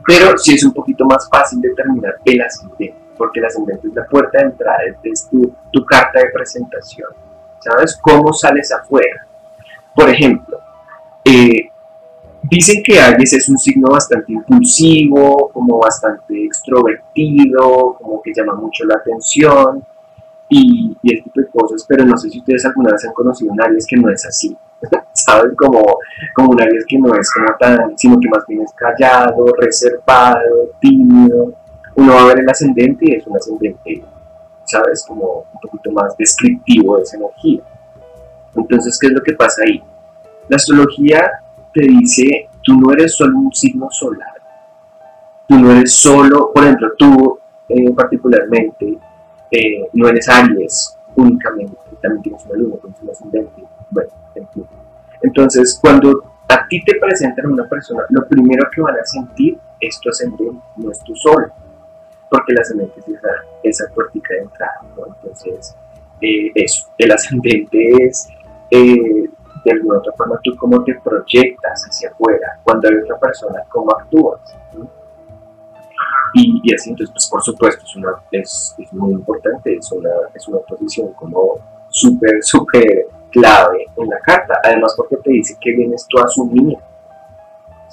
Pero 0.07 0.37
sí 0.37 0.55
es 0.55 0.65
un 0.65 0.73
poquito 0.73 1.05
más 1.07 1.29
fácil 1.31 1.61
determinar 1.61 2.17
el 2.25 2.41
ascendente, 2.43 2.95
porque 3.17 3.39
el 3.39 3.47
ascendente 3.47 3.89
es 3.89 3.95
la 3.95 4.05
puerta 4.07 4.39
de 4.39 4.45
entrada, 4.45 4.79
es 5.05 5.29
tu, 5.31 5.55
tu 5.73 5.85
carta 5.87 6.19
de 6.19 6.31
presentación. 6.31 7.09
¿sabes? 7.61 7.97
¿Cómo 8.01 8.33
sales 8.33 8.73
afuera? 8.73 9.27
Por 9.95 10.09
ejemplo, 10.09 10.50
eh, 11.25 11.71
dicen 12.43 12.83
que 12.83 13.01
Aries 13.01 13.33
es 13.33 13.49
un 13.49 13.59
signo 13.59 13.89
bastante 13.91 14.33
impulsivo, 14.33 15.51
como 15.53 15.79
bastante 15.79 16.45
extrovertido, 16.45 17.97
como 17.99 18.21
que 18.23 18.33
llama 18.35 18.55
mucho 18.55 18.85
la 18.85 18.97
atención 18.97 19.85
y, 20.49 20.97
este 21.03 21.23
tipo 21.23 21.41
de 21.41 21.49
cosas, 21.49 21.85
pero 21.89 22.05
no 22.05 22.17
sé 22.17 22.31
si 22.31 22.39
ustedes 22.39 22.65
alguna 22.65 22.93
vez 22.93 23.05
han 23.05 23.13
conocido 23.13 23.53
un 23.53 23.61
Aries 23.61 23.87
que 23.87 23.97
no 23.97 24.11
es 24.11 24.25
así, 24.27 24.57
¿saben? 25.13 25.55
Como, 25.55 25.83
como 26.35 26.51
un 26.51 26.61
Aries 26.61 26.85
que 26.89 26.99
no 26.99 27.15
es 27.15 27.31
como 27.33 27.57
tan, 27.59 27.97
sino 27.97 28.19
que 28.19 28.29
más 28.29 28.45
bien 28.49 28.63
es 28.63 28.73
callado, 28.73 29.47
reservado, 29.59 30.71
tímido. 30.81 31.55
Uno 31.97 32.15
va 32.15 32.23
a 32.23 32.27
ver 32.27 32.41
el 32.41 32.49
ascendente 32.49 33.05
y 33.07 33.15
es 33.15 33.27
un 33.27 33.37
ascendente 33.37 34.05
¿sabes? 34.71 35.05
Como 35.07 35.47
un 35.53 35.61
poquito 35.61 35.91
más 35.91 36.17
descriptivo 36.17 36.97
de 36.97 37.03
esa 37.03 37.17
energía. 37.17 37.63
Entonces, 38.55 38.99
¿qué 38.99 39.09
es 39.09 39.13
lo 39.13 39.23
que 39.23 39.33
pasa 39.33 39.63
ahí? 39.67 39.83
La 40.51 40.57
astrología 40.57 41.31
te 41.73 41.81
dice, 41.83 42.49
tú 42.63 42.79
no 42.79 42.93
eres 42.93 43.15
solo 43.15 43.39
un 43.39 43.53
signo 43.53 43.89
solar, 43.91 44.35
tú 45.49 45.59
no 45.59 45.71
eres 45.71 45.95
solo, 45.95 46.51
por 46.53 46.65
ejemplo, 46.65 46.89
tú 46.99 47.39
eh, 47.69 47.91
particularmente, 47.95 48.99
eh, 49.51 49.89
no 49.93 50.09
eres 50.09 50.29
Aries 50.29 50.97
únicamente, 51.17 51.77
también 52.03 52.23
tienes 52.23 52.45
una 52.47 52.59
luna, 52.59 52.77
tienes 52.83 53.01
un 53.01 53.11
ascendente, 53.11 53.65
bueno, 53.91 54.11
en 54.35 54.49
fin. 54.49 54.67
Entonces, 55.23 55.79
cuando 55.81 56.25
a 56.49 56.67
ti 56.67 56.83
te 56.85 56.97
presentan 56.97 57.47
una 57.47 57.69
persona, 57.69 58.03
lo 58.11 58.27
primero 58.27 58.69
que 58.75 58.81
van 58.81 58.99
a 58.99 59.05
sentir 59.05 59.57
es 59.81 60.01
tu 60.01 60.11
ascendente, 60.11 60.61
no 60.77 60.91
es 60.91 60.99
tu 61.05 61.15
sol 61.15 61.53
porque 62.31 62.53
el 62.53 62.61
ascendente 62.61 63.01
es 63.01 63.09
esa, 63.09 63.29
esa 63.65 63.95
puertica 63.95 64.35
de 64.35 64.41
entrada, 64.41 64.81
Entonces, 65.21 65.77
eh, 66.23 66.53
eso, 66.55 66.89
el 66.97 67.11
ascendente 67.11 67.93
es, 68.05 68.29
de 69.71 69.79
alguna 69.79 69.99
otra 69.99 70.13
forma, 70.13 70.41
tú 70.43 70.57
cómo 70.57 70.83
te 70.85 70.95
proyectas 71.03 71.87
hacia 71.87 72.11
afuera, 72.11 72.59
cuando 72.63 72.89
hay 72.89 72.97
otra 72.97 73.19
persona, 73.19 73.63
cómo 73.69 73.91
actúas. 73.93 74.41
Y, 76.35 76.75
así, 76.75 76.91
entonces, 76.91 77.13
pues 77.13 77.29
por 77.29 77.43
supuesto, 77.43 77.85
es, 77.85 77.97
una, 77.97 78.11
es, 78.31 78.75
es 78.79 78.93
muy 78.93 79.13
importante, 79.13 79.77
es 79.77 79.91
una, 79.91 80.11
es 80.33 80.47
una 80.47 80.59
posición 80.61 81.13
como 81.15 81.59
súper, 81.89 82.43
súper 82.43 83.09
clave 83.31 83.87
en 83.97 84.09
la 84.09 84.19
carta, 84.21 84.61
además 84.63 84.95
porque 84.97 85.17
te 85.17 85.31
dice 85.31 85.57
que 85.61 85.73
vienes 85.73 86.07
tú 86.09 86.19
a 86.19 86.25
asumir, 86.25 86.79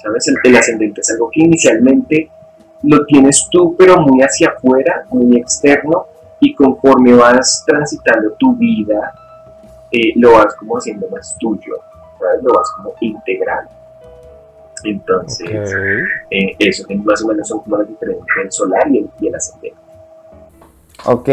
¿sabes? 0.00 0.32
el 0.42 0.56
ascendente 0.56 1.00
es 1.00 1.10
algo 1.10 1.30
que 1.30 1.40
inicialmente 1.42 2.30
lo 2.82 3.04
tienes 3.06 3.48
tú, 3.50 3.74
pero 3.76 4.00
muy 4.00 4.22
hacia 4.22 4.50
afuera, 4.50 5.04
muy 5.10 5.36
externo, 5.36 6.06
y 6.40 6.54
conforme 6.54 7.14
vas 7.14 7.64
transitando 7.66 8.32
tu 8.38 8.54
vida, 8.54 9.12
eh, 9.92 10.12
lo 10.16 10.32
vas 10.32 10.54
como 10.56 10.76
haciendo 10.76 11.08
más 11.08 11.36
tuyo, 11.38 11.74
lo 12.42 12.52
vas 12.52 12.70
como 12.76 12.94
integrando. 13.00 13.70
Entonces, 14.84 15.74
eh, 16.30 16.56
eso 16.58 16.86
más 17.04 17.22
o 17.24 17.28
menos 17.28 17.48
son 17.48 17.60
como 17.60 17.78
las 17.78 17.88
diferencias 17.88 18.26
del 18.36 18.52
solar 18.52 18.88
y 18.88 19.26
el, 19.26 19.34
ascendente. 19.34 19.78
Ok, 21.04 21.28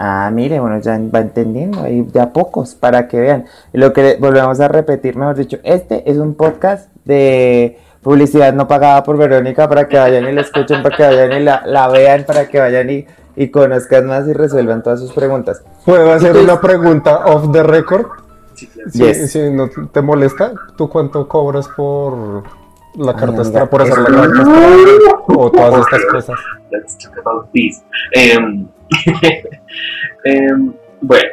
Ah, 0.00 0.30
mire, 0.32 0.60
bueno, 0.60 0.78
ya 0.78 0.96
va 1.12 1.18
entendiendo, 1.18 1.82
hay 1.82 2.06
ya 2.14 2.32
pocos 2.32 2.76
para 2.76 3.08
que 3.08 3.18
vean. 3.18 3.46
Lo 3.72 3.92
que 3.92 4.16
volvemos 4.20 4.60
a 4.60 4.68
repetir, 4.68 5.16
mejor 5.16 5.34
dicho, 5.34 5.58
este 5.64 6.08
es 6.08 6.18
un 6.18 6.34
podcast 6.36 6.88
de 7.04 7.78
publicidad 8.00 8.52
no 8.52 8.68
pagada 8.68 9.02
por 9.02 9.16
Verónica 9.16 9.68
para 9.68 9.88
que 9.88 9.98
vayan 9.98 10.28
y 10.28 10.32
la 10.32 10.42
escuchen, 10.42 10.84
para 10.84 10.96
que 10.96 11.02
vayan 11.02 11.32
y 11.32 11.40
la, 11.42 11.88
vean, 11.88 12.22
para 12.24 12.46
que 12.46 12.60
vayan 12.60 12.88
y, 12.90 13.06
y, 13.38 13.50
conozcan 13.50 14.06
más 14.06 14.26
y 14.28 14.32
resuelvan 14.32 14.82
todas 14.82 15.00
sus 15.00 15.12
preguntas. 15.12 15.62
¿Puedo 15.84 16.12
hacer 16.12 16.36
una 16.36 16.60
pregunta 16.60 17.26
off 17.26 17.52
the 17.52 17.62
record? 17.62 18.06
Sí, 18.54 18.66
Si 19.14 19.50
no 19.50 19.68
te 19.92 20.02
molesta, 20.02 20.52
¿tú 20.76 20.88
cuánto 20.88 21.28
cobras 21.28 21.68
por 21.68 22.42
la 22.96 23.14
carta 23.14 23.42
astral, 23.42 23.68
por 23.68 23.82
hacer 23.82 23.98
la 23.98 24.04
carta 24.04 24.42
astral 24.42 24.86
o 25.28 25.50
todas 25.50 25.80
estas 25.80 26.04
cosas? 26.06 26.38
Let's 26.70 26.98
talk 26.98 27.16
about 27.18 27.50
this. 27.52 27.82
Em, 28.12 28.66
em, 30.24 30.72
bueno, 31.00 31.28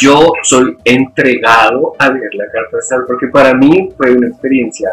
yo 0.00 0.32
soy 0.42 0.76
entregado 0.84 1.94
a 1.98 2.10
ver 2.10 2.34
la 2.34 2.44
carta 2.52 2.76
astral 2.78 3.04
porque 3.06 3.28
para 3.28 3.54
mí 3.54 3.88
fue 3.96 4.12
una 4.12 4.28
experiencia 4.28 4.90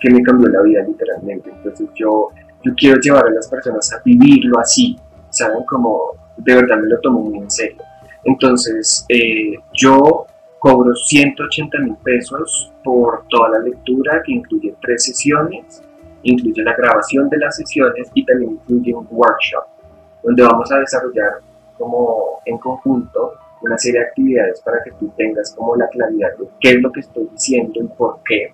que 0.00 0.10
me 0.10 0.22
cambió 0.22 0.48
la 0.48 0.62
vida 0.62 0.82
literalmente. 0.82 1.50
Entonces 1.50 1.88
yo, 1.94 2.30
yo 2.64 2.72
quiero 2.76 3.00
llevar 3.00 3.26
a 3.26 3.30
las 3.30 3.48
personas 3.48 3.92
a 3.92 4.02
vivirlo 4.04 4.58
así, 4.58 4.98
¿saben? 5.36 5.64
Como 5.64 6.12
de 6.36 6.54
verdad 6.54 6.78
me 6.78 6.88
lo 6.88 7.00
tomo 7.00 7.20
muy 7.20 7.38
en 7.38 7.50
serio. 7.50 7.82
Entonces 8.24 9.04
eh, 9.08 9.54
yo 9.72 10.26
cobro 10.58 10.94
180 10.94 11.78
mil 11.78 11.96
pesos 12.02 12.72
por 12.82 13.24
toda 13.28 13.50
la 13.50 13.58
lectura 13.60 14.22
que 14.24 14.32
incluye 14.32 14.74
tres 14.80 15.04
sesiones, 15.04 15.82
incluye 16.22 16.62
la 16.62 16.74
grabación 16.74 17.28
de 17.28 17.38
las 17.38 17.56
sesiones 17.56 18.10
y 18.14 18.24
también 18.24 18.52
incluye 18.52 18.94
un 18.94 19.06
workshop 19.10 19.64
donde 20.22 20.42
vamos 20.42 20.70
a 20.72 20.78
desarrollar 20.78 21.40
como 21.78 22.40
en 22.44 22.58
conjunto 22.58 23.34
una 23.62 23.78
serie 23.78 24.00
de 24.00 24.06
actividades 24.06 24.60
para 24.60 24.82
que 24.82 24.90
tú 24.92 25.12
tengas 25.16 25.54
como 25.54 25.76
la 25.76 25.88
claridad 25.88 26.36
de 26.38 26.46
qué 26.60 26.70
es 26.70 26.82
lo 26.82 26.90
que 26.90 27.00
estoy 27.00 27.28
diciendo 27.32 27.80
y 27.80 27.86
por 27.88 28.18
qué 28.24 28.52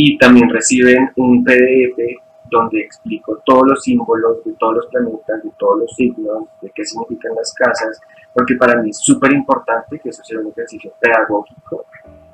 y 0.00 0.16
también 0.16 0.48
reciben 0.48 1.10
un 1.16 1.42
PDF 1.42 2.22
donde 2.50 2.80
explico 2.80 3.40
todos 3.44 3.62
los 3.66 3.82
símbolos 3.82 4.44
de 4.44 4.52
todos 4.54 4.76
los 4.76 4.86
planetas, 4.86 5.42
de 5.42 5.50
todos 5.58 5.80
los 5.80 5.90
signos, 5.94 6.44
de 6.60 6.70
qué 6.70 6.84
significan 6.84 7.34
las 7.34 7.52
casas, 7.54 8.00
porque 8.32 8.54
para 8.56 8.80
mí 8.80 8.90
es 8.90 8.98
súper 8.98 9.32
importante 9.32 9.98
que 9.98 10.08
eso 10.10 10.22
sea 10.24 10.40
un 10.40 10.48
ejercicio 10.48 10.92
pedagógico 11.00 11.86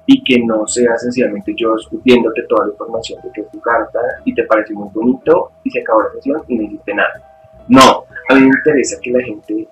y 0.06 0.22
que 0.22 0.44
no 0.44 0.66
sea 0.66 0.96
sencillamente 0.98 1.54
yo 1.56 1.74
viéndote 2.02 2.42
toda 2.48 2.66
la 2.66 2.72
información 2.72 3.20
de 3.22 3.30
que 3.32 3.40
es 3.40 3.50
tu 3.50 3.60
carta 3.60 4.00
y 4.24 4.34
te 4.34 4.44
parece 4.44 4.74
muy 4.74 4.88
bonito 4.92 5.52
y 5.62 5.70
se 5.70 5.80
acabó 5.80 6.02
la 6.02 6.12
sesión 6.12 6.42
y 6.48 6.56
no 6.56 6.62
hiciste 6.64 6.94
nada. 6.94 7.30
No, 7.68 8.04
a 8.28 8.34
mí 8.34 8.40
me 8.40 8.46
interesa 8.46 8.98
que 9.00 9.10
la 9.10 9.22
gente 9.22 9.68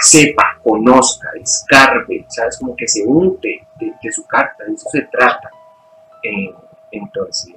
sepa, 0.00 0.58
conozca, 0.62 1.28
escarbe, 1.40 2.24
¿sabes? 2.28 2.58
Como 2.58 2.74
que 2.74 2.88
se 2.88 3.04
unte 3.06 3.66
de, 3.78 4.12
su 4.12 4.26
carta, 4.26 4.64
de 4.64 4.74
eso 4.74 4.88
se 4.90 5.02
trata. 5.02 5.50
Eh, 6.22 6.52
entonces, 6.90 7.54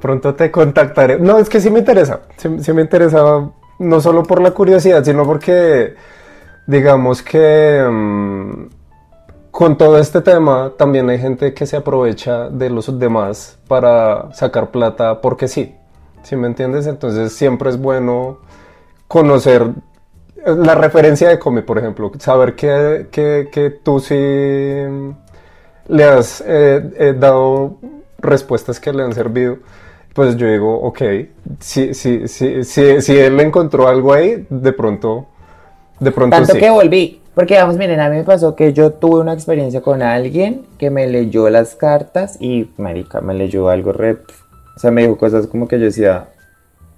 Pronto 0.00 0.34
te 0.34 0.50
contactaré. 0.50 1.18
No, 1.18 1.38
es 1.38 1.48
que 1.48 1.60
sí 1.60 1.70
me 1.70 1.80
interesa. 1.80 2.20
Sí, 2.36 2.72
me 2.72 2.82
interesa 2.82 3.50
no 3.78 4.00
solo 4.00 4.22
por 4.22 4.40
la 4.40 4.52
curiosidad, 4.52 5.04
sino 5.04 5.24
porque 5.24 5.94
digamos 6.66 7.22
que 7.22 7.82
mm, 7.90 8.66
con 9.50 9.76
todo 9.76 9.98
este 9.98 10.20
tema 10.20 10.72
también 10.76 11.08
hay 11.10 11.18
gente 11.18 11.52
que 11.52 11.66
se 11.66 11.76
aprovecha 11.76 12.48
de 12.48 12.70
los 12.70 12.98
demás 12.98 13.58
para 13.68 14.32
sacar 14.32 14.70
plata 14.70 15.20
porque 15.20 15.48
sí. 15.48 15.76
¿Sí 16.22 16.36
me 16.36 16.46
entiendes? 16.46 16.86
Entonces 16.86 17.32
siempre 17.32 17.70
es 17.70 17.78
bueno 17.78 18.38
conocer 19.08 19.70
la 20.44 20.74
referencia 20.74 21.28
de 21.28 21.38
Come, 21.38 21.62
por 21.62 21.78
ejemplo, 21.78 22.10
saber 22.18 22.54
que, 22.54 23.08
que, 23.10 23.80
tú 23.82 24.00
sí 24.00 24.14
le 25.88 26.04
has 26.04 26.42
eh, 26.46 26.90
eh, 26.96 27.14
dado 27.18 27.78
respuestas 28.18 28.80
que 28.80 28.92
le 28.92 29.02
han 29.02 29.12
servido 29.12 29.58
pues 30.14 30.36
yo 30.36 30.46
digo, 30.46 30.80
ok, 30.80 31.02
si, 31.60 31.94
si, 31.94 32.26
si, 32.28 32.64
si, 32.64 33.00
si 33.00 33.18
él 33.18 33.38
encontró 33.40 33.88
algo 33.88 34.12
ahí, 34.12 34.46
de 34.48 34.72
pronto, 34.72 35.26
de 35.98 36.10
pronto 36.10 36.36
Tanto 36.36 36.54
que 36.54 36.70
volví, 36.70 37.20
porque 37.34 37.56
vamos, 37.56 37.76
miren, 37.76 38.00
a 38.00 38.08
mí 38.08 38.16
me 38.16 38.24
pasó 38.24 38.56
que 38.56 38.72
yo 38.72 38.92
tuve 38.92 39.20
una 39.20 39.32
experiencia 39.32 39.80
con 39.80 40.02
alguien 40.02 40.66
que 40.78 40.90
me 40.90 41.06
leyó 41.06 41.48
las 41.48 41.74
cartas 41.74 42.36
y, 42.40 42.70
marica, 42.76 43.20
me 43.20 43.34
leyó 43.34 43.68
algo 43.68 43.92
re... 43.92 44.18
O 44.76 44.78
sea, 44.80 44.90
me 44.90 45.02
dijo 45.02 45.16
cosas 45.16 45.46
como 45.46 45.68
que 45.68 45.78
yo 45.78 45.84
decía, 45.84 46.28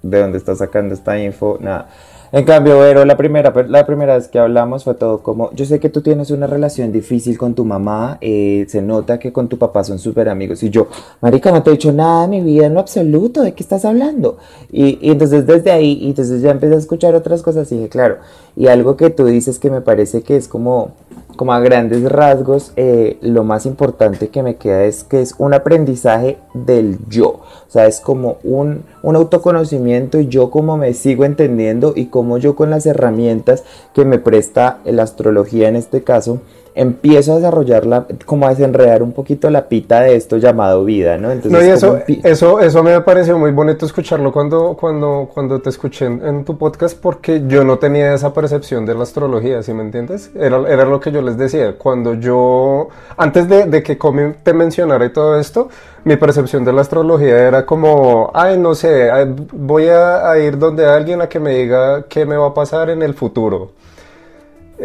¿de 0.01 0.21
dónde 0.21 0.37
está 0.37 0.55
sacando 0.55 0.93
esta 0.93 1.19
info? 1.19 1.57
Nada. 1.59 1.89
En 2.35 2.45
cambio, 2.45 2.79
Vero, 2.79 3.05
la 3.05 3.15
primera, 3.15 3.53
la 3.67 3.85
primera 3.85 4.15
vez 4.17 4.27
que 4.27 4.39
hablamos 4.39 4.83
fue 4.83 4.95
todo 4.95 5.21
como, 5.21 5.51
yo 5.51 5.65
sé 5.65 5.79
que 5.79 5.89
tú 5.89 6.01
tienes 6.01 6.31
una 6.31 6.47
relación 6.47 6.91
difícil 6.91 7.37
con 7.37 7.53
tu 7.53 7.63
mamá, 7.63 8.17
eh, 8.21 8.65
se 8.69 8.81
nota 8.81 9.19
que 9.19 9.31
con 9.31 9.47
tu 9.47 9.59
papá 9.59 9.83
son 9.83 9.99
súper 9.99 10.27
amigos. 10.29 10.63
Y 10.63 10.71
yo, 10.71 10.87
Marica, 11.21 11.51
no 11.51 11.61
te 11.61 11.69
he 11.69 11.73
dicho 11.73 11.91
nada 11.91 12.23
de 12.23 12.29
mi 12.29 12.41
vida 12.41 12.65
en 12.65 12.73
lo 12.73 12.79
absoluto, 12.79 13.43
¿de 13.43 13.53
qué 13.53 13.61
estás 13.61 13.85
hablando? 13.85 14.39
Y, 14.71 14.97
y 14.99 15.11
entonces 15.11 15.45
desde 15.45 15.69
ahí, 15.69 15.99
y 16.01 16.07
entonces 16.07 16.41
ya 16.41 16.49
empecé 16.49 16.73
a 16.73 16.79
escuchar 16.79 17.13
otras 17.13 17.43
cosas 17.43 17.71
y 17.71 17.75
dije, 17.75 17.89
claro, 17.89 18.17
y 18.55 18.65
algo 18.65 18.97
que 18.97 19.11
tú 19.11 19.25
dices 19.25 19.59
que 19.59 19.69
me 19.69 19.81
parece 19.81 20.23
que 20.23 20.35
es 20.35 20.47
como 20.47 20.93
como 21.35 21.53
a 21.53 21.59
grandes 21.59 22.03
rasgos, 22.03 22.73
eh, 22.75 23.17
lo 23.21 23.43
más 23.43 23.65
importante 23.65 24.29
que 24.29 24.43
me 24.43 24.55
queda 24.55 24.83
es 24.85 25.03
que 25.03 25.21
es 25.21 25.35
un 25.37 25.53
aprendizaje 25.53 26.37
del 26.53 26.99
yo. 27.07 27.27
O 27.29 27.69
sea, 27.69 27.87
es 27.87 27.99
como 27.99 28.37
un, 28.43 28.83
un 29.01 29.15
autoconocimiento 29.15 30.19
y 30.19 30.27
yo 30.27 30.49
como 30.51 30.77
me 30.77 30.93
sigo 30.93 31.25
entendiendo 31.25 31.93
y 31.95 32.07
como 32.07 32.37
yo 32.37 32.55
con 32.55 32.69
las 32.69 32.85
herramientas 32.85 33.63
que 33.93 34.05
me 34.05 34.19
presta 34.19 34.79
la 34.85 35.03
astrología 35.03 35.67
en 35.67 35.75
este 35.75 36.03
caso, 36.03 36.39
empiezo 36.75 37.33
a 37.33 37.35
desarrollarla, 37.35 38.07
como 38.25 38.47
a 38.47 38.49
desenredar 38.49 39.03
un 39.03 39.11
poquito 39.11 39.49
la 39.49 39.67
pita 39.67 40.01
de 40.01 40.15
esto 40.15 40.37
llamado 40.37 40.83
vida, 40.83 41.17
¿no? 41.17 41.31
Entonces, 41.31 41.51
no, 41.51 41.67
y 41.67 41.69
eso, 41.69 41.99
eso, 42.23 42.59
eso 42.59 42.83
me 42.83 42.99
pareció 43.01 43.37
muy 43.37 43.51
bonito 43.51 43.85
escucharlo 43.85 44.31
cuando, 44.31 44.75
cuando, 44.79 45.29
cuando 45.33 45.61
te 45.61 45.69
escuché 45.69 46.05
en, 46.05 46.43
tu 46.45 46.57
podcast, 46.57 46.99
porque 46.99 47.43
yo 47.47 47.63
no 47.63 47.77
tenía 47.77 48.13
esa 48.13 48.33
percepción 48.33 48.85
de 48.85 48.95
la 48.95 49.03
astrología, 49.03 49.61
¿sí 49.61 49.73
me 49.73 49.83
entiendes? 49.83 50.31
Era, 50.35 50.57
era 50.67 50.85
lo 50.85 50.99
que 50.99 51.11
yo 51.11 51.21
les 51.21 51.37
decía, 51.37 51.77
cuando 51.77 52.15
yo, 52.15 52.89
antes 53.17 53.47
de, 53.47 53.65
de 53.65 53.83
que 53.83 53.97
Comi 53.97 54.33
te 54.43 54.53
mencionara 54.53 55.05
y 55.05 55.13
todo 55.13 55.39
esto, 55.39 55.69
mi 56.05 56.17
percepción 56.17 56.65
de 56.65 56.73
la 56.73 56.81
astrología 56.81 57.47
era 57.47 57.65
como, 57.65 58.31
ay, 58.33 58.57
no 58.57 58.75
sé, 58.75 59.09
voy 59.53 59.87
a, 59.87 60.29
a 60.29 60.39
ir 60.39 60.57
donde 60.57 60.85
alguien 60.85 61.21
a 61.21 61.29
que 61.29 61.39
me 61.39 61.55
diga 61.55 62.05
qué 62.09 62.25
me 62.25 62.35
va 62.35 62.47
a 62.47 62.53
pasar 62.53 62.89
en 62.89 63.01
el 63.03 63.13
futuro. 63.13 63.71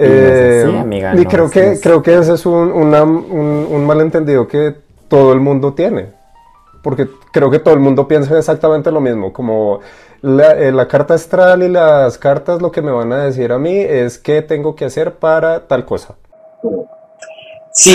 Eh, 0.01 1.13
y 1.17 1.25
creo 1.27 1.51
que, 1.51 1.81
creo 1.83 2.01
que 2.03 2.17
ese 2.17 2.35
es 2.35 2.47
un, 2.47 2.71
un, 2.71 3.85
malentendido 3.85 4.47
que 4.47 4.77
todo 5.09 5.33
el 5.33 5.41
mundo 5.41 5.75
tiene. 5.75 6.13
Porque 6.83 7.09
creo 7.33 7.51
que 7.51 7.59
todo 7.59 7.75
el 7.75 7.81
mundo 7.81 8.07
piensa 8.07 8.39
exactamente 8.39 8.93
lo 8.93 9.01
mismo. 9.01 9.33
Como 9.33 9.81
la, 10.23 10.53
eh, 10.53 10.71
la, 10.71 10.87
carta 10.87 11.15
astral 11.15 11.65
y 11.65 11.69
las 11.69 12.17
cartas 12.17 12.63
lo 12.63 12.71
que 12.71 12.81
me 12.81 12.93
van 12.93 13.13
a 13.13 13.25
decir 13.25 13.51
a 13.51 13.59
mí 13.59 13.77
es 13.77 14.19
qué 14.19 14.41
tengo 14.41 14.77
que 14.77 14.85
hacer 14.85 15.15
para 15.15 15.67
tal 15.67 15.85
cosa. 15.85 16.15
Sí, 17.73 17.95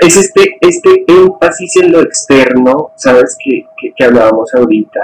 es 0.00 0.16
este, 0.16 0.58
este 0.60 1.04
énfasis 1.06 1.76
en 1.76 1.92
lo 1.92 2.00
externo, 2.00 2.90
sabes, 2.96 3.36
que, 3.42 3.64
que, 3.96 4.04
hablábamos 4.04 4.52
ahorita, 4.54 5.00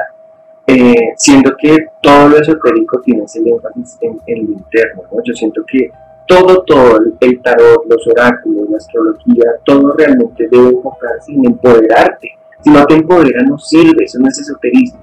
eh, 0.67 1.13
siendo 1.17 1.53
que 1.57 1.77
todo 2.03 2.29
lo 2.29 2.39
esotérico 2.39 3.01
tiene 3.03 3.25
ese 3.25 3.39
énfasis 3.39 3.99
en, 4.01 4.21
en 4.27 4.47
lo 4.47 4.53
interno. 4.53 5.03
¿no? 5.13 5.23
Yo 5.25 5.35
siento 5.35 5.63
que 5.67 5.91
todo, 6.31 6.63
todo, 6.63 6.97
el 7.19 7.43
tarot, 7.43 7.85
los 7.89 8.07
oráculos, 8.07 8.71
la 8.71 8.77
astrología, 8.77 9.45
todo 9.65 9.93
realmente 9.95 10.47
debe 10.49 10.69
enfocarse 10.69 11.33
en 11.33 11.45
empoderarte. 11.45 12.29
Si 12.61 12.71
no 12.71 12.87
te 12.87 12.95
empodera, 12.95 13.43
no 13.43 13.59
sirve, 13.59 14.05
eso 14.05 14.21
no 14.21 14.29
es 14.29 14.39
esoterismo. 14.39 15.01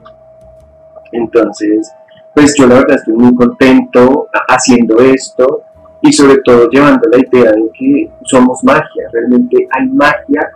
Entonces, 1.11 1.91
pues 2.33 2.55
yo 2.57 2.65
la 2.65 2.75
verdad 2.75 2.95
estoy 2.95 3.15
muy 3.15 3.35
contento 3.35 4.29
haciendo 4.47 4.99
esto 4.99 5.63
y 6.01 6.13
sobre 6.13 6.37
todo 6.45 6.69
llevando 6.69 7.09
la 7.09 7.17
idea 7.17 7.51
de 7.51 7.69
que 7.77 8.09
somos 8.23 8.63
magia, 8.63 9.09
realmente 9.11 9.67
hay 9.71 9.87
magia 9.87 10.49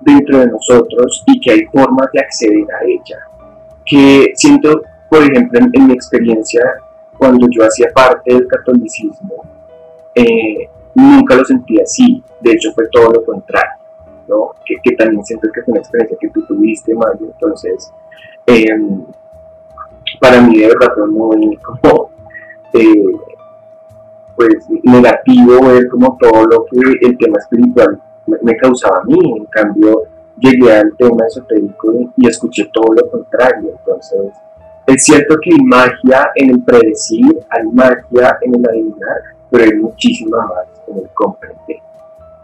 dentro 0.00 0.40
de 0.40 0.48
nosotros 0.48 1.24
y 1.26 1.40
que 1.40 1.52
hay 1.52 1.64
formas 1.72 2.08
de 2.12 2.20
acceder 2.20 2.66
a 2.78 2.84
ella. 2.84 3.18
Que 3.86 4.32
siento, 4.34 4.82
por 5.08 5.22
ejemplo, 5.22 5.58
en 5.72 5.86
mi 5.86 5.94
experiencia, 5.94 6.60
cuando 7.16 7.46
yo 7.50 7.64
hacía 7.64 7.88
parte 7.94 8.34
del 8.34 8.46
catolicismo, 8.46 9.57
eh, 10.18 10.68
nunca 10.94 11.36
lo 11.36 11.44
sentí 11.44 11.80
así, 11.80 12.22
de 12.40 12.52
hecho 12.52 12.72
fue 12.72 12.88
todo 12.90 13.12
lo 13.12 13.24
contrario, 13.24 13.78
¿no? 14.26 14.54
que, 14.64 14.92
también 14.96 15.24
siento 15.24 15.48
que 15.52 15.62
fue 15.62 15.72
una 15.72 15.80
experiencia 15.80 16.16
que 16.20 16.28
tú 16.30 16.44
tuviste, 16.46 16.94
Mario, 16.94 17.28
entonces 17.32 17.92
em, 18.46 19.04
para 20.20 20.40
mí 20.40 20.58
de 20.58 20.66
verdad 20.66 20.88
fue 20.94 21.06
muy 21.06 21.56
como 21.58 22.10
eh, 22.72 23.04
pues 24.36 24.68
negativo 24.84 25.68
ver 25.68 25.88
como 25.88 26.16
todo 26.20 26.44
lo 26.46 26.64
que 26.66 27.06
el 27.06 27.18
tema 27.18 27.38
espiritual 27.38 28.00
me, 28.26 28.56
causaba 28.56 28.98
a 28.98 29.04
mí, 29.04 29.18
en 29.36 29.44
cambio 29.46 30.02
llegué 30.38 30.72
al 30.72 30.94
tema 30.96 31.26
esotérico 31.26 31.92
y, 32.16 32.28
escuché 32.28 32.68
todo 32.72 32.94
lo 32.94 33.10
contrario, 33.10 33.70
entonces 33.78 34.32
es 34.86 35.04
cierto 35.04 35.36
que 35.42 35.50
hay 35.50 35.64
magia 35.64 36.30
en 36.36 36.50
el 36.50 36.62
predecir, 36.62 37.26
hay 37.50 37.64
magia 37.72 38.38
en 38.42 38.54
el 38.54 38.68
adivinar, 38.68 39.22
pero 39.50 39.64
hay 39.64 39.74
muchísima 39.74 40.38
más 40.38 40.66
en 40.88 40.98
el 40.98 41.08
comprender. 41.14 41.76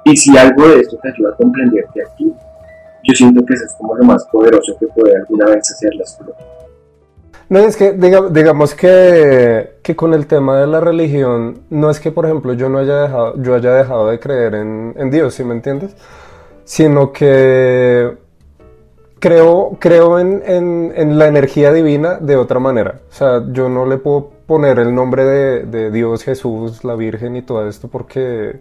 Y 0.04 0.16
si 0.16 0.36
algo 0.36 0.68
de 0.68 0.80
esto 0.80 0.98
te 1.02 1.08
ayuda 1.08 1.30
a 1.30 1.36
comprenderte 1.36 2.02
a 2.02 2.16
ti, 2.16 2.32
yo 3.04 3.14
siento 3.14 3.44
que 3.44 3.54
eso 3.54 3.64
es 3.64 3.74
como 3.74 3.94
lo 3.94 4.04
más 4.04 4.24
poderoso 4.26 4.76
que 4.78 4.86
puede 4.88 5.16
alguna 5.16 5.46
vez 5.46 5.70
hacer 5.70 5.94
las 5.94 6.16
cosas. 6.16 6.34
No, 7.48 7.58
es 7.58 7.76
que 7.76 7.92
digamos 7.92 8.74
que, 8.74 9.76
que, 9.82 9.94
con 9.94 10.14
el 10.14 10.26
tema 10.26 10.58
de 10.60 10.66
la 10.66 10.80
religión, 10.80 11.60
no 11.68 11.90
es 11.90 12.00
que, 12.00 12.10
por 12.10 12.24
ejemplo, 12.24 12.54
yo 12.54 12.70
no 12.70 12.78
haya 12.78 13.02
dejado, 13.02 13.34
yo 13.42 13.54
haya 13.54 13.74
dejado 13.74 14.08
de 14.08 14.18
creer 14.18 14.54
en, 14.54 14.94
en 14.96 15.10
Dios, 15.10 15.34
¿sí 15.34 15.44
me 15.44 15.54
entiendes? 15.54 15.94
Sino 16.64 17.12
que 17.12 18.16
creo, 19.18 19.76
creo 19.78 20.18
en, 20.18 20.42
en, 20.46 20.92
en, 20.96 21.18
la 21.18 21.26
energía 21.26 21.70
divina 21.72 22.18
de 22.18 22.36
otra 22.36 22.60
manera. 22.60 23.00
O 23.10 23.12
sea, 23.12 23.42
yo 23.52 23.68
no 23.68 23.84
le 23.86 23.98
puedo 23.98 24.30
poner 24.46 24.78
el 24.78 24.94
nombre 24.94 25.24
de, 25.24 25.90
Dios, 25.90 26.22
Jesús, 26.22 26.84
la 26.84 26.94
Virgen 26.94 27.36
y 27.36 27.42
todo 27.42 27.68
esto 27.68 27.88
porque, 27.88 28.60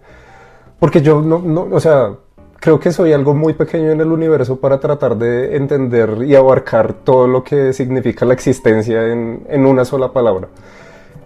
porque 0.78 1.02
yo 1.02 1.20
no, 1.20 1.38
no, 1.38 1.68
o 1.70 1.80
sea, 1.80 2.14
creo 2.60 2.80
que 2.80 2.92
soy 2.92 3.12
algo 3.12 3.34
muy 3.34 3.54
pequeño 3.54 3.90
en 3.90 4.00
el 4.00 4.10
universo 4.10 4.58
para 4.58 4.80
tratar 4.80 5.16
de 5.16 5.56
entender 5.56 6.18
y 6.24 6.34
abarcar 6.34 6.92
todo 6.92 7.26
lo 7.26 7.44
que 7.44 7.72
significa 7.72 8.24
la 8.24 8.34
existencia 8.34 9.12
en, 9.12 9.46
en 9.48 9.66
una 9.66 9.84
sola 9.84 10.12
palabra. 10.12 10.48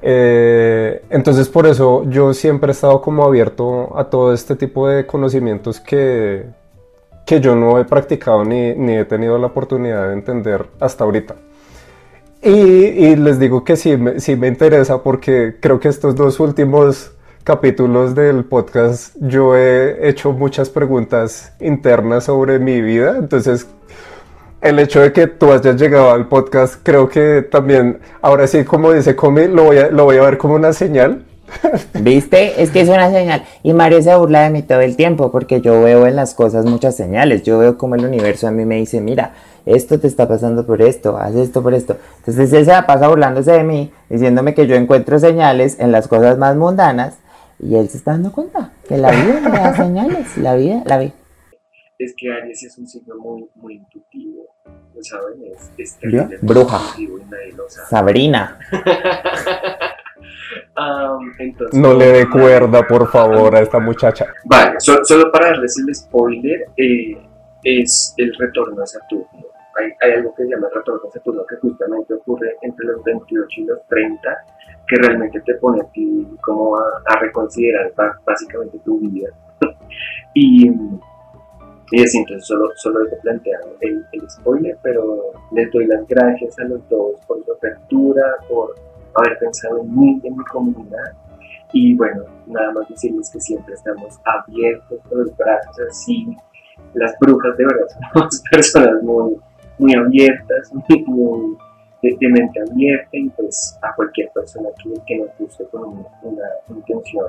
Eh, 0.00 1.02
entonces 1.10 1.48
por 1.48 1.66
eso 1.66 2.04
yo 2.08 2.32
siempre 2.32 2.70
he 2.70 2.72
estado 2.72 3.00
como 3.02 3.24
abierto 3.24 3.98
a 3.98 4.04
todo 4.04 4.32
este 4.32 4.54
tipo 4.54 4.88
de 4.88 5.06
conocimientos 5.06 5.80
que, 5.80 6.46
que 7.26 7.40
yo 7.40 7.56
no 7.56 7.78
he 7.80 7.84
practicado 7.84 8.44
ni, 8.44 8.74
ni 8.74 8.96
he 8.96 9.04
tenido 9.04 9.38
la 9.38 9.48
oportunidad 9.48 10.08
de 10.08 10.14
entender 10.14 10.66
hasta 10.80 11.04
ahorita. 11.04 11.34
Y, 12.42 12.50
y, 12.50 13.16
les 13.16 13.38
digo 13.38 13.64
que 13.64 13.76
sí, 13.76 13.98
sí 14.18 14.36
me 14.36 14.46
interesa 14.46 15.02
porque 15.02 15.56
creo 15.60 15.80
que 15.80 15.88
estos 15.88 16.14
dos 16.14 16.38
últimos 16.38 17.12
capítulos 17.42 18.14
del 18.14 18.44
podcast 18.44 19.16
yo 19.20 19.56
he 19.56 20.08
hecho 20.08 20.32
muchas 20.32 20.70
preguntas 20.70 21.52
internas 21.60 22.24
sobre 22.24 22.58
mi 22.58 22.80
vida. 22.80 23.16
Entonces, 23.18 23.66
el 24.60 24.78
hecho 24.78 25.00
de 25.00 25.12
que 25.12 25.26
tú 25.26 25.52
hayas 25.52 25.80
llegado 25.80 26.12
al 26.12 26.28
podcast, 26.28 26.76
creo 26.82 27.08
que 27.08 27.42
también, 27.42 27.98
ahora 28.22 28.46
sí, 28.46 28.64
como 28.64 28.92
dice 28.92 29.16
Comi, 29.16 29.48
lo 29.48 29.64
voy 29.64 29.78
a, 29.78 29.90
lo 29.90 30.04
voy 30.04 30.18
a 30.18 30.22
ver 30.22 30.38
como 30.38 30.54
una 30.54 30.72
señal 30.72 31.24
¿Viste? 31.94 32.62
Es 32.62 32.70
que 32.70 32.80
es 32.80 32.88
una 32.88 33.10
señal. 33.10 33.44
Y 33.62 33.72
Mario 33.72 34.02
se 34.02 34.14
burla 34.14 34.42
de 34.42 34.50
mí 34.50 34.62
todo 34.62 34.80
el 34.80 34.96
tiempo 34.96 35.30
porque 35.30 35.60
yo 35.60 35.82
veo 35.82 36.06
en 36.06 36.16
las 36.16 36.34
cosas 36.34 36.64
muchas 36.64 36.96
señales. 36.96 37.42
Yo 37.42 37.58
veo 37.58 37.78
como 37.78 37.94
el 37.94 38.04
universo 38.04 38.48
a 38.48 38.50
mí 38.50 38.64
me 38.64 38.76
dice, 38.76 39.00
mira, 39.00 39.34
esto 39.74 39.98
te 40.00 40.06
está 40.06 40.26
pasando 40.26 40.64
por 40.66 40.80
esto, 40.82 41.16
haz 41.18 41.34
esto 41.34 41.62
por 41.62 41.74
esto. 41.74 41.96
Entonces 42.18 42.52
él 42.52 42.64
se 42.64 42.72
la 42.72 42.86
pasa 42.86 43.08
burlándose 43.08 43.52
de 43.52 43.64
mí, 43.64 43.92
diciéndome 44.08 44.54
que 44.54 44.66
yo 44.66 44.74
encuentro 44.76 45.18
señales 45.18 45.78
en 45.78 45.92
las 45.92 46.08
cosas 46.08 46.38
más 46.38 46.56
mundanas 46.56 47.18
y 47.60 47.74
él 47.76 47.88
se 47.88 47.98
está 47.98 48.12
dando 48.12 48.32
cuenta 48.32 48.72
que 48.88 48.96
la 48.98 49.10
vida 49.10 49.40
me 49.40 49.50
da 49.50 49.72
señales, 49.76 50.36
la 50.38 50.54
vida, 50.54 50.82
la 50.86 50.98
vida. 50.98 51.12
Es 51.98 52.14
que 52.16 52.32
Aries 52.32 52.62
es 52.62 52.78
un 52.78 52.86
signo 52.86 53.16
muy, 53.16 53.48
muy 53.56 53.74
intuitivo, 53.74 54.44
¿saben? 55.00 55.42
Es, 55.52 55.70
es 55.76 55.92
¿Yo? 55.94 55.98
terriblemente 56.28 56.46
Bruja. 56.46 56.80
lo. 57.56 57.64
Sabrina. 57.68 58.58
Entonces, 61.38 61.78
No 61.78 61.94
le 61.94 62.06
dé 62.12 62.30
cuerda, 62.30 62.86
por 62.86 63.10
favor, 63.10 63.54
a 63.56 63.60
esta 63.60 63.78
muchacha. 63.80 64.26
Vale, 64.44 64.74
so- 64.78 65.04
solo 65.04 65.30
para 65.32 65.48
darles 65.50 65.76
el 65.78 65.94
spoiler, 65.94 66.66
eh, 66.76 67.18
es 67.64 68.14
el 68.16 68.32
retorno 68.38 68.82
a 68.82 68.86
Saturno. 68.86 69.46
Hay, 69.78 69.92
hay 70.00 70.18
algo 70.18 70.34
que 70.34 70.44
se 70.44 70.50
llama 70.50 70.68
retorno 70.74 71.10
Saturno 71.10 71.44
que 71.46 71.56
justamente 71.56 72.14
ocurre 72.14 72.56
entre 72.62 72.86
los 72.86 73.02
28 73.04 73.60
y 73.60 73.64
los 73.64 73.86
30, 73.88 74.44
que 74.86 74.96
realmente 74.96 75.40
te 75.40 75.54
pone 75.54 75.80
a 75.80 75.84
ti 75.92 76.26
como 76.42 76.76
a, 76.76 77.02
a 77.06 77.18
reconsiderar 77.20 77.92
básicamente 78.24 78.78
tu 78.80 78.98
vida. 78.98 79.30
y, 80.34 80.70
y 81.90 82.02
así, 82.02 82.18
entonces 82.18 82.46
solo, 82.46 82.70
solo 82.76 83.06
te 83.08 83.16
plantean 83.16 83.60
el, 83.80 84.04
el 84.12 84.30
spoiler, 84.30 84.76
pero 84.82 85.32
les 85.52 85.70
doy 85.70 85.86
las 85.86 86.06
gracias 86.06 86.58
a 86.58 86.64
los 86.64 86.86
dos 86.88 87.20
por 87.26 87.44
su 87.44 87.52
apertura, 87.52 88.36
por 88.48 88.74
haber 89.14 89.38
pensado 89.38 89.80
en 89.80 89.98
mí, 89.98 90.20
en 90.24 90.36
mi 90.36 90.44
comunidad. 90.44 91.12
Y 91.72 91.94
bueno, 91.94 92.24
nada 92.46 92.72
más 92.72 92.88
decirles 92.88 93.30
que 93.30 93.40
siempre 93.40 93.74
estamos 93.74 94.18
abiertos 94.24 95.00
con 95.08 95.24
los 95.24 95.36
brazos 95.36 95.78
así. 95.88 96.36
Las 96.94 97.14
brujas 97.20 97.56
de 97.56 97.64
verdad 97.64 97.86
somos 98.12 98.42
personas 98.50 99.02
muy, 99.02 99.36
muy 99.78 99.94
abiertas, 99.94 100.72
muy, 100.72 101.04
muy 101.06 101.56
de, 102.02 102.16
de 102.20 102.28
mente 102.28 102.60
abierta 102.60 103.08
y 103.12 103.28
pues 103.30 103.78
a 103.82 103.94
cualquier 103.94 104.30
persona 104.32 104.68
que, 104.82 104.90
que 105.06 105.16
nos 105.18 105.28
guste 105.38 105.64
con 105.66 105.82
una, 105.88 106.02
una 106.22 106.78
intención 106.78 107.26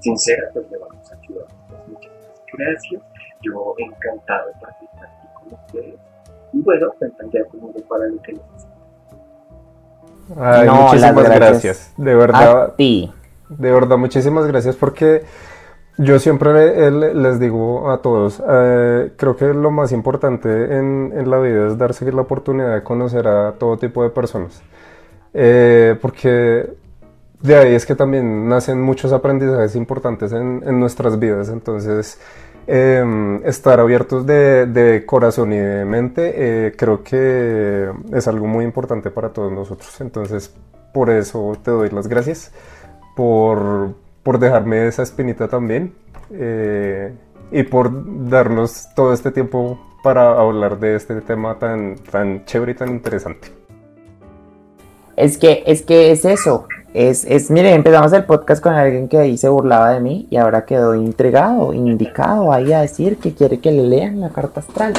sincera, 0.00 0.48
pues 0.52 0.70
le 0.70 0.78
vamos 0.78 1.12
a 1.12 1.16
ayudar. 1.16 1.46
Pues, 1.68 1.80
muchas 1.88 2.12
gracias. 2.52 3.02
Yo 3.42 3.74
encantado 3.78 4.48
de 4.48 4.52
participar 4.60 5.04
aquí 5.04 5.28
con 5.34 5.52
ustedes. 5.54 6.00
Y 6.52 6.60
bueno, 6.62 6.86
cuentan 6.98 7.30
ya 7.30 7.44
conmigo 7.46 7.74
para 7.88 8.06
lo 8.06 8.22
que 8.22 8.32
necesiten. 8.32 8.74
Ay, 10.38 10.66
No, 10.66 10.74
muchísimas 10.82 11.14
gracias. 11.24 11.38
gracias. 11.40 11.92
De 11.96 12.14
verdad, 12.14 12.62
A 12.62 12.76
ti. 12.76 13.12
de 13.48 13.72
verdad, 13.72 13.96
muchísimas 13.98 14.46
gracias 14.46 14.76
porque 14.76 15.22
yo 15.96 16.18
siempre 16.18 16.52
le- 16.52 16.90
le- 16.90 17.14
les 17.14 17.38
digo 17.40 17.90
a 17.90 18.02
todos, 18.02 18.42
eh, 18.48 19.12
creo 19.16 19.36
que 19.36 19.52
lo 19.54 19.70
más 19.70 19.92
importante 19.92 20.48
en, 20.76 21.12
en 21.14 21.30
la 21.30 21.38
vida 21.38 21.66
es 21.68 21.78
darse 21.78 22.10
la 22.12 22.22
oportunidad 22.22 22.74
de 22.74 22.82
conocer 22.82 23.28
a 23.28 23.52
todo 23.52 23.76
tipo 23.76 24.02
de 24.02 24.10
personas. 24.10 24.62
Eh, 25.32 25.96
porque 26.00 26.68
de 27.42 27.56
ahí 27.56 27.74
es 27.74 27.86
que 27.86 27.94
también 27.94 28.48
nacen 28.48 28.80
muchos 28.80 29.12
aprendizajes 29.12 29.76
importantes 29.76 30.32
en, 30.32 30.62
en 30.66 30.80
nuestras 30.80 31.18
vidas. 31.18 31.48
Entonces, 31.48 32.18
eh, 32.66 33.40
estar 33.44 33.78
abiertos 33.80 34.26
de, 34.26 34.66
de 34.66 35.04
corazón 35.04 35.52
y 35.52 35.58
de 35.58 35.84
mente, 35.84 36.32
eh, 36.68 36.72
creo 36.76 37.02
que 37.04 37.90
es 38.12 38.26
algo 38.28 38.46
muy 38.46 38.64
importante 38.64 39.10
para 39.10 39.28
todos 39.30 39.52
nosotros. 39.52 40.00
Entonces, 40.00 40.54
por 40.92 41.10
eso 41.10 41.52
te 41.62 41.70
doy 41.70 41.90
las 41.90 42.08
gracias, 42.08 42.52
por, 43.16 43.94
por 44.24 44.40
dejarme 44.40 44.88
esa 44.88 45.04
espinita 45.04 45.46
también 45.46 45.94
eh, 46.32 47.12
y 47.52 47.62
por 47.62 47.92
darnos 48.28 48.88
todo 48.96 49.12
este 49.12 49.30
tiempo 49.30 49.78
para 50.02 50.32
hablar 50.32 50.80
de 50.80 50.96
este 50.96 51.20
tema 51.20 51.58
tan, 51.58 51.94
tan 52.10 52.44
chévere 52.44 52.72
y 52.72 52.74
tan 52.74 52.90
interesante. 52.90 53.48
Es 55.16 55.38
que, 55.38 55.62
es 55.66 55.82
que 55.82 56.10
es 56.10 56.24
eso. 56.24 56.66
Es, 56.92 57.24
es, 57.24 57.50
mire, 57.50 57.72
empezamos 57.72 58.12
el 58.12 58.24
podcast 58.24 58.62
con 58.62 58.72
alguien 58.72 59.08
que 59.08 59.18
ahí 59.18 59.36
se 59.36 59.48
burlaba 59.48 59.92
de 59.92 60.00
mí 60.00 60.26
y 60.30 60.36
ahora 60.36 60.64
quedó 60.64 60.94
intrigado, 60.94 61.72
indicado 61.72 62.52
ahí 62.52 62.72
a 62.72 62.80
decir 62.80 63.18
que 63.18 63.34
quiere 63.34 63.60
que 63.60 63.72
le 63.72 63.84
lean 63.84 64.20
la 64.20 64.30
carta 64.30 64.60
astral. 64.60 64.94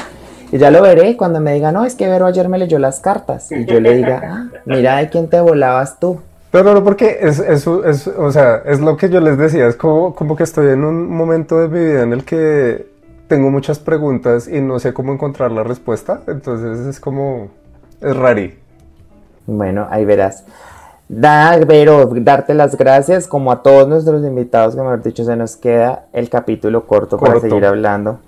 Y 0.52 0.58
ya 0.58 0.72
lo 0.72 0.82
veré 0.82 1.18
cuando 1.18 1.40
me 1.40 1.54
diga, 1.54 1.72
no, 1.72 1.86
es 1.86 1.96
que 1.96 2.08
Vero 2.08 2.26
ayer 2.26 2.48
me 2.50 2.58
leyó 2.58 2.80
las 2.80 3.00
cartas. 3.00 3.52
Y 3.52 3.66
yo 3.66 3.80
le 3.80 3.96
diga, 3.96 4.22
ah, 4.24 4.62
mira 4.66 4.98
de 4.98 5.10
quién 5.10 5.28
te 5.30 5.40
volabas 5.42 6.00
tú. 6.00 6.20
Pero 6.56 6.74
no, 6.74 6.86
porque 6.86 7.18
es, 7.20 7.40
es, 7.40 7.68
es- 7.68 8.08
o 8.08 8.32
sea, 8.32 8.62
es 8.66 8.80
lo 8.80 8.96
que 8.96 9.10
yo 9.10 9.20
les 9.20 9.38
decía, 9.38 9.68
es 9.68 9.76
como, 9.76 10.16
como 10.16 10.38
que 10.38 10.44
estoy 10.44 10.70
en 10.70 10.86
un 10.86 11.10
momento 11.10 11.60
de 11.60 11.68
mi 11.68 11.80
vida 11.86 12.04
en 12.04 12.14
el 12.14 12.24
que 12.24 12.88
tengo 13.28 13.50
muchas 13.52 13.78
preguntas 13.80 14.48
y 14.48 14.62
no 14.62 14.80
sé 14.80 14.94
cómo 14.94 15.12
encontrar 15.12 15.52
la 15.52 15.64
respuesta, 15.64 16.22
entonces 16.28 16.86
es 16.88 17.02
como, 17.02 17.50
es 18.00 18.16
rari. 18.16 18.58
Bueno, 19.46 19.86
ahí 19.90 20.06
verás. 20.06 20.46
Da, 21.10 21.58
Vero, 21.68 22.10
darte 22.16 22.54
las 22.54 22.78
gracias, 22.78 23.28
como 23.28 23.52
a 23.52 23.62
todos 23.62 23.90
nuestros 23.90 24.26
invitados, 24.26 24.76
que 24.76 24.82
mejor 24.82 25.04
dicho, 25.04 25.26
se 25.26 25.36
nos 25.36 25.58
queda 25.58 26.06
el 26.14 26.30
capítulo 26.30 26.88
corto, 26.88 27.18
para 27.18 27.34
Corto. 27.34 27.50
seguir 27.50 27.66
hablando. 27.66 28.20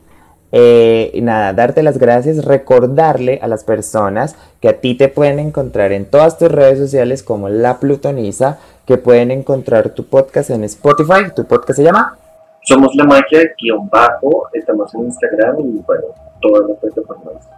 Eh, 0.51 1.11
y 1.13 1.21
nada, 1.21 1.53
darte 1.53 1.83
las 1.83 1.97
gracias, 1.97 2.45
recordarle 2.45 3.39
a 3.41 3.47
las 3.47 3.63
personas 3.63 4.35
que 4.61 4.69
a 4.69 4.79
ti 4.79 4.95
te 4.95 5.09
pueden 5.09 5.39
encontrar 5.39 5.91
en 5.91 6.05
todas 6.05 6.37
tus 6.37 6.49
redes 6.49 6.79
sociales 6.79 7.21
como 7.23 7.49
La 7.49 7.79
Plutoniza, 7.79 8.59
que 8.85 8.97
pueden 8.97 9.31
encontrar 9.31 9.89
tu 9.89 10.05
podcast 10.05 10.49
en 10.49 10.63
Spotify. 10.63 11.31
¿Tu 11.35 11.45
podcast 11.45 11.77
se 11.77 11.83
llama? 11.83 12.17
Somos 12.63 12.95
la 12.95 13.03
magia 13.03 13.41
guion 13.57 13.89
bajo, 13.89 14.49
estamos 14.53 14.93
en 14.95 15.05
Instagram 15.05 15.59
y 15.59 15.83
bueno, 15.85 16.07
todas 16.41 16.69
las 16.69 16.77
plataformas. 16.79 17.49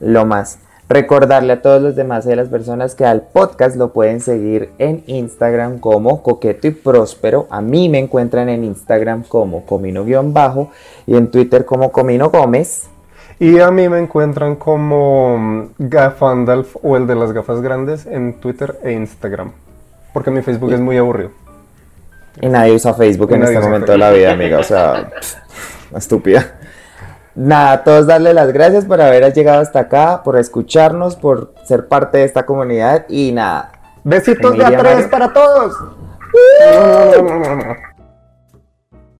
Lo 0.00 0.24
más. 0.24 0.58
Recordarle 0.88 1.54
a 1.54 1.62
todos 1.62 1.80
los 1.80 1.96
demás 1.96 2.26
y 2.26 2.32
a 2.32 2.36
las 2.36 2.48
personas 2.48 2.94
que 2.94 3.06
al 3.06 3.22
podcast 3.22 3.76
lo 3.76 3.92
pueden 3.92 4.20
seguir 4.20 4.70
en 4.78 5.02
Instagram 5.06 5.78
como 5.78 6.22
Coqueto 6.22 6.66
y 6.68 6.72
Próspero. 6.72 7.46
A 7.48 7.62
mí 7.62 7.88
me 7.88 7.98
encuentran 7.98 8.50
en 8.50 8.64
Instagram 8.64 9.22
como 9.22 9.64
Comino-Bajo 9.64 10.70
y 11.06 11.16
en 11.16 11.30
Twitter 11.30 11.64
como 11.64 11.90
Comino 11.90 12.28
Gómez. 12.28 12.90
Y 13.38 13.58
a 13.60 13.70
mí 13.70 13.88
me 13.88 13.98
encuentran 13.98 14.56
como 14.56 15.38
mm, 15.38 15.68
Gafandalf 15.78 16.76
o 16.82 16.96
el 16.96 17.06
de 17.06 17.14
las 17.14 17.32
gafas 17.32 17.62
grandes 17.62 18.06
en 18.06 18.34
Twitter 18.34 18.78
e 18.82 18.92
Instagram, 18.92 19.52
porque 20.12 20.30
mi 20.30 20.42
Facebook 20.42 20.72
es 20.72 20.80
muy 20.80 20.98
aburrido. 20.98 21.30
Y 22.40 22.48
nadie 22.48 22.72
usa 22.72 22.94
Facebook 22.94 23.30
Y 23.30 23.34
en 23.34 23.42
este 23.44 23.60
momento 23.60 23.92
de 23.92 23.98
la 23.98 24.10
vida, 24.10 24.32
amiga. 24.32 24.58
O 24.58 24.62
sea, 24.62 25.10
pff, 25.20 25.96
estúpida. 25.96 26.58
Nada, 27.34 27.72
a 27.72 27.84
todos 27.84 28.06
darle 28.06 28.32
las 28.32 28.52
gracias 28.52 28.84
por 28.84 29.00
haber 29.00 29.32
llegado 29.32 29.60
hasta 29.60 29.80
acá, 29.80 30.22
por 30.22 30.38
escucharnos, 30.38 31.16
por 31.16 31.52
ser 31.64 31.88
parte 31.88 32.18
de 32.18 32.24
esta 32.24 32.46
comunidad 32.46 33.06
y 33.08 33.32
nada. 33.32 33.72
Besitos 34.04 34.56
de 34.56 34.64
a 34.64 34.76
tres 34.76 35.08
para 35.08 35.32
todos. 35.32 35.74